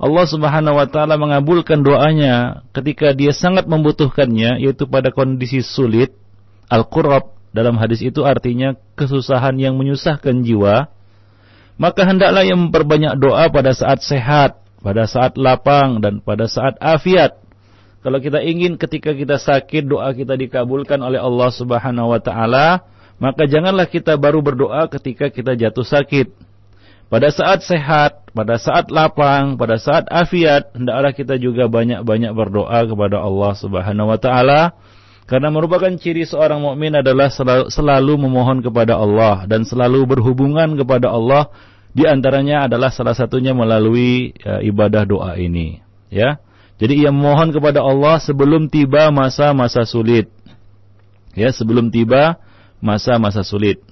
Allah 0.00 0.24
Subhanahu 0.24 0.80
wa 0.80 0.88
taala 0.88 1.20
mengabulkan 1.20 1.84
doanya 1.84 2.64
ketika 2.72 3.12
dia 3.12 3.36
sangat 3.36 3.68
membutuhkannya 3.68 4.64
yaitu 4.64 4.88
pada 4.88 5.12
kondisi 5.12 5.60
sulit, 5.60 6.16
al-qurab 6.72 7.36
dalam 7.52 7.76
hadis 7.76 8.00
itu 8.00 8.24
artinya 8.24 8.80
kesusahan 8.96 9.60
yang 9.60 9.76
menyusahkan 9.76 10.40
jiwa, 10.40 10.88
maka 11.76 12.08
hendaklah 12.08 12.48
yang 12.48 12.72
memperbanyak 12.72 13.12
doa 13.20 13.52
pada 13.52 13.76
saat 13.76 14.00
sehat, 14.00 14.56
pada 14.80 15.04
saat 15.04 15.36
lapang 15.36 16.00
dan 16.00 16.24
pada 16.24 16.48
saat 16.48 16.80
afiat. 16.80 17.36
Kalau 18.00 18.16
kita 18.24 18.40
ingin 18.40 18.80
ketika 18.80 19.12
kita 19.12 19.36
sakit 19.36 19.84
doa 19.84 20.16
kita 20.16 20.32
dikabulkan 20.32 20.96
oleh 21.04 21.20
Allah 21.20 21.52
Subhanahu 21.52 22.16
wa 22.16 22.20
taala, 22.24 22.88
maka 23.20 23.44
janganlah 23.44 23.84
kita 23.84 24.16
baru 24.16 24.40
berdoa 24.40 24.88
ketika 24.88 25.28
kita 25.28 25.52
jatuh 25.52 25.84
sakit. 25.84 26.32
Pada 27.10 27.26
saat 27.34 27.66
sehat, 27.66 28.30
pada 28.30 28.54
saat 28.54 28.86
lapang, 28.94 29.58
pada 29.58 29.82
saat 29.82 30.06
afiat, 30.06 30.70
hendaklah 30.78 31.10
kita 31.10 31.34
juga 31.42 31.66
banyak-banyak 31.66 32.30
berdoa 32.30 32.86
kepada 32.86 33.18
Allah 33.18 33.52
Subhanahu 33.58 34.14
wa 34.14 34.18
taala 34.22 34.78
karena 35.26 35.50
merupakan 35.50 35.90
ciri 35.98 36.22
seorang 36.22 36.62
mukmin 36.62 36.94
adalah 36.94 37.26
selalu, 37.26 37.66
selalu 37.66 38.14
memohon 38.14 38.62
kepada 38.62 38.94
Allah 38.94 39.42
dan 39.50 39.66
selalu 39.66 40.06
berhubungan 40.06 40.78
kepada 40.78 41.10
Allah 41.10 41.50
di 41.90 42.06
antaranya 42.06 42.70
adalah 42.70 42.94
salah 42.94 43.18
satunya 43.18 43.50
melalui 43.50 44.30
uh, 44.46 44.62
ibadah 44.62 45.02
doa 45.02 45.34
ini, 45.34 45.82
ya. 46.14 46.38
Jadi 46.78 47.02
ia 47.02 47.10
memohon 47.10 47.50
kepada 47.50 47.82
Allah 47.82 48.22
sebelum 48.22 48.70
tiba 48.70 49.10
masa-masa 49.10 49.82
sulit. 49.82 50.30
Ya, 51.34 51.50
sebelum 51.50 51.90
tiba 51.90 52.38
masa-masa 52.78 53.42
sulit. 53.42 53.82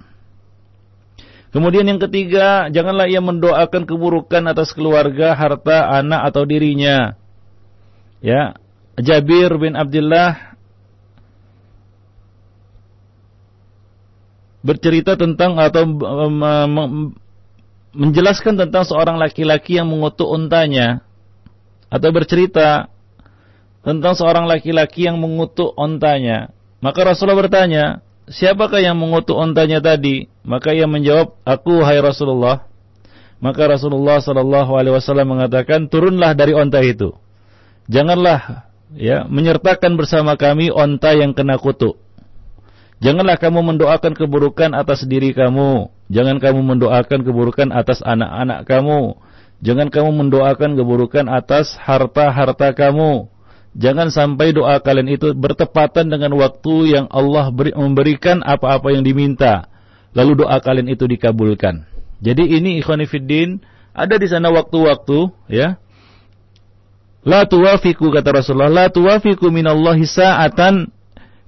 Kemudian 1.48 1.88
yang 1.88 1.96
ketiga, 1.96 2.68
janganlah 2.68 3.08
ia 3.08 3.24
mendoakan 3.24 3.88
keburukan 3.88 4.44
atas 4.52 4.76
keluarga, 4.76 5.32
harta, 5.32 5.88
anak 5.96 6.28
atau 6.28 6.44
dirinya. 6.44 7.16
Ya, 8.20 8.58
Jabir 9.00 9.56
bin 9.56 9.72
Abdullah 9.78 10.58
bercerita 14.60 15.16
tentang 15.16 15.56
atau 15.56 15.86
menjelaskan 17.96 18.60
tentang 18.60 18.84
seorang 18.84 19.16
laki-laki 19.16 19.80
yang 19.80 19.88
mengutuk 19.88 20.28
untanya 20.28 21.00
atau 21.88 22.12
bercerita 22.12 22.92
tentang 23.80 24.12
seorang 24.12 24.44
laki-laki 24.44 25.08
yang 25.08 25.16
mengutuk 25.16 25.72
untanya. 25.78 26.52
Maka 26.84 27.08
Rasulullah 27.08 27.48
bertanya, 27.48 27.84
siapakah 28.32 28.80
yang 28.80 28.96
mengutuk 28.96 29.36
untanya 29.36 29.82
tadi? 29.82 30.28
Maka 30.44 30.72
ia 30.72 30.88
menjawab, 30.88 31.36
aku 31.44 31.84
hai 31.84 32.00
Rasulullah. 32.00 32.68
Maka 33.38 33.70
Rasulullah 33.70 34.18
Shallallahu 34.18 34.74
Alaihi 34.74 34.94
Wasallam 34.98 35.38
mengatakan, 35.38 35.86
turunlah 35.86 36.34
dari 36.34 36.52
onta 36.56 36.82
itu. 36.82 37.14
Janganlah 37.86 38.68
ya 38.96 39.24
menyertakan 39.28 39.96
bersama 39.96 40.36
kami 40.36 40.68
onta 40.72 41.14
yang 41.14 41.32
kena 41.32 41.56
kutuk. 41.56 41.96
Janganlah 42.98 43.38
kamu 43.38 43.62
mendoakan 43.62 44.12
keburukan 44.18 44.74
atas 44.74 45.06
diri 45.06 45.30
kamu. 45.30 45.86
Jangan 46.10 46.42
kamu 46.42 46.60
mendoakan 46.66 47.20
keburukan 47.22 47.70
atas 47.70 48.02
anak-anak 48.02 48.66
kamu. 48.66 49.14
Jangan 49.62 49.88
kamu 49.90 50.10
mendoakan 50.18 50.74
keburukan 50.74 51.26
atas 51.30 51.78
harta-harta 51.78 52.74
kamu. 52.74 53.30
Jangan 53.76 54.08
sampai 54.08 54.56
doa 54.56 54.80
kalian 54.80 55.12
itu 55.12 55.36
bertepatan 55.36 56.08
dengan 56.08 56.32
waktu 56.40 56.96
yang 56.96 57.06
Allah 57.12 57.52
beri, 57.52 57.76
memberikan 57.76 58.40
apa-apa 58.40 58.92
yang 58.96 59.04
diminta. 59.04 59.68
Lalu 60.16 60.44
doa 60.44 60.56
kalian 60.58 60.88
itu 60.88 61.04
dikabulkan. 61.04 61.84
Jadi 62.18 62.58
ini 62.58 62.80
ikhwanifiddin 62.82 63.60
ada 63.92 64.14
di 64.16 64.26
sana 64.26 64.50
waktu-waktu 64.50 65.30
ya. 65.52 65.78
La 67.26 67.44
tuwafiku 67.44 68.08
kata 68.08 68.40
Rasulullah, 68.40 68.72
la 68.72 68.86
tuwafiku 68.88 69.52
minallahi 69.52 70.08
sa'atan 70.08 70.88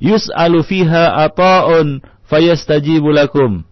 yus'alu 0.03 0.61
fiha 0.61 1.25
ata'un 1.25 2.05
fayastajibu 2.29 3.11
lakum. 3.11 3.65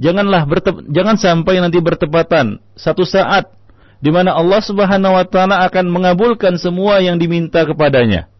Janganlah 0.00 0.48
jangan 0.88 1.20
sampai 1.20 1.60
nanti 1.60 1.76
bertepatan 1.76 2.64
satu 2.72 3.04
saat 3.04 3.52
di 4.00 4.10
mana 4.12 4.32
Allah 4.32 4.60
Subhanahu 4.64 5.16
wa 5.16 5.24
taala 5.28 5.64
akan 5.68 5.92
mengabulkan 5.92 6.56
semua 6.56 7.04
yang 7.04 7.20
diminta 7.20 7.68
kepadanya. 7.68 8.32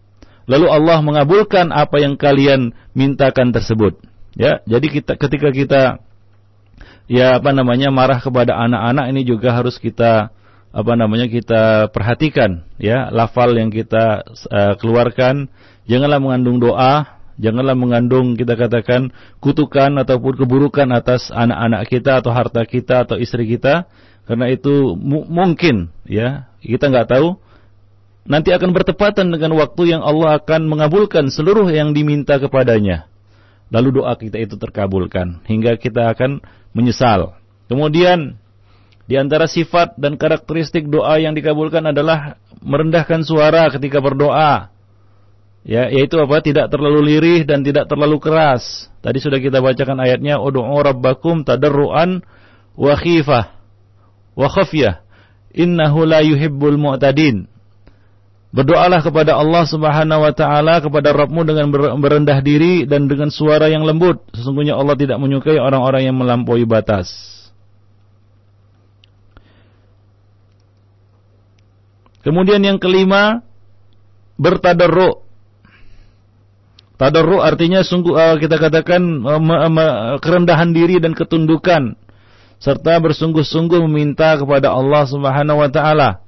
Lalu 0.49 0.67
Allah 0.67 0.99
mengabulkan 1.05 1.71
apa 1.71 2.01
yang 2.01 2.17
kalian 2.17 2.75
mintakan 2.97 3.53
tersebut. 3.55 4.01
Ya, 4.35 4.65
jadi 4.65 4.87
kita 4.89 5.13
ketika 5.21 5.49
kita 5.53 5.83
ya 7.07 7.39
apa 7.39 7.53
namanya 7.53 7.93
marah 7.93 8.19
kepada 8.19 8.57
anak-anak 8.57 9.07
ini 9.13 9.23
juga 9.23 9.53
harus 9.53 9.77
kita 9.77 10.33
apa 10.71 10.93
namanya 10.95 11.27
kita 11.27 11.91
perhatikan 11.91 12.63
ya 12.79 13.11
lafal 13.11 13.51
yang 13.59 13.75
kita 13.75 14.23
uh, 14.49 14.75
keluarkan 14.79 15.51
janganlah 15.91 16.23
mengandung 16.23 16.63
doa 16.63 17.21
Janganlah 17.41 17.73
mengandung 17.73 18.37
kita 18.37 18.53
katakan 18.53 19.17
kutukan 19.41 19.97
ataupun 20.05 20.45
keburukan 20.45 20.85
atas 20.93 21.33
anak-anak 21.33 21.89
kita 21.89 22.21
atau 22.21 22.37
harta 22.37 22.61
kita 22.69 23.09
atau 23.09 23.17
istri 23.17 23.49
kita 23.49 23.89
karena 24.31 24.47
itu 24.47 24.95
mu 24.95 25.27
mungkin 25.27 25.91
ya 26.07 26.47
kita 26.63 26.87
nggak 26.87 27.11
tahu 27.11 27.35
nanti 28.31 28.55
akan 28.55 28.71
bertepatan 28.71 29.27
dengan 29.27 29.59
waktu 29.59 29.91
yang 29.91 30.07
Allah 30.07 30.39
akan 30.39 30.71
mengabulkan 30.71 31.35
seluruh 31.35 31.67
yang 31.67 31.91
diminta 31.91 32.39
kepadanya. 32.39 33.11
Lalu 33.75 33.99
doa 33.99 34.15
kita 34.15 34.39
itu 34.39 34.55
terkabulkan 34.55 35.43
hingga 35.51 35.75
kita 35.75 36.15
akan 36.15 36.47
menyesal. 36.71 37.43
Kemudian 37.67 38.39
di 39.11 39.19
antara 39.19 39.51
sifat 39.51 39.99
dan 39.99 40.15
karakteristik 40.15 40.87
doa 40.87 41.19
yang 41.19 41.35
dikabulkan 41.35 41.91
adalah 41.91 42.39
merendahkan 42.63 43.27
suara 43.27 43.67
ketika 43.75 43.99
berdoa. 43.99 44.71
Ya, 45.67 45.91
yaitu 45.91 46.23
apa? 46.23 46.39
Tidak 46.39 46.71
terlalu 46.71 47.15
lirih 47.15 47.43
dan 47.43 47.67
tidak 47.67 47.91
terlalu 47.91 48.23
keras. 48.23 48.87
Tadi 49.03 49.19
sudah 49.19 49.43
kita 49.43 49.59
bacakan 49.59 49.99
ayatnya, 49.99 50.39
"Ud'u 50.39 50.63
rabbakum 50.63 51.43
tadarruan 51.43 52.23
wa 52.79 52.95
khifah 52.95 53.60
wa 54.35 54.49
khafyah. 54.51 55.03
Innahu 55.55 56.07
la 56.07 56.23
yuhibbul 56.23 56.79
mu'tadin." 56.79 57.51
Berdoalah 58.51 58.99
kepada 59.07 59.39
Allah 59.39 59.63
Subhanahu 59.63 60.27
wa 60.27 60.33
taala 60.35 60.83
kepada 60.83 61.15
Rabbmu 61.15 61.47
dengan 61.47 61.71
merendah 62.03 62.43
diri 62.43 62.83
dan 62.83 63.07
dengan 63.07 63.31
suara 63.31 63.71
yang 63.71 63.87
lembut. 63.87 64.27
Sesungguhnya 64.35 64.75
Allah 64.75 64.99
tidak 64.99 65.23
menyukai 65.23 65.55
orang-orang 65.55 66.11
yang 66.11 66.19
melampaui 66.19 66.67
batas. 66.67 67.15
Kemudian 72.27 72.61
yang 72.61 72.83
kelima, 72.83 73.41
bertadarru 74.35 75.31
Tadarru 77.01 77.41
artinya 77.41 77.81
sungguh 77.81 78.13
uh, 78.13 78.37
kita 78.37 78.61
katakan 78.61 79.25
uh, 79.25 80.21
kerendahan 80.21 80.77
diri 80.77 81.01
dan 81.01 81.17
ketundukan 81.17 81.97
serta 82.61 83.01
bersungguh-sungguh 83.01 83.81
meminta 83.89 84.37
kepada 84.37 84.71
Allah 84.71 85.09
Subhanahu 85.09 85.65
wa 85.65 85.71
taala. 85.73 86.21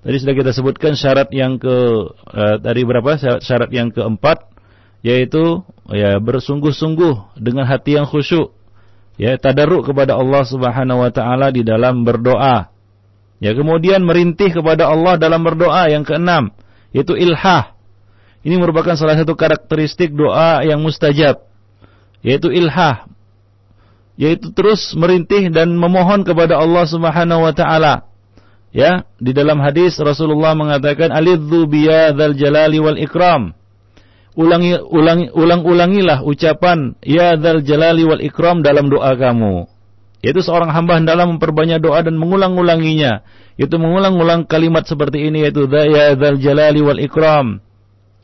Tadi 0.00 0.16
sudah 0.16 0.34
kita 0.38 0.50
sebutkan 0.56 0.96
syarat 0.96 1.28
yang 1.34 1.60
ke 1.60 1.76
uh, 2.14 2.56
tadi 2.62 2.80
berapa? 2.86 3.18
Syarat 3.42 3.68
yang 3.74 3.92
keempat 3.92 4.48
yaitu 5.04 5.66
ya 5.92 6.16
bersungguh-sungguh 6.22 7.36
dengan 7.36 7.68
hati 7.68 7.98
yang 8.00 8.08
khusyuk. 8.08 8.56
Ya, 9.20 9.36
tadarruk 9.36 9.84
kepada 9.84 10.16
Allah 10.16 10.48
Subhanahu 10.48 11.04
wa 11.04 11.12
taala 11.12 11.52
di 11.52 11.60
dalam 11.60 12.08
berdoa. 12.08 12.72
Ya, 13.36 13.52
kemudian 13.52 14.00
merintih 14.00 14.48
kepada 14.48 14.88
Allah 14.88 15.20
dalam 15.20 15.44
berdoa 15.44 15.92
yang 15.92 16.08
keenam 16.08 16.56
yaitu 16.96 17.12
ilhah 17.12 17.76
ini 18.40 18.56
merupakan 18.56 18.96
salah 18.96 19.20
satu 19.20 19.36
karakteristik 19.36 20.16
doa 20.16 20.64
yang 20.64 20.80
mustajab, 20.80 21.44
yaitu 22.24 22.48
ilhah, 22.48 23.04
yaitu 24.20 24.52
terus 24.52 24.92
merintih 24.92 25.48
dan 25.48 25.72
memohon 25.80 26.28
kepada 26.28 26.60
Allah 26.60 26.84
Subhanahu 26.84 27.40
wa 27.48 27.56
taala. 27.56 28.04
Ya, 28.70 29.08
di 29.16 29.32
dalam 29.32 29.58
hadis 29.64 29.96
Rasulullah 29.96 30.52
mengatakan 30.52 31.08
alidzu 31.08 31.64
biyadzal 31.64 32.36
jalali 32.36 32.78
wal 32.78 33.00
ikram. 33.00 33.56
Ulangi 34.36 34.78
ulangi 34.78 35.26
ulang-ulangilah 35.32 36.22
ucapan 36.22 36.94
ya 37.02 37.34
dzal 37.34 37.66
jalali 37.66 38.06
wal 38.06 38.20
ikram 38.20 38.60
dalam 38.60 38.92
doa 38.92 39.16
kamu. 39.16 39.66
Yaitu 40.20 40.44
seorang 40.44 40.70
hamba 40.70 41.00
hendaklah 41.00 41.26
memperbanyak 41.26 41.80
doa 41.80 42.04
dan 42.04 42.14
mengulang-ulanginya. 42.20 43.24
Yaitu 43.58 43.80
mengulang-ulang 43.80 44.46
kalimat 44.46 44.84
seperti 44.84 45.32
ini 45.32 45.48
yaitu 45.48 45.64
ya 45.66 46.14
dzal 46.14 46.38
jalali 46.38 46.84
wal 46.84 47.00
ikram. 47.00 47.64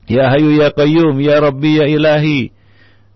Ya 0.06 0.30
Hayu 0.30 0.54
Ya 0.54 0.70
Qayyum, 0.70 1.18
Ya 1.18 1.42
Rabbi 1.42 1.82
Ya 1.82 1.90
Ilahi, 1.90 2.54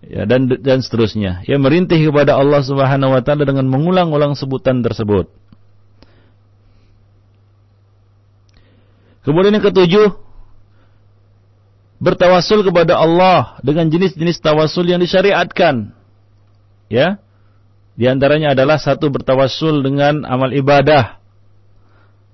ya, 0.05 0.25
dan 0.25 0.49
dan 0.49 0.81
seterusnya. 0.81 1.45
Ya 1.45 1.57
merintih 1.61 1.97
kepada 2.09 2.37
Allah 2.37 2.61
Subhanahu 2.65 3.13
Wa 3.13 3.21
Taala 3.21 3.45
dengan 3.45 3.69
mengulang-ulang 3.69 4.33
sebutan 4.33 4.81
tersebut. 4.81 5.29
Kemudian 9.21 9.53
yang 9.53 9.65
ketujuh, 9.65 10.17
bertawasul 12.01 12.65
kepada 12.65 12.97
Allah 12.97 13.61
dengan 13.61 13.85
jenis-jenis 13.85 14.41
tawasul 14.41 14.89
yang 14.89 14.97
disyariatkan. 14.97 15.93
Ya. 16.89 17.21
Di 17.93 18.09
antaranya 18.09 18.57
adalah 18.57 18.81
satu 18.81 19.13
bertawasul 19.13 19.85
dengan 19.85 20.25
amal 20.25 20.49
ibadah 20.49 21.21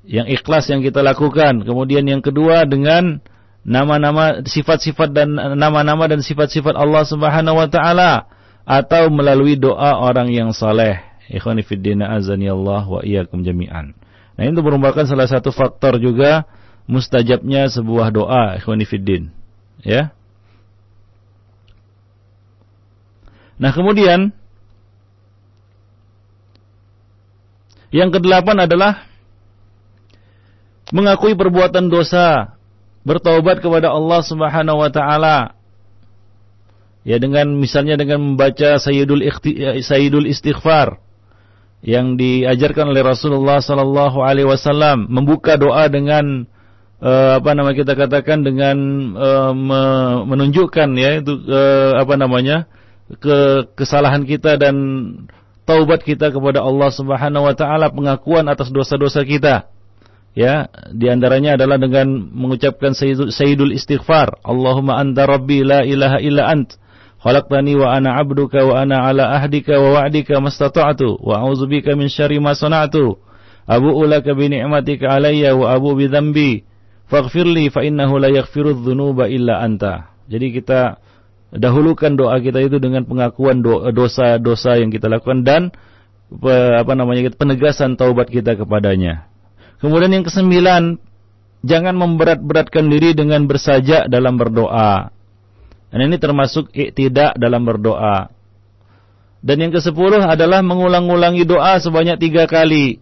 yang 0.07 0.23
ikhlas 0.31 0.71
yang 0.71 0.79
kita 0.79 1.03
lakukan. 1.03 1.67
Kemudian 1.67 2.07
yang 2.07 2.23
kedua 2.23 2.63
dengan 2.63 3.19
nama-nama 3.67 4.47
sifat-sifat 4.47 5.11
dan 5.11 5.35
nama-nama 5.59 6.07
dan 6.07 6.23
sifat-sifat 6.23 6.71
Allah 6.71 7.03
Subhanahu 7.03 7.59
wa 7.59 7.67
taala 7.67 8.31
atau 8.63 9.11
melalui 9.11 9.59
doa 9.59 9.99
orang 9.99 10.31
yang 10.31 10.55
saleh. 10.55 11.03
Ikhwani 11.27 11.67
fiddin 11.67 11.99
azani 11.99 12.47
Allah 12.47 12.87
wa 12.87 13.03
iyyakum 13.03 13.43
jami'an. 13.43 13.91
Nah, 14.39 14.43
itu 14.47 14.63
merupakan 14.63 15.03
salah 15.03 15.27
satu 15.27 15.51
faktor 15.51 15.99
juga 15.99 16.47
mustajabnya 16.87 17.67
sebuah 17.67 18.15
doa 18.15 18.55
ikhwani 18.55 18.87
fiddin. 18.87 19.35
Ya. 19.83 20.15
Nah, 23.59 23.75
kemudian 23.75 24.31
yang 27.91 28.15
kedelapan 28.15 28.63
adalah 28.63 29.03
mengakui 30.95 31.35
perbuatan 31.35 31.91
dosa, 31.91 32.56
bertaubat 33.07 33.63
kepada 33.63 33.95
Allah 33.95 34.19
Subhanahu 34.19 34.83
wa 34.83 34.91
taala. 34.91 35.55
Ya 37.07 37.23
dengan 37.23 37.55
misalnya 37.55 37.95
dengan 37.95 38.19
membaca 38.19 38.75
Sayyidul, 38.83 39.23
Sayyidul 39.79 40.27
Istighfar 40.27 40.99
yang 41.79 42.19
diajarkan 42.19 42.91
oleh 42.91 42.99
Rasulullah 42.99 43.63
sallallahu 43.63 44.19
alaihi 44.19 44.43
wasallam, 44.43 45.07
membuka 45.07 45.55
doa 45.55 45.87
dengan 45.87 46.43
uh, 46.99 47.39
apa 47.39 47.55
nama 47.55 47.71
kita 47.71 47.95
katakan 47.95 48.43
dengan 48.43 48.77
uh, 49.15 49.55
me 49.55 49.81
menunjukkan 50.27 50.89
ya 50.99 51.23
itu 51.23 51.31
uh, 51.47 51.95
apa 52.03 52.19
namanya 52.19 52.67
ke 53.23 53.71
kesalahan 53.79 54.27
kita 54.27 54.59
dan 54.59 54.75
taubat 55.63 56.03
kita 56.03 56.27
kepada 56.27 56.59
Allah 56.59 56.91
Subhanahu 56.91 57.47
wa 57.47 57.55
taala, 57.55 57.87
pengakuan 57.87 58.51
atas 58.51 58.67
dosa-dosa 58.67 59.23
kita 59.23 59.71
ya 60.37 60.69
di 60.93 61.09
antaranya 61.09 61.57
adalah 61.57 61.81
dengan 61.81 62.29
mengucapkan 62.29 62.93
sayyidul 62.93 63.73
istighfar. 63.73 64.37
Allahumma 64.45 65.01
anta 65.01 65.25
rabbi 65.25 65.65
la 65.65 65.81
ilaha 65.81 66.21
illa 66.21 66.53
ant. 66.53 66.77
Khalaqtani 67.17 67.73
wa 67.73 67.97
ana 67.97 68.21
abduka 68.21 68.61
wa 68.61 68.85
ana 68.85 69.09
ala 69.09 69.41
ahdika 69.41 69.81
wa 69.81 69.97
wa'dika 69.97 70.37
mastata'tu. 70.37 71.17
Wa 71.17 71.41
a'udzubika 71.41 71.97
min 71.97 72.13
syarri 72.13 72.37
ma 72.37 72.53
sana'tu. 72.53 73.17
Abu'u 73.65 74.05
laka 74.05 74.37
bi 74.37 74.53
ni'matika 74.53 75.17
alayya 75.17 75.57
wa 75.57 75.73
abu 75.73 75.97
bi 75.97 76.05
dhanbi. 76.05 76.61
Faghfirli 77.09 77.73
fa 77.73 77.81
innahu 77.81 78.21
la 78.21 78.29
yaghfiru 78.29 78.77
dzunuba 78.77 79.25
illa 79.25 79.65
anta. 79.65 80.13
Jadi 80.29 80.53
kita 80.53 81.01
dahulukan 81.49 82.13
doa 82.13 82.37
kita 82.37 82.61
itu 82.61 82.77
dengan 82.77 83.09
pengakuan 83.09 83.65
dosa-dosa 83.91 84.77
yang 84.77 84.93
kita 84.93 85.09
lakukan 85.09 85.41
dan 85.47 85.61
apa 86.77 86.91
namanya 86.91 87.31
penegasan 87.31 87.95
taubat 87.95 88.27
kita 88.27 88.59
kepadanya 88.59 89.31
Kemudian 89.77 90.09
yang 90.09 90.25
kesembilan, 90.25 90.97
jangan 91.61 91.95
memberat-beratkan 91.97 92.89
diri 92.89 93.13
dengan 93.13 93.45
bersajak 93.45 94.09
dalam 94.09 94.37
berdoa. 94.37 95.13
Dan 95.93 95.99
ini 96.11 96.17
termasuk 96.19 96.73
tidak 96.73 97.37
dalam 97.37 97.63
berdoa. 97.63 98.29
Dan 99.39 99.63
yang 99.63 99.71
kesepuluh 99.71 100.19
adalah 100.25 100.65
mengulang-ulangi 100.65 101.45
doa 101.45 101.77
sebanyak 101.77 102.17
tiga 102.19 102.49
kali. 102.49 102.99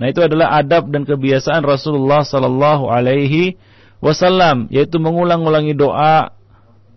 Nah 0.00 0.10
itu 0.10 0.18
adalah 0.24 0.58
adab 0.58 0.90
dan 0.90 1.06
kebiasaan 1.06 1.62
Rasulullah 1.62 2.26
Sallallahu 2.26 2.90
Alaihi 2.90 3.54
Wasallam, 4.02 4.66
yaitu 4.74 4.98
mengulang-ulangi 4.98 5.76
doa 5.78 6.34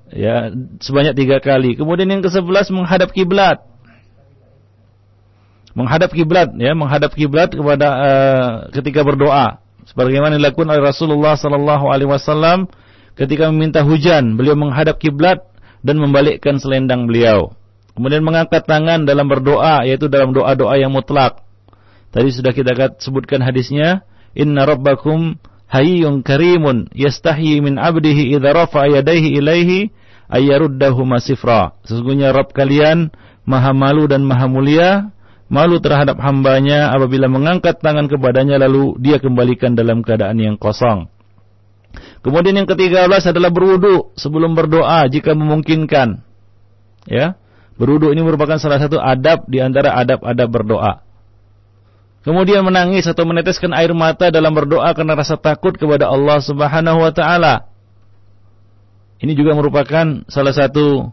ya 0.10 0.50
sebanyak 0.82 1.14
tiga 1.14 1.38
kali. 1.44 1.78
Kemudian 1.78 2.10
yang 2.10 2.24
kesebelas 2.26 2.74
menghadap 2.74 3.14
kiblat 3.14 3.62
menghadap 5.78 6.10
kiblat 6.10 6.50
ya 6.58 6.74
menghadap 6.74 7.14
kiblat 7.14 7.54
kepada 7.54 7.88
uh, 7.94 8.52
ketika 8.74 9.06
berdoa. 9.06 9.62
Sebagaimana 9.86 10.42
dilakukan 10.42 10.74
oleh 10.74 10.84
Rasulullah 10.84 11.38
sallallahu 11.38 11.94
alaihi 11.94 12.10
wasallam 12.10 12.66
ketika 13.14 13.54
meminta 13.54 13.86
hujan. 13.86 14.36
Beliau 14.36 14.58
menghadap 14.58 14.98
kiblat 14.98 15.46
dan 15.86 16.02
membalikkan 16.02 16.58
selendang 16.58 17.06
beliau. 17.06 17.54
Kemudian 17.94 18.26
mengangkat 18.26 18.66
tangan 18.66 19.06
dalam 19.06 19.30
berdoa 19.30 19.86
yaitu 19.86 20.10
dalam 20.10 20.34
doa-doa 20.34 20.76
yang 20.82 20.90
mutlak. 20.90 21.46
Tadi 22.10 22.30
sudah 22.34 22.52
kita 22.52 22.74
sebutkan 22.98 23.46
hadisnya 23.46 24.02
inna 24.34 24.66
rabbakum 24.66 25.38
hayyun 25.70 26.26
karimun 26.26 26.90
yastahi 26.94 27.62
min 27.62 27.78
abdihi 27.78 28.34
idza 28.34 28.50
rafa'a 28.54 29.02
yadayhi 29.02 29.38
ilaihi 29.38 29.94
ayyaruddahu 30.32 31.04
masifra. 31.08 31.76
Sesungguhnya 31.88 32.36
Rabb 32.36 32.52
kalian 32.52 33.12
maha 33.48 33.72
malu 33.72 34.06
dan 34.06 34.28
maha 34.28 34.46
mulia 34.46 35.12
malu 35.48 35.80
terhadap 35.80 36.20
hambanya 36.20 36.92
apabila 36.92 37.32
mengangkat 37.32 37.80
tangan 37.80 38.12
kepadanya 38.12 38.60
lalu 38.60 39.00
dia 39.00 39.20
kembalikan 39.20 39.74
dalam 39.74 40.04
keadaan 40.04 40.38
yang 40.40 40.56
kosong. 40.60 41.08
Kemudian 42.22 42.60
yang 42.60 42.70
ketiga 42.70 43.08
belas 43.08 43.24
adalah 43.24 43.50
berwudu 43.50 44.12
sebelum 44.20 44.54
berdoa 44.54 45.08
jika 45.08 45.32
memungkinkan. 45.32 46.20
Ya, 47.08 47.40
berwudu 47.80 48.12
ini 48.12 48.20
merupakan 48.20 48.60
salah 48.60 48.84
satu 48.84 49.00
adab 49.00 49.48
di 49.48 49.64
antara 49.64 49.96
adab-adab 49.96 50.50
berdoa. 50.52 50.94
Kemudian 52.28 52.60
menangis 52.68 53.08
atau 53.08 53.24
meneteskan 53.24 53.72
air 53.72 53.96
mata 53.96 54.28
dalam 54.28 54.52
berdoa 54.52 54.92
karena 54.92 55.16
rasa 55.16 55.40
takut 55.40 55.80
kepada 55.80 56.12
Allah 56.12 56.44
Subhanahu 56.44 57.00
wa 57.00 57.12
taala. 57.16 57.72
Ini 59.24 59.32
juga 59.32 59.56
merupakan 59.56 60.28
salah 60.28 60.52
satu 60.52 61.10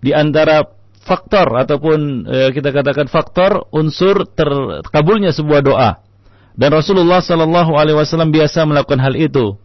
di 0.00 0.14
antara 0.14 0.64
faktor 1.10 1.58
ataupun 1.58 2.22
e, 2.30 2.36
kita 2.54 2.70
katakan 2.70 3.10
faktor 3.10 3.66
unsur 3.74 4.30
terkabulnya 4.30 5.34
sebuah 5.34 5.60
doa. 5.66 5.90
Dan 6.54 6.70
Rasulullah 6.70 7.18
Sallallahu 7.18 7.74
Alaihi 7.74 7.98
Wasallam 7.98 8.30
biasa 8.30 8.62
melakukan 8.62 9.02
hal 9.02 9.18
itu. 9.18 9.58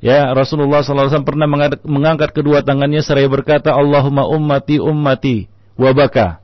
Ya 0.00 0.32
Rasulullah 0.32 0.80
Wasallam 0.80 1.28
pernah 1.28 1.44
mengangkat 1.84 2.32
kedua 2.32 2.64
tangannya 2.64 3.04
seraya 3.04 3.28
berkata 3.28 3.76
Allahumma 3.76 4.24
ummati 4.24 4.80
ummati 4.80 5.50
wabaka. 5.76 6.40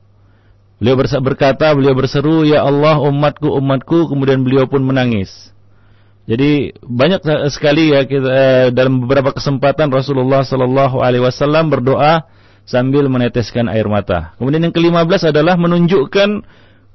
Beliau 0.75 0.99
berkata, 0.99 1.71
beliau 1.71 1.95
berseru, 1.95 2.43
Ya 2.43 2.59
Allah 2.61 2.99
umatku 2.99 3.47
umatku, 3.47 4.11
kemudian 4.11 4.43
beliau 4.43 4.67
pun 4.67 4.83
menangis. 4.83 5.55
Jadi 6.27 6.75
banyak 6.83 7.21
sekali 7.53 7.93
ya 7.95 8.03
kita, 8.03 8.29
eh, 8.29 8.67
dalam 8.75 9.05
beberapa 9.05 9.31
kesempatan 9.31 9.93
Rasulullah 9.93 10.43
Wasallam 10.43 11.69
berdoa 11.71 12.27
sambil 12.65 13.05
meneteskan 13.07 13.69
air 13.69 13.85
mata. 13.85 14.33
Kemudian 14.41 14.65
yang 14.65 14.75
kelima 14.75 15.05
belas 15.05 15.23
adalah 15.23 15.55
menunjukkan 15.55 16.43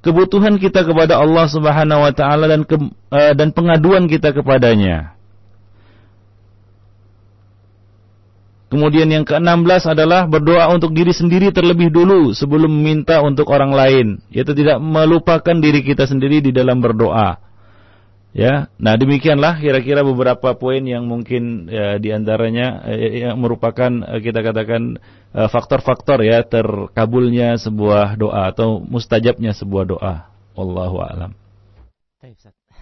kebutuhan 0.02 0.58
kita 0.58 0.84
kepada 0.84 1.16
Allah 1.16 1.46
Subhanahu 1.46 2.04
wa 2.04 2.12
taala 2.12 2.50
dan 2.50 2.66
ke, 2.66 2.76
uh, 3.14 3.32
dan 3.32 3.54
pengaduan 3.54 4.10
kita 4.10 4.34
kepadanya. 4.34 5.14
Kemudian 8.70 9.10
yang 9.10 9.26
ke-16 9.26 9.98
adalah 9.98 10.30
berdoa 10.30 10.70
untuk 10.70 10.94
diri 10.94 11.10
sendiri 11.10 11.50
terlebih 11.50 11.90
dulu 11.90 12.30
sebelum 12.30 12.70
meminta 12.70 13.18
untuk 13.18 13.50
orang 13.50 13.74
lain, 13.74 14.06
yaitu 14.30 14.54
tidak 14.54 14.78
melupakan 14.78 15.58
diri 15.58 15.82
kita 15.82 16.06
sendiri 16.06 16.38
di 16.38 16.54
dalam 16.54 16.78
berdoa. 16.78 17.49
Ya, 18.30 18.70
nah 18.78 18.94
demikianlah 18.94 19.58
kira-kira 19.58 20.06
beberapa 20.06 20.54
poin 20.54 20.86
yang 20.86 21.02
mungkin 21.02 21.66
ya, 21.66 21.98
di 21.98 22.14
antaranya 22.14 22.86
eh, 22.86 23.26
yang 23.26 23.42
merupakan 23.42 23.90
eh, 23.90 24.22
kita 24.22 24.46
katakan 24.46 25.02
eh, 25.34 25.48
faktor-faktor 25.50 26.22
ya 26.22 26.46
terkabulnya 26.46 27.58
sebuah 27.58 28.14
doa 28.14 28.54
atau 28.54 28.78
mustajabnya 28.78 29.50
sebuah 29.50 29.84
doa. 29.90 30.14
Wallahu 30.54 31.02
a'lam. 31.02 31.34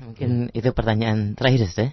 Mungkin 0.05 0.53
itu 0.53 0.69
pertanyaan 0.77 1.33
terakhir 1.33 1.65
ya. 1.65 1.89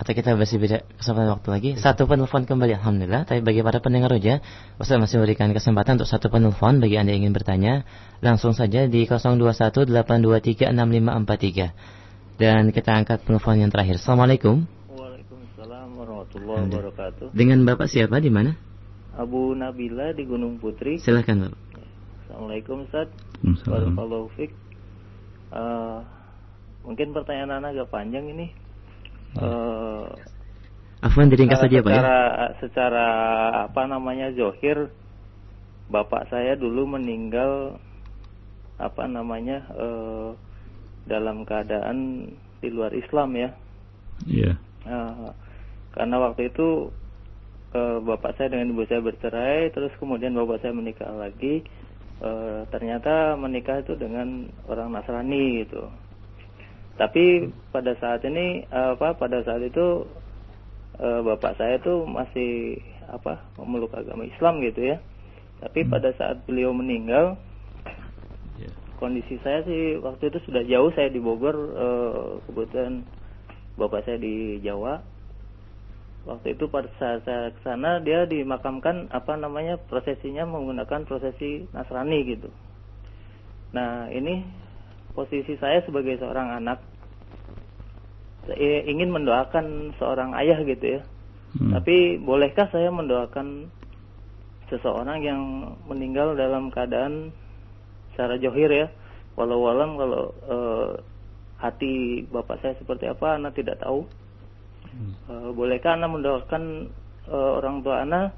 Atau 0.00 0.16
kita 0.16 0.32
masih 0.32 0.56
beda 0.56 0.80
kesempatan 0.96 1.28
waktu 1.28 1.48
lagi. 1.52 1.70
Satu 1.76 2.08
penelpon 2.08 2.48
kembali 2.48 2.72
Alhamdulillah. 2.80 3.28
Tapi 3.28 3.44
bagi 3.44 3.60
para 3.60 3.84
pendengar 3.84 4.08
saja, 4.16 4.40
Ustaz 4.80 4.96
masih 4.96 5.20
memberikan 5.20 5.52
kesempatan 5.52 6.00
untuk 6.00 6.08
satu 6.08 6.32
penelpon 6.32 6.80
bagi 6.80 6.96
Anda 6.96 7.12
yang 7.12 7.28
ingin 7.28 7.36
bertanya. 7.36 7.84
Langsung 8.24 8.56
saja 8.56 8.88
di 8.88 9.04
021 9.04 9.92
823 9.92 10.72
6543. 10.72 11.99
Dan 12.40 12.72
kita 12.72 12.96
angkat 12.96 13.20
telepon 13.28 13.60
yang 13.60 13.68
terakhir. 13.68 14.00
Assalamualaikum. 14.00 14.64
Waalaikumsalam 14.88 15.92
warahmatullahi 15.92 16.72
wabarakatuh. 16.72 17.36
Dengan 17.36 17.68
Bapak 17.68 17.84
siapa 17.92 18.16
di 18.16 18.32
mana? 18.32 18.56
Abu 19.12 19.52
Nabila 19.52 20.16
di 20.16 20.24
Gunung 20.24 20.56
Putri. 20.56 20.96
Silakan, 21.04 21.52
Bapak. 21.52 21.60
Assalamualaikum 22.24 22.88
Ustaz. 22.88 23.12
Waalaikumsalam. 23.44 24.56
Uh, 25.52 26.00
mungkin 26.88 27.12
pertanyaan 27.12 27.60
Anda 27.60 27.76
agak 27.76 27.92
panjang 27.92 28.24
ini. 28.32 28.56
Uh, 29.36 30.08
Afwan 31.04 31.28
diringkas 31.28 31.60
saja 31.60 31.84
Pak 31.84 31.92
ya. 31.92 32.02
Secara 32.64 33.06
apa 33.68 33.84
namanya 33.84 34.32
Zohir 34.32 34.88
Bapak 35.92 36.32
saya 36.32 36.56
dulu 36.56 36.88
meninggal 36.88 37.76
apa 38.80 39.04
namanya 39.04 39.68
uh, 39.76 40.32
dalam 41.08 41.44
keadaan 41.48 42.28
di 42.60 42.68
luar 42.68 42.92
Islam 42.92 43.32
ya. 43.36 43.50
Iya. 44.28 44.52
Uh, 44.84 45.32
karena 45.96 46.16
waktu 46.20 46.52
itu 46.52 46.92
uh, 47.72 47.98
bapak 48.04 48.36
saya 48.36 48.52
dengan 48.52 48.72
ibu 48.72 48.84
saya 48.86 49.00
bercerai, 49.00 49.72
terus 49.72 49.92
kemudian 49.96 50.36
bapak 50.36 50.60
saya 50.60 50.72
menikah 50.76 51.10
lagi. 51.12 51.64
Uh, 52.20 52.68
ternyata 52.68 53.32
menikah 53.40 53.80
itu 53.80 53.96
dengan 53.96 54.44
orang 54.68 54.92
Nasrani 54.92 55.64
gitu. 55.64 55.88
Tapi 57.00 57.48
pada 57.72 57.96
saat 57.96 58.20
ini 58.28 58.68
apa 58.68 59.16
pada 59.16 59.40
saat 59.40 59.64
itu 59.64 60.04
uh, 61.00 61.20
bapak 61.24 61.56
saya 61.56 61.80
itu 61.80 62.04
masih 62.04 62.76
apa 63.08 63.40
memeluk 63.56 63.96
agama 63.96 64.28
Islam 64.28 64.60
gitu 64.60 64.84
ya. 64.84 65.00
Tapi 65.64 65.84
hmm. 65.84 65.90
pada 65.96 66.12
saat 66.20 66.44
beliau 66.44 66.76
meninggal 66.76 67.40
yeah. 67.40 67.49
Kondisi 69.00 69.40
saya 69.40 69.64
sih 69.64 69.96
waktu 69.98 70.28
itu 70.28 70.38
sudah 70.44 70.62
jauh 70.68 70.92
saya 70.92 71.08
di 71.08 71.18
Bogor 71.18 71.56
uh, 71.56 72.38
kebetulan 72.46 73.02
bapak 73.80 74.04
saya 74.04 74.20
di 74.20 74.60
Jawa 74.60 75.00
waktu 76.28 76.52
itu 76.52 76.68
pada 76.68 76.92
saat 77.00 77.24
saya 77.24 77.48
ke 77.48 77.60
sana 77.64 77.96
dia 78.04 78.28
dimakamkan 78.28 79.08
apa 79.08 79.40
namanya 79.40 79.80
prosesinya 79.80 80.44
menggunakan 80.44 81.08
prosesi 81.08 81.64
Nasrani 81.72 82.20
gitu. 82.28 82.52
Nah 83.72 84.12
ini 84.12 84.44
posisi 85.16 85.56
saya 85.56 85.80
sebagai 85.88 86.20
seorang 86.20 86.60
anak 86.60 86.84
saya 88.44 88.84
ingin 88.84 89.08
mendoakan 89.08 89.96
seorang 89.96 90.36
ayah 90.36 90.60
gitu 90.64 91.00
ya. 91.00 91.00
Hmm. 91.56 91.72
Tapi 91.80 92.20
bolehkah 92.20 92.68
saya 92.68 92.92
mendoakan 92.92 93.72
seseorang 94.70 95.18
yang 95.24 95.42
meninggal 95.88 96.38
dalam 96.38 96.70
keadaan 96.70 97.34
secara 98.12 98.38
johir 98.38 98.70
ya? 98.70 98.86
Walau 99.38 99.62
walam 99.64 99.96
kalau 99.96 100.34
e, 100.44 100.56
hati 101.60 102.24
bapak 102.28 102.64
saya 102.64 102.74
seperti 102.80 103.06
apa, 103.06 103.36
anak 103.36 103.54
tidak 103.54 103.78
tahu. 103.84 104.08
Hmm. 104.90 105.14
Uh, 105.30 105.50
bolehkah 105.54 105.94
anak 105.94 106.10
mendoakan 106.10 106.90
uh, 107.30 107.62
orang 107.62 107.84
tua 107.84 108.02
anak 108.02 108.34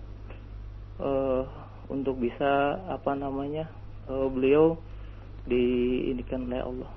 uh, 1.00 1.48
untuk 1.88 2.20
bisa 2.20 2.76
apa 2.92 3.16
namanya 3.16 3.72
uh, 4.10 4.28
beliau 4.28 4.76
diindikan 5.48 6.44
oleh 6.50 6.60
Allah. 6.60 6.90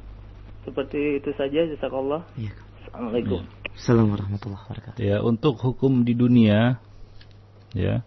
Seperti 0.68 1.22
itu 1.22 1.30
saja, 1.38 1.62
jazakallah. 1.72 2.26
Ya. 2.36 2.52
Assalamualaikum. 2.84 3.42
Ya. 3.46 3.50
Assalamualaikum 3.76 4.16
warahmatullahi 4.18 4.64
wabarakatuh. 4.66 5.00
Ya, 5.00 5.18
untuk 5.22 5.56
hukum 5.62 5.94
di 6.04 6.14
dunia 6.18 6.82
ya. 7.72 8.02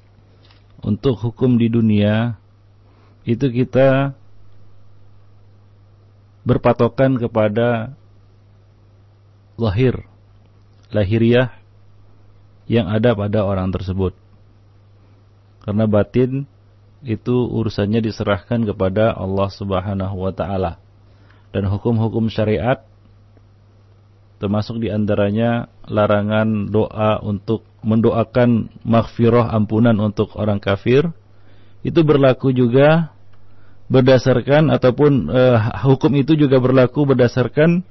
Untuk 0.78 1.18
hukum 1.18 1.58
di 1.58 1.66
dunia 1.70 2.38
itu 3.26 3.46
kita 3.50 4.14
berpatokan 6.48 7.20
kepada 7.20 7.92
lahir, 9.60 10.08
lahiriah 10.88 11.52
yang 12.64 12.88
ada 12.88 13.12
pada 13.12 13.44
orang 13.44 13.68
tersebut. 13.68 14.16
Karena 15.60 15.84
batin 15.84 16.48
itu 17.04 17.36
urusannya 17.36 18.00
diserahkan 18.00 18.64
kepada 18.64 19.12
Allah 19.12 19.52
Subhanahu 19.52 20.16
wa 20.16 20.32
taala. 20.32 20.80
Dan 21.52 21.68
hukum-hukum 21.68 22.32
syariat 22.32 22.88
termasuk 24.40 24.80
di 24.80 24.88
antaranya 24.88 25.68
larangan 25.84 26.70
doa 26.70 27.18
untuk 27.20 27.66
mendoakan 27.82 28.70
maghfirah 28.86 29.50
ampunan 29.50 29.98
untuk 29.98 30.34
orang 30.38 30.62
kafir 30.62 31.10
itu 31.82 32.00
berlaku 32.06 32.54
juga 32.54 33.10
berdasarkan 33.88 34.68
ataupun 34.68 35.32
uh, 35.32 35.84
hukum 35.88 36.12
itu 36.20 36.36
juga 36.36 36.60
berlaku 36.60 37.08
berdasarkan 37.08 37.82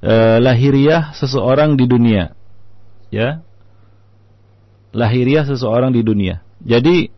eh, 0.00 0.38
lahiriah 0.40 1.12
seseorang 1.16 1.76
di 1.76 1.84
dunia. 1.88 2.32
Ya. 3.12 3.44
Lahiriah 4.96 5.44
seseorang 5.44 5.92
di 5.92 6.00
dunia. 6.00 6.40
Jadi 6.64 7.12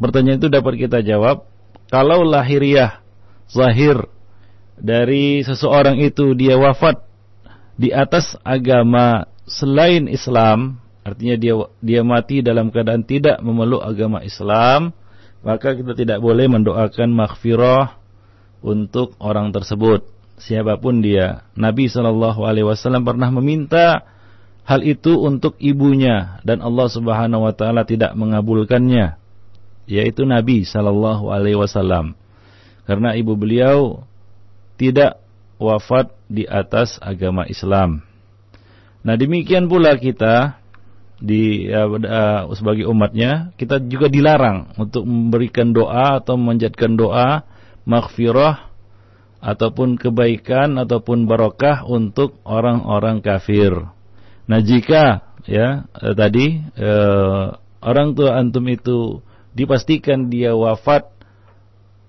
pertanyaan 0.00 0.40
itu 0.40 0.48
dapat 0.48 0.80
kita 0.80 1.04
jawab 1.04 1.44
kalau 1.92 2.24
lahiriah 2.24 3.04
zahir 3.52 4.08
dari 4.80 5.44
seseorang 5.44 6.00
itu 6.00 6.32
dia 6.34 6.56
wafat 6.56 7.04
di 7.76 7.92
atas 7.92 8.34
agama 8.42 9.28
selain 9.44 10.08
Islam, 10.08 10.80
artinya 11.04 11.36
dia 11.36 11.54
dia 11.84 12.02
mati 12.02 12.40
dalam 12.40 12.72
keadaan 12.72 13.04
tidak 13.04 13.38
memeluk 13.44 13.84
agama 13.84 14.24
Islam, 14.24 14.96
maka 15.44 15.76
kita 15.76 15.92
tidak 15.92 16.18
boleh 16.24 16.48
mendoakan 16.48 17.12
maghfirah 17.12 18.00
untuk 18.64 19.12
orang 19.20 19.52
tersebut 19.52 20.08
siapa 20.40 20.80
pun 20.80 21.04
dia. 21.04 21.46
Nabi 21.54 21.86
Shallallahu 21.86 22.42
Alaihi 22.48 22.66
Wasallam 22.66 23.04
pernah 23.04 23.28
meminta 23.28 24.08
hal 24.64 24.80
itu 24.80 25.20
untuk 25.20 25.60
ibunya 25.60 26.40
dan 26.42 26.64
Allah 26.64 26.88
Subhanahu 26.88 27.44
Wa 27.44 27.54
Taala 27.54 27.84
tidak 27.84 28.16
mengabulkannya, 28.16 29.20
yaitu 29.84 30.24
Nabi 30.24 30.64
Shallallahu 30.64 31.28
Alaihi 31.28 31.60
Wasallam, 31.60 32.16
karena 32.88 33.12
ibu 33.12 33.36
beliau 33.36 34.08
tidak 34.80 35.20
wafat 35.60 36.10
di 36.26 36.48
atas 36.48 36.98
agama 36.98 37.46
Islam. 37.46 38.02
Nah 39.04 39.14
demikian 39.20 39.68
pula 39.68 39.94
kita 40.00 40.63
di 41.24 41.72
uh, 41.72 42.52
sebagai 42.52 42.84
umatnya 42.84 43.56
kita 43.56 43.80
juga 43.80 44.12
dilarang 44.12 44.76
untuk 44.76 45.08
memberikan 45.08 45.72
doa 45.72 46.20
atau 46.20 46.36
memanjatkan 46.36 47.00
doa 47.00 47.48
maghfirah 47.88 48.74
ataupun 49.44 50.00
kebaikan 50.00 50.80
ataupun 50.80 51.28
barokah 51.28 51.84
untuk 51.84 52.40
orang-orang 52.48 53.20
kafir. 53.20 53.76
Nah, 54.48 54.60
jika 54.64 55.36
ya 55.44 55.84
eh, 56.00 56.14
tadi 56.16 56.64
eh, 56.64 57.44
orang 57.84 58.16
tua 58.16 58.40
antum 58.40 58.64
itu 58.72 59.20
dipastikan 59.52 60.32
dia 60.32 60.56
wafat 60.56 61.12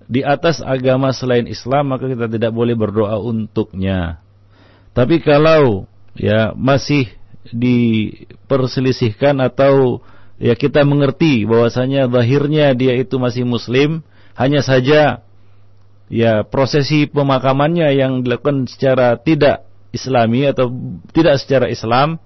di 0.08 0.24
atas 0.24 0.64
agama 0.64 1.12
selain 1.12 1.44
Islam, 1.44 1.92
maka 1.92 2.08
kita 2.08 2.30
tidak 2.32 2.56
boleh 2.56 2.72
berdoa 2.72 3.20
untuknya. 3.20 4.24
Tapi 4.96 5.20
kalau 5.20 5.84
ya 6.16 6.56
masih 6.56 7.12
diperselisihkan 7.52 9.38
atau 9.42 10.02
ya 10.40 10.54
kita 10.54 10.82
mengerti 10.82 11.46
bahwasanya 11.46 12.10
zahirnya 12.10 12.72
dia 12.74 12.94
itu 12.98 13.16
masih 13.20 13.46
muslim, 13.46 14.02
hanya 14.34 14.60
saja 14.64 15.22
ya 16.06 16.46
prosesi 16.46 17.10
pemakamannya 17.10 17.90
yang 17.98 18.22
dilakukan 18.22 18.70
secara 18.70 19.18
tidak 19.18 19.66
islami 19.90 20.46
atau 20.46 20.70
tidak 21.10 21.42
secara 21.42 21.66
Islam 21.66 22.22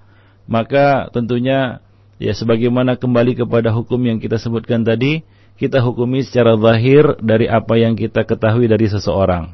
maka 0.51 1.09
tentunya 1.15 1.81
ya 2.21 2.35
sebagaimana 2.37 2.99
kembali 2.99 3.39
kepada 3.39 3.73
hukum 3.73 4.03
yang 4.03 4.19
kita 4.21 4.37
sebutkan 4.37 4.85
tadi 4.85 5.25
kita 5.61 5.85
hukumi 5.85 6.25
secara 6.25 6.57
zahir 6.57 7.21
dari 7.21 7.45
apa 7.45 7.77
yang 7.77 7.93
kita 7.93 8.25
ketahui 8.25 8.65
dari 8.65 8.89
seseorang. 8.89 9.53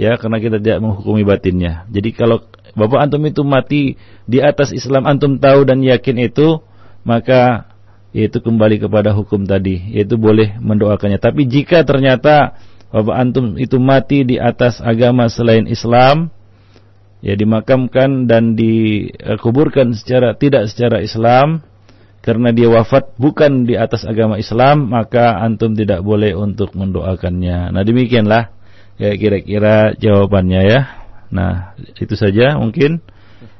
Ya 0.00 0.16
karena 0.16 0.40
kita 0.40 0.56
tidak 0.56 0.80
menghukumi 0.80 1.28
batinnya. 1.28 1.84
Jadi 1.92 2.16
kalau 2.16 2.40
bapak 2.72 3.08
antum 3.08 3.22
itu 3.28 3.42
mati 3.44 3.82
di 4.24 4.38
atas 4.40 4.72
Islam 4.72 5.04
antum 5.04 5.36
tahu 5.36 5.68
dan 5.68 5.80
yakin 5.84 6.28
itu 6.28 6.60
maka 7.02 7.72
yaitu 8.12 8.44
kembali 8.44 8.80
kepada 8.80 9.16
hukum 9.16 9.48
tadi 9.48 9.80
yaitu 9.92 10.20
boleh 10.20 10.56
mendoakannya 10.60 11.20
tapi 11.20 11.48
jika 11.48 11.84
ternyata 11.84 12.56
Bapak 12.92 13.16
antum 13.16 13.56
itu 13.56 13.80
mati 13.80 14.20
di 14.20 14.36
atas 14.36 14.84
agama 14.84 15.24
selain 15.32 15.64
Islam, 15.64 16.28
ya 17.24 17.32
dimakamkan 17.32 18.28
dan 18.28 18.52
dikuburkan 18.52 19.96
secara 19.96 20.36
tidak 20.36 20.68
secara 20.68 21.00
Islam 21.00 21.64
karena 22.20 22.52
dia 22.52 22.68
wafat 22.68 23.16
bukan 23.16 23.64
di 23.64 23.80
atas 23.80 24.04
agama 24.04 24.36
Islam, 24.36 24.92
maka 24.92 25.40
antum 25.40 25.72
tidak 25.72 26.04
boleh 26.04 26.36
untuk 26.36 26.76
mendoakannya. 26.76 27.72
Nah, 27.72 27.80
demikianlah 27.82 28.52
kira-kira 29.00 29.96
jawabannya 29.96 30.60
ya. 30.68 31.01
Nah, 31.31 31.75
itu 31.99 32.15
saja 32.15 32.55
mungkin 32.55 33.03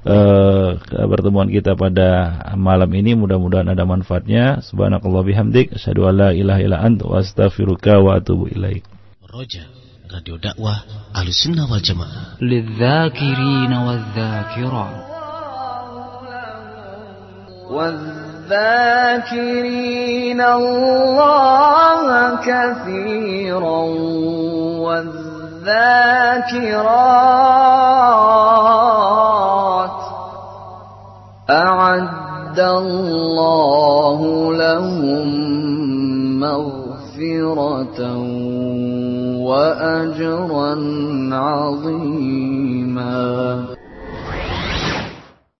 uh, 0.08 0.80
pertemuan 1.12 1.52
kita 1.52 1.76
pada 1.76 2.40
malam 2.56 2.88
ini 2.95 3.14
mudah-mudahan 3.20 3.68
ada 3.68 3.84
manfaatnya. 3.84 4.64
Subhanakallah 4.64 5.24
bihamdik 5.28 5.76
asyhadu 5.76 6.08
an 6.08 6.16
la 6.16 6.30
ilaha 6.32 6.60
illa 6.64 6.80
anta 6.80 7.04
wa 7.08 7.20
astaghfiruka 7.20 7.99
wa 7.99 8.16
atubu 8.20 8.48
ilaik. 8.48 8.88
Roja 9.28 9.68
Radio 10.08 10.40
Dakwah 10.40 11.12
Ahlussunnah 11.12 11.68
wal 11.68 11.84
Jamaah 11.84 12.40
للذاكرين 12.40 13.74
والذاكرات 13.74 15.08
والذاكرين 18.48 19.28
الله 20.41 22.08
كثيرا 22.40 23.84
والذاكرات 25.63 26.83
أعد 31.51 32.61
الله 32.61 34.21
لهم 34.55 35.29
مغفرة 36.41 38.01
وأجرا 39.39 40.75
عظيما. 41.33 42.53